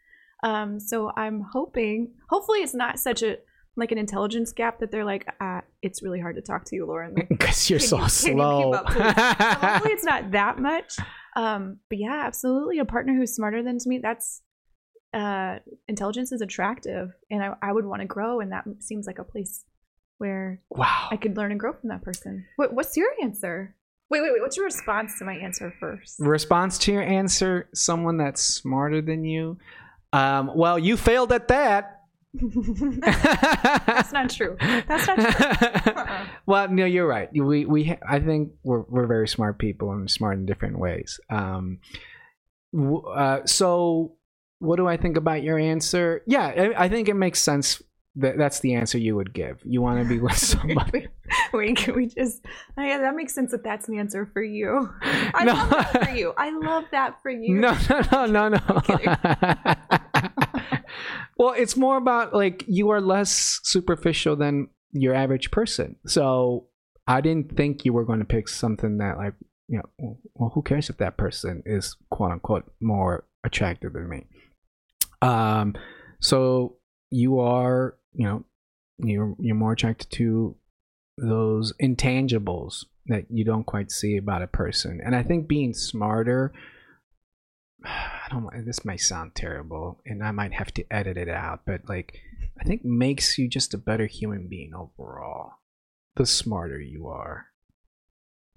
Um, 0.44 0.80
so 0.80 1.12
I'm 1.16 1.46
hoping, 1.54 2.14
hopefully, 2.30 2.60
it's 2.60 2.74
not 2.74 3.00
such 3.00 3.24
a 3.24 3.38
like 3.78 3.94
an 3.94 3.98
intelligence 3.98 4.52
gap 4.52 4.80
that 4.80 4.92
they're 4.92 5.06
like, 5.06 5.26
uh, 5.40 5.62
it's 5.82 6.04
really 6.04 6.20
hard 6.20 6.36
to 6.36 6.42
talk 6.42 6.66
to 6.66 6.76
you, 6.76 6.86
Lauren. 6.86 7.14
Like, 7.16 7.30
Because 7.30 7.70
you're 7.70 7.80
so 7.80 7.96
you- 7.98 8.04
you 8.04 8.10
slow. 8.10 8.74
up, 8.74 8.92
so 8.92 9.02
hopefully 9.02 9.94
it's 9.94 10.04
not 10.04 10.32
that 10.32 10.60
much 10.72 10.98
um 11.38 11.78
but 11.88 11.98
yeah 11.98 12.24
absolutely 12.26 12.78
a 12.80 12.84
partner 12.84 13.14
who's 13.16 13.34
smarter 13.34 13.64
than 13.64 13.78
me 13.86 13.98
that's 14.04 14.42
uh 15.14 15.60
intelligence 15.88 16.32
is 16.32 16.42
attractive 16.42 17.10
and 17.30 17.44
i, 17.44 17.54
I 17.62 17.72
would 17.72 17.86
want 17.86 18.02
to 18.02 18.08
grow 18.08 18.40
and 18.40 18.52
that 18.52 18.64
seems 18.80 19.06
like 19.08 19.20
a 19.20 19.24
place 19.24 19.66
where 20.18 20.62
wow. 20.70 21.08
i 21.12 21.18
could 21.18 21.36
learn 21.36 21.52
and 21.52 21.60
grow 21.60 21.74
from 21.74 21.90
that 21.90 22.02
person. 22.04 22.46
What, 22.56 22.74
what's 22.74 22.96
your 22.96 23.10
answer? 23.22 23.76
Wait 24.10 24.22
wait 24.22 24.32
wait 24.34 24.42
what's 24.42 24.56
your 24.58 24.66
response 24.66 25.18
to 25.20 25.26
my 25.26 25.36
answer 25.36 25.74
first? 25.80 26.18
Response 26.20 26.78
to 26.80 26.92
your 26.92 27.02
answer? 27.02 27.70
Someone 27.74 28.18
that's 28.18 28.42
smarter 28.42 29.02
than 29.02 29.24
you? 29.26 29.58
Um, 30.14 30.52
well 30.56 30.78
you 30.78 30.98
failed 30.98 31.32
at 31.32 31.48
that. 31.48 31.98
That's 32.34 34.14
not 34.14 34.30
true. 34.30 34.56
That's 34.60 35.06
not 35.06 35.18
true. 35.18 35.94
Uh-uh. 35.94 36.26
well 36.46 36.70
no 36.70 36.86
you're 36.86 37.08
right. 37.08 37.30
We 37.34 37.66
we 37.66 37.84
ha- 37.86 38.00
i 38.08 38.20
think 38.20 38.52
we're, 38.64 38.84
we're 38.88 39.08
very 39.08 39.28
smart 39.28 39.60
people 39.60 39.92
and 39.92 40.10
smart 40.10 40.38
in 40.38 40.46
different 40.46 40.80
ways. 40.80 41.20
Um, 41.30 41.80
w- 42.74 43.06
uh, 43.06 43.46
so 43.46 44.14
what 44.62 44.78
do 44.78 44.88
i 44.88 44.96
think 44.96 45.18
about 45.18 45.44
your 45.44 45.58
answer 45.60 46.22
yeah 46.28 46.48
i, 46.78 46.86
I 46.86 46.90
think 46.90 47.10
it 47.10 47.16
makes 47.16 47.40
sense 47.42 47.82
that 48.16 48.38
that's 48.38 48.60
the 48.60 48.74
answer 48.74 48.98
you 48.98 49.16
would 49.16 49.34
give 49.34 49.60
you 49.66 49.82
want 49.82 50.02
to 50.02 50.08
be 50.08 50.20
with 50.20 50.38
somebody 50.38 51.08
wait, 51.54 51.78
can 51.78 51.96
we 51.96 52.08
just 52.08 52.46
oh, 52.78 52.82
yeah 52.82 52.98
that 53.00 53.16
makes 53.16 53.34
sense 53.34 53.52
that 53.52 53.64
that's 53.64 53.88
the 53.88 53.98
answer 53.98 54.26
for 54.34 54.44
you 54.44 54.90
i 55.02 55.44
No. 55.46 55.54
love 55.54 55.70
that 55.70 56.06
for 56.06 56.12
you 56.12 56.34
i 56.38 56.50
love 56.52 56.86
that 56.92 57.22
for 57.22 57.32
you 57.32 57.56
No, 57.56 57.78
no, 57.90 58.26
no, 58.26 58.50
no, 58.50 58.50
no. 58.50 59.76
well, 61.38 61.54
it's 61.58 61.76
more 61.78 61.98
about 61.98 62.34
like 62.34 62.64
you 62.68 62.90
are 62.90 63.02
less 63.02 63.60
superficial 63.64 64.36
than 64.36 64.68
your 64.92 65.14
average 65.16 65.52
person. 65.52 65.96
So 66.06 66.68
I 67.08 67.22
didn't 67.22 67.56
think 67.58 67.86
you 67.86 67.94
were 67.94 68.06
going 68.06 68.20
to 68.20 68.26
pick 68.26 68.48
something 68.48 68.98
that 68.98 69.18
like 69.18 69.34
you 69.68 69.82
know. 69.98 70.18
Well, 70.36 70.52
who 70.54 70.62
cares 70.62 70.90
if 70.90 70.98
that 70.98 71.18
person 71.18 71.64
is 71.66 71.96
quote 72.10 72.32
unquote 72.32 72.72
more 72.82 73.26
attractive 73.44 73.94
than 73.94 74.10
me? 74.10 74.26
Um, 75.22 75.76
so 76.20 76.78
you 77.10 77.40
are, 77.40 77.96
you 78.14 78.26
know, 78.28 78.44
you're 79.00 79.36
you're 79.40 79.56
more 79.56 79.74
attracted 79.74 80.10
to 80.12 80.56
those 81.18 81.74
intangibles 81.82 82.86
that 83.08 83.26
you 83.30 83.44
don't 83.44 83.66
quite 83.66 83.92
see 83.92 84.18
about 84.18 84.42
a 84.42 84.48
person, 84.48 85.02
and 85.04 85.16
I 85.16 85.24
think 85.24 85.48
being 85.48 85.74
smarter. 85.74 86.54
I 87.84 88.28
don't. 88.30 88.66
This 88.66 88.86
might 88.86 89.02
sound 89.02 89.36
terrible, 89.36 90.00
and 90.06 90.24
I 90.24 90.32
might 90.32 90.54
have 90.54 90.74
to 90.76 90.86
edit 90.94 91.18
it 91.18 91.30
out, 91.30 91.62
but 91.66 91.82
like, 91.90 92.20
I 92.60 92.64
think 92.64 92.86
makes 92.86 93.38
you 93.38 93.48
just 93.48 93.74
a 93.74 93.78
better 93.78 94.06
human 94.06 94.48
being 94.48 94.74
overall. 94.74 95.54
The 96.16 96.26
smarter 96.26 96.80
you 96.80 97.08
are, 97.08 97.46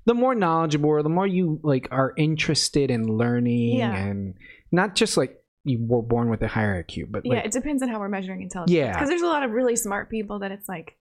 the 0.04 0.14
more 0.14 0.34
knowledgeable, 0.34 1.02
the 1.02 1.08
more 1.08 1.26
you 1.26 1.60
like 1.62 1.88
are 1.90 2.12
interested 2.16 2.90
in 2.90 3.06
learning, 3.16 3.78
Yeah. 3.78 3.94
and 3.96 4.34
not 4.70 4.94
just 4.94 5.16
like 5.16 5.42
you 5.64 5.78
were 5.80 6.02
born 6.02 6.28
with 6.28 6.42
a 6.42 6.48
higher 6.48 6.82
IQ, 6.82 7.10
but 7.10 7.24
yeah, 7.24 7.38
it 7.38 7.52
depends 7.52 7.82
on 7.82 7.88
how 7.88 7.98
we're 7.98 8.08
measuring 8.08 8.42
intelligence. 8.42 8.76
Yeah. 8.76 8.92
Because 8.92 9.08
there's 9.08 9.22
a 9.22 9.26
lot 9.26 9.42
of 9.42 9.50
really 9.50 9.76
smart 9.76 10.10
people 10.10 10.40
that 10.40 10.52
it's 10.52 10.68
like, 10.68 10.96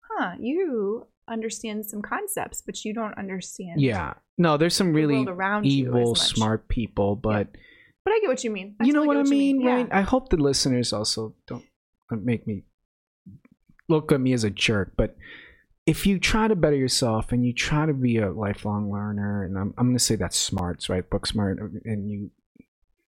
huh, 0.00 0.32
you 0.40 1.06
understand 1.28 1.84
some 1.84 2.00
concepts, 2.00 2.62
but 2.64 2.84
you 2.84 2.94
don't 2.94 3.16
understand 3.18 3.80
yeah, 3.80 4.14
no, 4.38 4.56
there's 4.56 4.74
some 4.74 4.94
really 4.94 5.24
around 5.26 5.66
evil, 5.66 6.14
smart 6.14 6.68
people, 6.68 7.16
but 7.16 7.48
But 8.04 8.12
I 8.12 8.20
get 8.20 8.28
what 8.28 8.42
you 8.44 8.50
mean. 8.50 8.76
you 8.82 8.94
know 8.94 9.04
what 9.04 9.18
I 9.18 9.20
you 9.24 9.26
mean, 9.30 9.60
Yeah. 9.60 9.74
right? 9.74 9.88
I 9.92 10.00
hope 10.00 10.30
the 10.30 10.38
listeners 10.38 10.92
also 10.94 11.34
don't 11.46 11.64
uh, 12.10 12.16
make 12.16 12.46
me 12.46 12.62
look 13.88 14.10
at 14.12 14.20
me 14.20 14.32
as 14.32 14.44
a 14.44 14.50
jerk, 14.50 14.92
but 14.96 15.16
if 15.86 16.06
you 16.06 16.18
try 16.18 16.48
to 16.48 16.54
better 16.56 16.76
yourself 16.76 17.32
and 17.32 17.44
you 17.44 17.52
try 17.52 17.86
to 17.86 17.94
be 17.94 18.18
a 18.18 18.30
lifelong 18.30 18.90
learner, 18.92 19.44
and 19.44 19.56
I'm, 19.58 19.74
I'm 19.78 19.86
going 19.86 19.96
to 19.96 20.02
say 20.04 20.16
that's 20.16 20.36
smarts, 20.38 20.88
right? 20.88 21.08
Book 21.08 21.26
smart, 21.26 21.58
and 21.84 22.10
you 22.10 22.30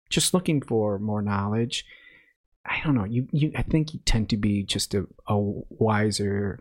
just 0.08 0.32
looking 0.34 0.60
for 0.62 0.98
more 0.98 1.22
knowledge. 1.22 1.84
I 2.64 2.80
don't 2.84 2.94
know. 2.94 3.04
You, 3.04 3.26
you, 3.32 3.52
I 3.56 3.62
think 3.62 3.94
you 3.94 4.00
tend 4.04 4.28
to 4.30 4.36
be 4.36 4.62
just 4.62 4.94
a, 4.94 5.06
a 5.26 5.38
wiser, 5.38 6.60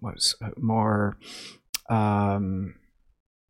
what's- 0.00 0.34
more 0.56 1.18
um, 1.88 2.74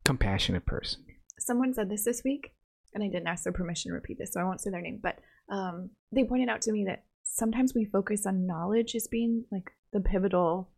compassionate 0.05 0.65
person. 0.65 1.03
Someone 1.39 1.73
said 1.73 1.89
this 1.89 2.03
this 2.03 2.21
week, 2.23 2.53
and 2.93 3.03
I 3.03 3.07
didn't 3.07 3.27
ask 3.27 3.43
their 3.43 3.53
permission 3.53 3.91
to 3.91 3.95
repeat 3.95 4.17
this, 4.19 4.33
so 4.33 4.41
I 4.41 4.43
won't 4.43 4.61
say 4.61 4.69
their 4.69 4.81
name. 4.81 4.99
But 5.01 5.19
um, 5.51 5.91
they 6.11 6.23
pointed 6.23 6.49
out 6.49 6.61
to 6.63 6.71
me 6.71 6.85
that 6.85 7.03
sometimes 7.23 7.73
we 7.73 7.85
focus 7.85 8.25
on 8.25 8.47
knowledge 8.47 8.95
as 8.95 9.07
being 9.07 9.45
like 9.51 9.71
the 9.93 9.99
pivotal 9.99 10.71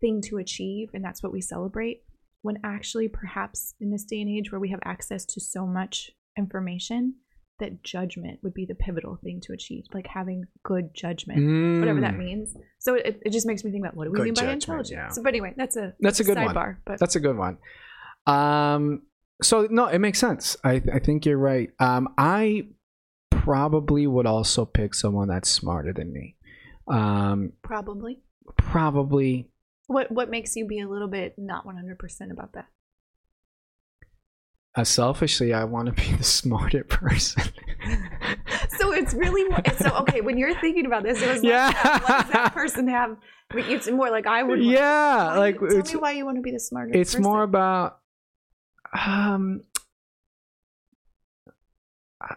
thing 0.00 0.20
to 0.22 0.38
achieve, 0.38 0.88
and 0.94 1.04
that's 1.04 1.22
what 1.22 1.32
we 1.32 1.40
celebrate. 1.40 2.02
When 2.42 2.58
actually, 2.64 3.08
perhaps 3.08 3.74
in 3.80 3.90
this 3.90 4.04
day 4.04 4.20
and 4.20 4.30
age 4.30 4.52
where 4.52 4.60
we 4.60 4.70
have 4.70 4.80
access 4.84 5.24
to 5.26 5.40
so 5.40 5.66
much 5.66 6.10
information, 6.38 7.14
that 7.58 7.82
judgment 7.82 8.38
would 8.42 8.52
be 8.52 8.66
the 8.66 8.74
pivotal 8.74 9.18
thing 9.24 9.40
to 9.42 9.52
achieve, 9.52 9.84
like 9.94 10.06
having 10.06 10.44
good 10.62 10.92
judgment. 10.94 11.80
whatever 11.80 12.00
that 12.00 12.14
Mm. 12.14 12.18
means. 12.18 12.54
So 12.78 12.94
it, 12.94 13.20
it 13.24 13.32
just 13.32 13.46
makes 13.46 13.64
me 13.64 13.70
think 13.70 13.82
about 13.84 13.96
what 13.96 14.04
do 14.04 14.10
we 14.10 14.16
Good 14.18 14.24
mean 14.24 14.34
by 14.34 14.40
judgment, 14.42 14.62
intelligence? 14.64 14.90
yeah. 14.90 15.08
So, 15.08 15.22
but 15.22 15.28
anyway, 15.30 15.54
that's 15.56 15.76
a 15.76 15.94
That's 16.00 16.20
a 16.20 16.24
good 16.24 16.36
one. 16.36 16.76
But 16.84 16.98
That's 17.00 17.16
a 17.16 17.20
good 17.20 17.36
one. 17.36 17.58
Um, 18.26 19.02
so 19.42 19.66
no, 19.70 19.86
it 19.86 19.98
makes 20.00 20.18
sense. 20.18 20.56
I 20.64 20.82
I 20.92 20.98
think 20.98 21.24
you're 21.26 21.38
right. 21.38 21.70
Um, 21.78 22.08
I 22.18 22.68
probably 23.30 24.06
would 24.06 24.26
also 24.26 24.64
pick 24.64 24.94
someone 24.94 25.28
that's 25.28 25.48
smarter 25.48 25.92
than 25.92 26.12
me. 26.12 26.36
Um, 26.88 27.52
probably. 27.62 28.22
probably. 28.56 29.50
What 29.86 30.10
what 30.10 30.30
makes 30.30 30.56
you 30.56 30.66
be 30.66 30.80
a 30.80 30.88
little 30.88 31.08
bit 31.08 31.34
not 31.38 31.64
one 31.64 31.76
hundred 31.76 31.98
percent 31.98 32.32
about 32.32 32.52
that? 32.54 32.66
Uh, 34.76 34.84
selfishly, 34.84 35.54
I 35.54 35.64
want 35.64 35.86
to 35.86 35.92
be 35.92 36.12
the 36.16 36.22
smarter 36.40 36.84
person. 36.84 37.42
So 38.78 38.92
it's 38.92 39.14
really 39.14 39.44
so 39.78 39.90
okay. 40.00 40.20
When 40.20 40.36
you're 40.36 40.54
thinking 40.60 40.84
about 40.86 41.02
this, 41.02 41.22
it 41.22 41.28
was 41.28 41.42
like, 41.42 41.50
Yeah. 41.50 41.70
yeah, 41.70 41.98
what 42.00 42.22
does 42.24 42.32
that 42.32 42.52
person 42.54 42.88
have? 42.88 43.16
It's 43.54 43.88
more 43.88 44.10
like 44.10 44.26
I 44.26 44.42
would. 44.42 44.62
yeah, 44.62 45.28
Why- 45.28 45.36
like 45.38 45.58
tell 45.60 45.68
me 45.82 45.96
why 45.96 46.10
you 46.12 46.24
want 46.26 46.36
to 46.36 46.42
be 46.42 46.50
the 46.50 46.60
smarter. 46.60 46.90
it's 46.92 47.14
person. 47.14 47.22
more 47.22 47.42
about 47.42 48.00
um 48.92 49.62
I- 52.20 52.34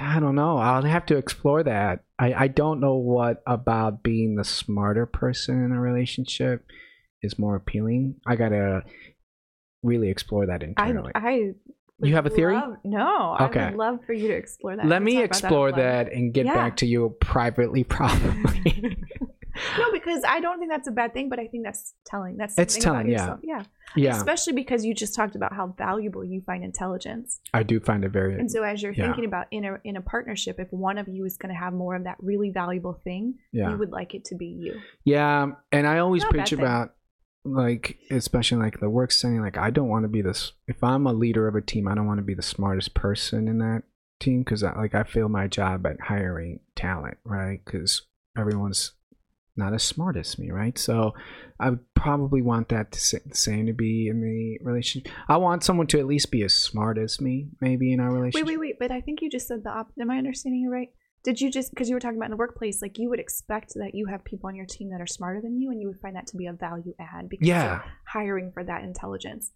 I 0.00 0.18
don't 0.20 0.34
know. 0.34 0.56
I'll 0.58 0.82
have 0.82 1.06
to 1.06 1.16
explore 1.16 1.62
that. 1.62 2.00
I, 2.18 2.32
I 2.34 2.48
don't 2.48 2.80
know 2.80 2.96
what 2.96 3.42
about 3.46 4.02
being 4.02 4.34
the 4.34 4.44
smarter 4.44 5.06
person 5.06 5.62
in 5.64 5.72
a 5.72 5.80
relationship 5.80 6.64
is 7.22 7.38
more 7.38 7.54
appealing. 7.54 8.16
I 8.26 8.36
gotta 8.36 8.82
really 9.84 10.08
explore 10.10 10.46
that 10.46 10.62
I 10.62 10.66
internally. 10.66 11.12
I. 11.14 11.52
would 12.00 12.08
You 12.08 12.14
have 12.16 12.26
a 12.26 12.30
theory? 12.30 12.54
love- 12.54 12.78
no. 12.84 13.36
I 13.38 13.46
would 13.46 13.76
love 13.76 14.00
for 14.04 14.12
you 14.12 14.28
to 14.28 14.34
explore 14.34 14.74
that. 14.76 14.86
Let 14.86 15.02
me 15.02 15.22
explore 15.22 15.70
loud. 15.70 15.78
that 15.78 16.12
and 16.12 16.32
get 16.34 16.46
Yeah. 16.46 16.54
back 16.54 16.76
to 16.78 16.86
you 16.86 17.14
privately, 17.20 17.84
probably. 17.96 18.96
No, 19.78 19.92
because 19.92 20.24
I 20.26 20.40
don't 20.40 20.58
think 20.58 20.68
that's 20.72 20.88
a 20.88 20.90
bad 20.90 21.14
thing, 21.14 21.28
but 21.28 21.38
I 21.38 21.46
think 21.46 21.62
that's 21.64 21.94
telling. 22.04 22.36
That's 22.36 22.58
It's 22.58 22.76
telling, 22.76 23.08
yeah. 23.08 23.36
yeah. 23.40 23.62
yeah, 23.94 24.16
Especially 24.16 24.52
because 24.52 24.84
you 24.84 24.94
just 24.94 25.14
talked 25.14 25.36
about 25.36 25.52
how 25.52 25.68
valuable 25.78 26.24
you 26.24 26.40
find 26.40 26.64
intelligence. 26.64 27.38
I 27.54 27.62
do 27.62 27.78
find 27.78 28.04
it 28.04 28.08
very. 28.10 28.34
And 28.34 28.50
so 28.50 28.64
as 28.64 28.82
you're 28.82 28.90
Yeah. 28.90 29.04
thinking 29.04 29.24
about 29.26 29.46
in 29.52 29.64
a 29.64 29.78
in 29.84 29.94
a 29.96 30.00
partnership, 30.00 30.58
if 30.58 30.72
one 30.72 30.98
of 30.98 31.06
you 31.06 31.24
is 31.24 31.36
going 31.36 31.54
to 31.54 31.58
have 31.58 31.72
more 31.72 31.94
of 31.94 32.02
that 32.02 32.16
really 32.20 32.50
valuable 32.50 32.94
thing, 33.04 33.34
Yeah. 33.52 33.70
you 33.70 33.76
would 33.78 33.92
like 33.92 34.12
it 34.16 34.24
to 34.26 34.34
be 34.34 34.46
you. 34.46 34.74
Yeah, 35.04 35.52
and 35.70 35.86
I 35.86 35.98
always 35.98 36.22
Not 36.24 36.32
preach 36.32 36.50
about 36.52 36.94
like 37.44 37.98
especially 38.10 38.58
like 38.58 38.80
the 38.80 38.88
work 38.88 39.12
setting 39.12 39.42
like 39.42 39.58
I 39.58 39.70
don't 39.70 39.88
want 39.88 40.04
to 40.04 40.08
be 40.08 40.22
this 40.22 40.52
if 40.66 40.82
I'm 40.82 41.06
a 41.06 41.12
leader 41.12 41.46
of 41.46 41.54
a 41.54 41.60
team, 41.60 41.86
I 41.86 41.94
don't 41.94 42.06
want 42.06 42.18
to 42.18 42.24
be 42.24 42.34
the 42.34 42.42
smartest 42.42 42.94
person 42.94 43.48
in 43.48 43.58
that 43.58 43.82
team 44.20 44.44
cuz 44.44 44.62
I, 44.62 44.74
like 44.76 44.94
I 44.94 45.04
feel 45.04 45.28
my 45.28 45.46
job 45.46 45.86
at 45.86 46.00
hiring 46.00 46.60
talent, 46.74 47.18
right? 47.24 47.64
Cuz 47.64 48.06
everyone's 48.36 48.92
not 49.56 49.74
as 49.74 49.84
smart 49.84 50.16
as 50.16 50.38
me, 50.38 50.50
right? 50.50 50.76
So 50.78 51.14
I 51.60 51.70
would 51.70 51.94
probably 51.94 52.42
want 52.42 52.70
that 52.70 52.90
to 52.92 52.98
say, 52.98 53.20
the 53.24 53.36
same 53.36 53.66
to 53.66 53.72
be 53.72 54.08
in 54.08 54.20
the 54.20 54.58
relationship. 54.64 55.12
I 55.28 55.36
want 55.36 55.62
someone 55.62 55.86
to 55.88 56.00
at 56.00 56.06
least 56.06 56.32
be 56.32 56.42
as 56.42 56.54
smart 56.54 56.98
as 56.98 57.20
me, 57.20 57.50
maybe 57.60 57.92
in 57.92 58.00
our 58.00 58.12
relationship. 58.12 58.48
wait, 58.48 58.58
wait. 58.58 58.60
Wait 58.60 58.78
but 58.80 58.90
I 58.90 59.00
think 59.00 59.22
you 59.22 59.30
just 59.30 59.46
said 59.46 59.62
the 59.62 59.70
op- 59.70 59.92
Am 60.00 60.10
I 60.10 60.18
understanding 60.18 60.60
you 60.60 60.70
right? 60.70 60.88
Did 61.24 61.40
you 61.40 61.50
just 61.50 61.70
because 61.70 61.88
you 61.88 61.96
were 61.96 62.00
talking 62.00 62.18
about 62.18 62.26
in 62.26 62.30
the 62.32 62.36
workplace, 62.36 62.82
like 62.82 62.98
you 62.98 63.08
would 63.08 63.18
expect 63.18 63.72
that 63.74 63.94
you 63.94 64.06
have 64.06 64.22
people 64.24 64.48
on 64.48 64.54
your 64.54 64.66
team 64.66 64.90
that 64.90 65.00
are 65.00 65.06
smarter 65.06 65.40
than 65.40 65.58
you, 65.58 65.70
and 65.70 65.80
you 65.80 65.86
would 65.88 66.00
find 66.00 66.14
that 66.16 66.26
to 66.28 66.36
be 66.36 66.46
a 66.46 66.52
value 66.52 66.94
add 67.00 67.28
because 67.30 67.48
Yeah. 67.48 67.64
you're 67.64 67.84
hiring 68.06 68.52
for 68.52 68.62
that 68.62 68.84
intelligence. 68.84 69.50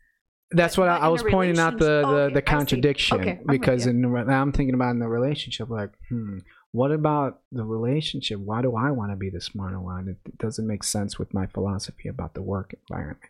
That's 0.51 0.77
But- 0.77 0.83
what 0.83 0.89
I, 0.89 0.97
I 0.97 1.09
was 1.09 1.23
pointing 1.23 1.59
out 1.59 1.77
the 1.79 1.85
the, 1.85 2.07
okay, 2.07 2.35
the 2.35 2.43
contradiction 2.43 3.21
Okay, 3.21 3.41
because 3.47 3.87
in 3.87 4.03
I'm 4.05 4.51
thinking 4.53 4.75
about 4.75 4.91
in 4.93 4.99
the 4.99 5.09
relationship 5.09 5.69
like 5.69 5.91
hmm 6.09 6.39
what 6.73 6.93
about 6.93 7.41
the 7.51 7.65
relationship? 7.65 8.41
Why 8.41 8.61
do 8.61 8.77
I 8.77 8.91
want 8.91 9.11
to 9.11 9.17
be 9.17 9.31
the 9.31 9.41
smarter 9.41 9.81
one? 9.81 10.09
It 10.09 10.37
doesn't 10.39 10.67
make 10.67 10.85
sense 10.85 11.19
with 11.19 11.33
my 11.33 11.47
philosophy 11.47 12.09
about 12.09 12.35
the 12.35 12.43
work 12.43 12.75
environment 12.91 13.21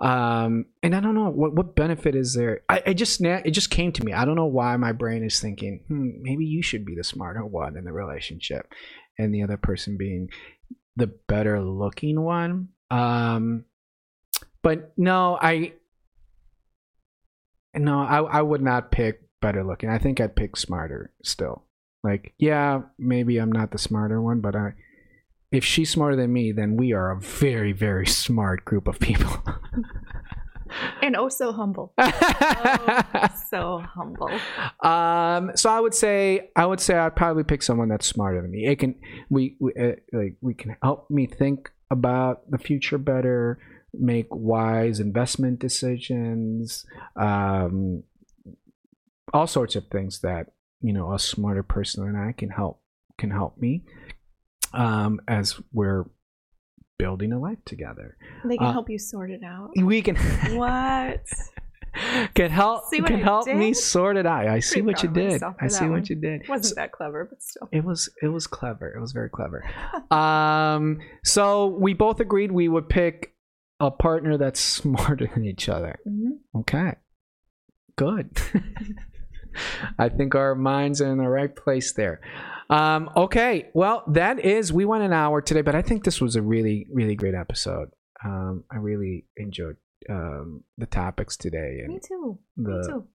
um 0.00 0.64
and 0.82 0.96
I 0.96 1.00
don't 1.00 1.14
know 1.14 1.28
what 1.28 1.54
what 1.54 1.76
benefit 1.76 2.14
is 2.14 2.34
there? 2.34 2.62
I, 2.68 2.82
I 2.86 2.92
just 2.94 3.20
it 3.20 3.50
just 3.50 3.70
came 3.70 3.92
to 3.92 4.04
me. 4.04 4.14
I 4.14 4.24
don't 4.24 4.34
know 4.36 4.46
why 4.46 4.76
my 4.76 4.92
brain 4.92 5.22
is 5.22 5.40
thinking 5.40 5.84
hmm 5.88 6.22
maybe 6.22 6.44
you 6.46 6.62
should 6.62 6.86
be 6.86 6.94
the 6.94 7.04
smarter 7.04 7.44
one 7.44 7.76
in 7.76 7.84
the 7.84 7.92
relationship. 7.92 8.72
And 9.18 9.34
the 9.34 9.42
other 9.42 9.58
person 9.58 9.98
being 9.98 10.30
the 10.96 11.08
better 11.28 11.60
looking 11.60 12.20
one. 12.22 12.68
Um 12.90 13.64
but 14.62 14.92
no 14.96 15.38
i 15.40 15.74
no 17.74 18.00
i 18.00 18.18
i 18.20 18.42
would 18.42 18.62
not 18.62 18.90
pick 18.90 19.20
better 19.42 19.62
looking. 19.62 19.90
I 19.90 19.98
think 19.98 20.20
i'd 20.20 20.36
pick 20.36 20.56
smarter 20.56 21.12
still. 21.22 21.64
Like 22.02 22.32
yeah 22.38 22.80
maybe 22.98 23.36
i'm 23.36 23.52
not 23.52 23.70
the 23.72 23.78
smarter 23.78 24.22
one 24.22 24.40
but 24.40 24.56
i 24.56 24.72
if 25.52 25.64
she's 25.64 25.90
smarter 25.90 26.16
than 26.16 26.32
me 26.32 26.52
then 26.52 26.76
we 26.76 26.92
are 26.92 27.10
a 27.10 27.20
very 27.20 27.72
very 27.72 28.06
smart 28.06 28.64
group 28.64 28.86
of 28.88 28.98
people 28.98 29.42
And 31.02 31.16
oh, 31.16 31.28
so 31.28 31.52
humble. 31.52 31.92
Oh, 31.98 33.28
so 33.50 33.82
humble. 33.94 34.30
um 34.84 35.50
so 35.56 35.68
i 35.68 35.80
would 35.80 35.94
say 35.94 36.50
i 36.54 36.64
would 36.64 36.78
say 36.80 36.94
i'd 36.96 37.16
probably 37.16 37.42
pick 37.42 37.62
someone 37.62 37.88
that's 37.88 38.06
smarter 38.06 38.40
than 38.40 38.50
me 38.50 38.66
it 38.66 38.78
can 38.78 38.94
we, 39.28 39.56
we 39.58 39.72
uh, 39.74 39.92
like 40.12 40.36
we 40.40 40.54
can 40.54 40.76
help 40.82 41.10
me 41.10 41.26
think 41.26 41.70
about 41.90 42.48
the 42.50 42.58
future 42.58 42.98
better 42.98 43.58
make 43.92 44.28
wise 44.30 45.00
investment 45.00 45.58
decisions 45.58 46.86
um 47.16 48.02
all 49.32 49.46
sorts 49.46 49.74
of 49.74 49.86
things 49.88 50.20
that 50.20 50.46
you 50.80 50.92
know 50.92 51.12
a 51.12 51.18
smarter 51.18 51.62
person 51.62 52.06
than 52.06 52.16
i 52.16 52.32
can 52.32 52.50
help 52.50 52.80
can 53.18 53.30
help 53.30 53.58
me 53.58 53.82
um 54.72 55.20
as 55.28 55.60
we're 55.72 56.04
building 56.98 57.32
a 57.32 57.38
life 57.38 57.58
together 57.64 58.16
They 58.44 58.56
can 58.56 58.66
Uh, 58.68 58.72
help 58.72 58.90
you 58.90 58.98
sort 58.98 59.30
it 59.30 59.42
out. 59.42 59.70
we 59.76 60.02
can 60.02 60.16
What? 60.56 61.24
can 62.34 62.50
help 62.50 62.84
See 62.86 63.00
can 63.00 63.16
I 63.16 63.22
help 63.22 63.48
me 63.48 63.72
sort 63.74 64.16
it 64.16 64.24
out. 64.26 64.46
I 64.46 64.60
see 64.60 64.74
Pretty 64.80 64.86
what 64.86 65.02
you 65.02 65.08
did. 65.10 65.42
I 65.60 65.66
see 65.66 65.84
one. 65.86 65.92
what 65.92 66.08
you 66.10 66.14
did. 66.16 66.48
Wasn't 66.48 66.76
that 66.76 66.92
clever, 66.92 67.24
but 67.28 67.42
still. 67.42 67.68
It 67.72 67.84
was 67.84 68.08
it 68.22 68.28
was 68.28 68.46
clever. 68.46 68.88
It 68.94 69.00
was 69.00 69.10
very 69.12 69.28
clever. 69.28 69.64
um 70.12 71.00
so 71.24 71.66
we 71.66 71.94
both 71.94 72.20
agreed 72.20 72.52
we 72.52 72.68
would 72.68 72.88
pick 72.88 73.34
a 73.80 73.90
partner 73.90 74.36
that's 74.36 74.60
smarter 74.60 75.26
than 75.34 75.44
each 75.44 75.68
other. 75.68 75.98
Mhm. 76.06 76.38
Okay. 76.60 76.94
Good. 77.96 78.38
I 79.98 80.10
think 80.10 80.34
our 80.36 80.54
minds 80.54 81.00
are 81.00 81.10
in 81.10 81.18
the 81.18 81.28
right 81.28 81.54
place 81.54 81.92
there. 81.94 82.20
Um, 82.70 83.10
okay, 83.16 83.68
well, 83.74 84.04
that 84.08 84.38
is 84.40 84.72
we 84.72 84.84
went 84.84 85.02
an 85.02 85.12
hour 85.12 85.40
today, 85.42 85.62
but 85.62 85.74
I 85.74 85.82
think 85.82 86.04
this 86.04 86.20
was 86.20 86.36
a 86.36 86.42
really, 86.42 86.86
really 86.92 87.16
great 87.16 87.34
episode. 87.34 87.88
Um, 88.24 88.62
I 88.70 88.76
really 88.76 89.24
enjoyed 89.36 89.76
um, 90.08 90.62
the 90.78 90.86
topics 90.86 91.36
today 91.36 91.80
and 91.84 91.94
Me 91.94 92.00
too. 92.06 92.38
the 92.56 92.70
Me 92.70 92.82
too. 92.86 93.06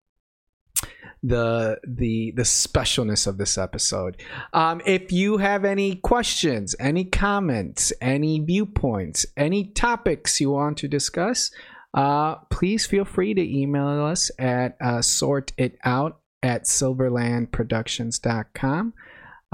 the 1.24 1.80
the 1.88 2.34
the 2.36 2.42
specialness 2.44 3.28
of 3.28 3.38
this 3.38 3.58
episode. 3.58 4.22
Um, 4.54 4.82
if 4.86 5.12
you 5.12 5.38
have 5.38 5.64
any 5.64 5.96
questions, 5.96 6.76
any 6.80 7.06
comments, 7.06 7.94
any 8.02 8.40
viewpoints, 8.40 9.26
any 9.38 9.68
topics 9.72 10.42
you 10.42 10.52
want 10.52 10.78
to 10.80 10.88
discuss, 10.88 11.52
uh, 11.94 12.36
please 12.52 12.86
feel 12.86 13.06
free 13.06 13.34
to 13.34 13.42
email 13.42 13.88
us 14.04 14.30
at 14.38 14.76
uh, 14.82 14.98
sortitout 15.00 16.16
at 16.44 16.64
silverlandproductions.com. 16.66 18.94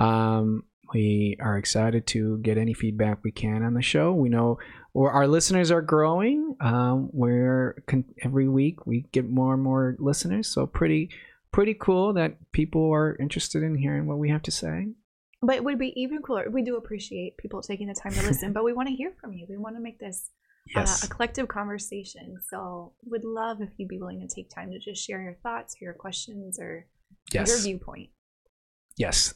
Um, 0.01 0.63
we 0.93 1.37
are 1.39 1.57
excited 1.57 2.07
to 2.07 2.37
get 2.39 2.57
any 2.57 2.73
feedback 2.73 3.23
we 3.23 3.31
can 3.31 3.63
on 3.63 3.73
the 3.73 3.81
show. 3.81 4.13
We 4.13 4.29
know 4.29 4.59
or 4.93 5.11
our 5.11 5.27
listeners 5.27 5.71
are 5.71 5.81
growing. 5.81 6.55
Um, 6.59 7.09
we're 7.13 7.81
con- 7.87 8.05
every 8.23 8.49
week 8.49 8.85
we 8.85 9.05
get 9.11 9.29
more 9.29 9.53
and 9.53 9.63
more 9.63 9.95
listeners, 9.99 10.47
so 10.47 10.67
pretty 10.67 11.09
pretty 11.51 11.73
cool 11.73 12.13
that 12.13 12.37
people 12.51 12.91
are 12.91 13.15
interested 13.19 13.63
in 13.63 13.75
hearing 13.75 14.07
what 14.07 14.17
we 14.17 14.29
have 14.29 14.41
to 14.43 14.51
say. 14.51 14.87
But 15.41 15.55
it 15.55 15.63
would 15.63 15.79
be 15.79 15.93
even 15.95 16.21
cooler. 16.21 16.49
We 16.49 16.61
do 16.61 16.77
appreciate 16.77 17.37
people 17.37 17.61
taking 17.61 17.87
the 17.87 17.95
time 17.95 18.13
to 18.13 18.21
listen, 18.21 18.53
but 18.53 18.63
we 18.63 18.73
want 18.73 18.89
to 18.89 18.95
hear 18.95 19.13
from 19.19 19.33
you. 19.33 19.47
We 19.49 19.57
want 19.57 19.75
to 19.75 19.81
make 19.81 19.99
this 19.99 20.29
uh, 20.75 20.85
a 21.03 21.07
collective 21.07 21.47
conversation. 21.47 22.37
So, 22.49 22.93
would 23.05 23.23
love 23.23 23.61
if 23.61 23.69
you'd 23.77 23.89
be 23.89 23.97
willing 23.97 24.19
to 24.19 24.33
take 24.33 24.49
time 24.49 24.71
to 24.71 24.79
just 24.79 25.05
share 25.05 25.21
your 25.21 25.37
thoughts, 25.41 25.75
or 25.81 25.85
your 25.85 25.93
questions, 25.93 26.59
or 26.59 26.85
your 27.47 27.61
viewpoint. 27.61 28.09
Yes. 29.01 29.33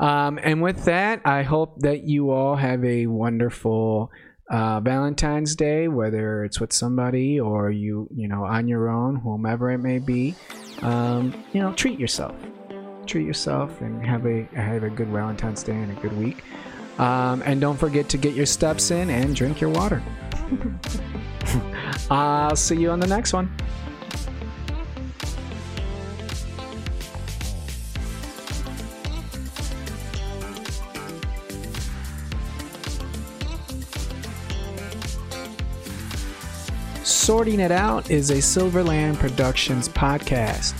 Um, 0.00 0.40
and 0.42 0.60
with 0.60 0.84
that, 0.86 1.20
I 1.24 1.42
hope 1.42 1.80
that 1.80 2.02
you 2.02 2.30
all 2.30 2.56
have 2.56 2.84
a 2.84 3.06
wonderful 3.06 4.10
uh, 4.50 4.80
Valentine's 4.80 5.54
Day, 5.54 5.88
whether 5.88 6.44
it's 6.44 6.60
with 6.60 6.72
somebody 6.72 7.38
or 7.38 7.70
you, 7.70 8.08
you 8.14 8.26
know, 8.26 8.44
on 8.44 8.66
your 8.66 8.88
own, 8.88 9.16
whomever 9.16 9.70
it 9.70 9.78
may 9.78 9.98
be. 9.98 10.34
Um, 10.82 11.44
you 11.52 11.60
know, 11.60 11.72
treat 11.72 11.98
yourself. 11.98 12.34
Treat 13.06 13.26
yourself 13.26 13.80
and 13.80 14.04
have 14.04 14.26
a 14.26 14.48
have 14.54 14.82
a 14.82 14.90
good 14.90 15.08
Valentine's 15.08 15.62
Day 15.62 15.76
and 15.76 15.96
a 15.96 16.00
good 16.00 16.16
week. 16.18 16.42
Um, 16.98 17.42
and 17.44 17.60
don't 17.60 17.76
forget 17.78 18.08
to 18.10 18.18
get 18.18 18.34
your 18.34 18.46
steps 18.46 18.90
in 18.90 19.10
and 19.10 19.36
drink 19.36 19.60
your 19.60 19.70
water. 19.70 20.02
I'll 22.10 22.56
see 22.56 22.76
you 22.76 22.90
on 22.90 23.00
the 23.00 23.06
next 23.06 23.32
one. 23.32 23.54
Sorting 37.24 37.60
It 37.60 37.72
Out 37.72 38.10
is 38.10 38.28
a 38.28 38.42
Silverland 38.42 39.18
Productions 39.18 39.88
podcast. 39.88 40.74